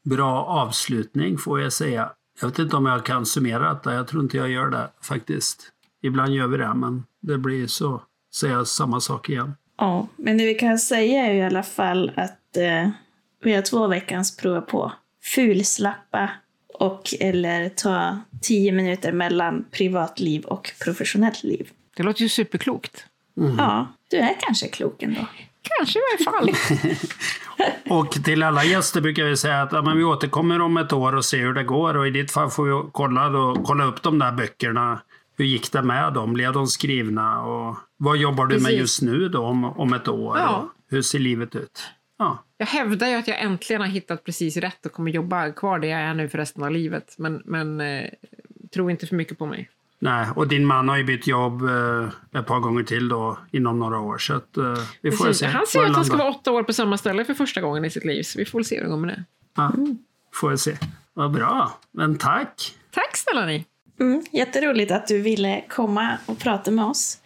Bra 0.05 0.45
avslutning 0.45 1.39
får 1.39 1.61
jag 1.61 1.73
säga. 1.73 2.11
Jag 2.41 2.49
vet 2.49 2.59
inte 2.59 2.77
om 2.77 2.87
jag 2.87 3.05
kan 3.05 3.27
summera 3.27 3.75
detta. 3.75 3.95
Jag 3.95 4.09
tror 4.09 4.23
inte 4.23 4.37
jag 4.37 4.51
gör 4.51 4.71
det 4.71 4.91
faktiskt. 5.03 5.73
Ibland 6.03 6.35
gör 6.35 6.47
vi 6.47 6.57
det, 6.57 6.75
men 6.75 7.05
det 7.21 7.39
blir 7.39 7.67
så. 7.67 8.03
Säga 8.35 8.65
samma 8.65 9.01
sak 9.01 9.29
igen. 9.29 9.55
Ja, 9.79 10.09
men 10.17 10.39
det 10.39 10.45
vi 10.47 10.55
kan 10.55 10.79
säga 10.79 11.27
är 11.27 11.35
i 11.35 11.43
alla 11.43 11.63
fall 11.63 12.13
att 12.17 12.57
eh, 12.57 12.91
vi 13.43 13.55
har 13.55 13.63
två 13.63 13.87
veckans 13.87 14.37
prova 14.37 14.61
på 14.61 14.93
fulslappa 15.35 16.31
och 16.75 17.15
eller 17.21 17.69
ta 17.69 18.19
tio 18.43 18.73
minuter 18.73 19.13
mellan 19.13 19.65
privatliv 19.71 20.45
och 20.45 20.73
professionellt 20.85 21.43
liv. 21.43 21.71
Det 21.97 22.03
låter 22.03 22.23
ju 22.23 22.29
superklokt. 22.29 23.05
Mm. 23.41 23.57
Ja, 23.59 23.87
du 24.11 24.17
är 24.17 24.37
kanske 24.41 24.69
klok 24.69 25.03
ändå. 25.03 25.27
Kanske 25.63 25.99
i 25.99 26.03
varje 26.03 26.25
fall. 26.25 26.51
och 27.99 28.25
till 28.25 28.43
alla 28.43 28.65
gäster 28.65 29.01
brukar 29.01 29.25
vi 29.25 29.37
säga 29.37 29.63
att 29.63 29.73
ja, 29.73 29.83
men 29.83 29.97
vi 29.97 30.05
återkommer 30.05 30.61
om 30.61 30.77
ett 30.77 30.93
år 30.93 31.15
och 31.15 31.25
ser 31.25 31.39
hur 31.39 31.55
det 31.55 31.65
går. 31.65 31.97
Och 31.97 32.07
i 32.07 32.11
ditt 32.11 32.33
fall 32.33 32.51
får 32.51 32.65
vi 32.65 32.91
kolla, 32.93 33.29
då, 33.29 33.63
kolla 33.65 33.85
upp 33.85 34.03
de 34.03 34.19
där 34.19 34.33
böckerna. 34.33 35.01
Hur 35.39 35.45
gick 35.45 35.73
det 35.73 35.83
med 35.83 36.13
dem? 36.13 36.33
Blev 36.33 36.53
de 36.53 36.67
skrivna? 36.67 37.41
Och 37.43 37.77
vad 37.97 38.17
jobbar 38.17 38.47
du 38.47 38.55
Precis. 38.55 38.69
med 38.69 38.79
just 38.79 39.03
nu 39.03 39.29
då 39.29 39.43
om, 39.43 39.65
om 39.65 39.93
ett 39.93 40.09
år? 40.09 40.39
Ja. 40.39 40.69
hur 40.91 41.03
ser 41.03 41.19
livet 41.19 41.55
ut? 41.55 41.85
Ja. 42.19 42.45
Jag 42.59 42.67
hävdar 42.67 43.09
ju 43.09 43.15
att 43.15 43.29
jag 43.29 43.41
äntligen 43.41 43.83
har 43.83 43.89
hittat 43.89 44.25
precis 44.25 44.57
rätt 44.57 44.87
och 44.87 44.93
kommer 44.93 45.11
jobba 45.11 45.53
kvar 45.53 45.79
där 45.79 45.89
jag 45.89 46.01
är 46.01 46.15
nu 46.15 46.29
för 46.29 46.39
resten 46.39 46.63
av 46.63 46.71
livet. 46.71 47.15
Men, 47.19 47.43
men 47.45 47.81
eh, 47.81 48.11
tro 48.75 48.91
inte 48.91 49.07
för 49.07 49.17
mycket 49.17 49.39
på 49.39 49.47
mig. 49.47 49.71
Nej, 49.99 50.27
och 50.35 50.49
din 50.49 50.67
man 50.67 50.89
har 50.89 50.97
ju 50.97 51.05
bytt 51.05 51.27
jobb 51.27 51.63
eh, 51.63 52.41
ett 52.41 52.47
par 52.47 52.61
gånger 52.61 52.83
till 52.83 53.09
då 53.09 53.39
inom 53.53 53.79
några 53.79 53.99
år. 53.99 54.19
Så 54.19 54.35
att, 54.35 54.57
eh, 54.57 54.75
vi 55.01 55.11
får 55.11 55.33
se. 55.33 55.47
Han 55.47 55.67
säger 55.67 55.87
att 55.87 55.97
han 55.97 56.05
ska 56.05 56.17
vara 56.17 56.31
åtta 56.31 56.53
år 56.53 56.63
på 56.63 56.73
samma 56.73 56.99
ställe 56.99 57.25
för 57.25 57.35
första 57.35 57.61
gången 57.61 57.85
i 57.85 57.91
sitt 57.91 58.05
liv. 58.05 58.23
Så 58.23 58.39
vi 58.39 58.45
får 58.45 58.59
väl 58.59 58.65
se 58.65 58.77
hur 58.77 58.83
det 58.83 58.91
går 58.91 58.97
med 58.97 59.09
det. 59.09 59.25
Ja, 59.57 59.73
mm. 59.75 59.99
får 60.35 60.51
vi 60.51 60.59
se. 60.59 60.77
Vad 61.15 61.33
bra. 61.33 61.79
Men 61.93 62.19
tack! 62.19 62.75
Tack 62.91 63.17
snälla 63.17 63.47
ni! 63.47 63.65
Mm, 64.01 64.23
jätteroligt 64.33 64.93
att 64.93 65.07
du 65.07 65.21
ville 65.21 65.65
komma 65.69 66.19
och 66.27 66.39
prata 66.39 66.71
med 66.71 66.85
oss. 66.85 67.19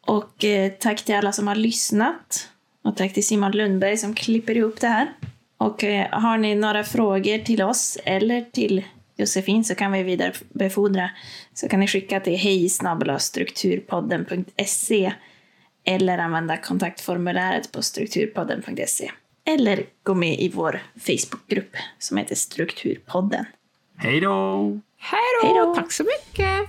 Och 0.00 0.44
eh, 0.44 0.72
tack 0.80 1.04
till 1.04 1.14
alla 1.14 1.32
som 1.32 1.48
har 1.48 1.54
lyssnat. 1.54 2.48
Och 2.84 2.96
tack 2.96 3.14
till 3.14 3.26
Simon 3.26 3.52
Lundberg 3.52 3.96
som 3.96 4.14
klipper 4.14 4.56
ihop 4.56 4.80
det 4.80 4.88
här. 4.88 5.12
Och 5.58 5.84
eh, 5.84 6.06
har 6.10 6.38
ni 6.38 6.54
några 6.54 6.84
frågor 6.84 7.38
till 7.38 7.62
oss 7.62 7.98
eller 8.04 8.40
till 8.40 8.84
Josefin 9.16 9.64
så 9.64 9.74
kan 9.74 9.92
vi 9.92 10.02
vidarebefordra. 10.02 11.10
Så 11.54 11.68
kan 11.68 11.80
ni 11.80 11.86
skicka 11.86 12.20
till 12.20 12.36
hej 12.36 12.68
strukturpodden.se 13.18 15.12
eller 15.84 16.18
använda 16.18 16.56
kontaktformuläret 16.56 17.72
på 17.72 17.82
strukturpodden.se. 17.82 19.10
Eller 19.46 19.86
gå 20.02 20.14
med 20.14 20.40
i 20.40 20.48
vår 20.48 20.82
Facebookgrupp 21.00 21.76
som 21.98 22.16
heter 22.16 22.34
Strukturpodden. 22.34 23.44
Hej 23.96 24.20
då! 24.20 24.80
Hej 24.98 25.54
då! 25.54 25.74
Tack 25.74 25.92
så 25.92 26.02
mycket! 26.02 26.68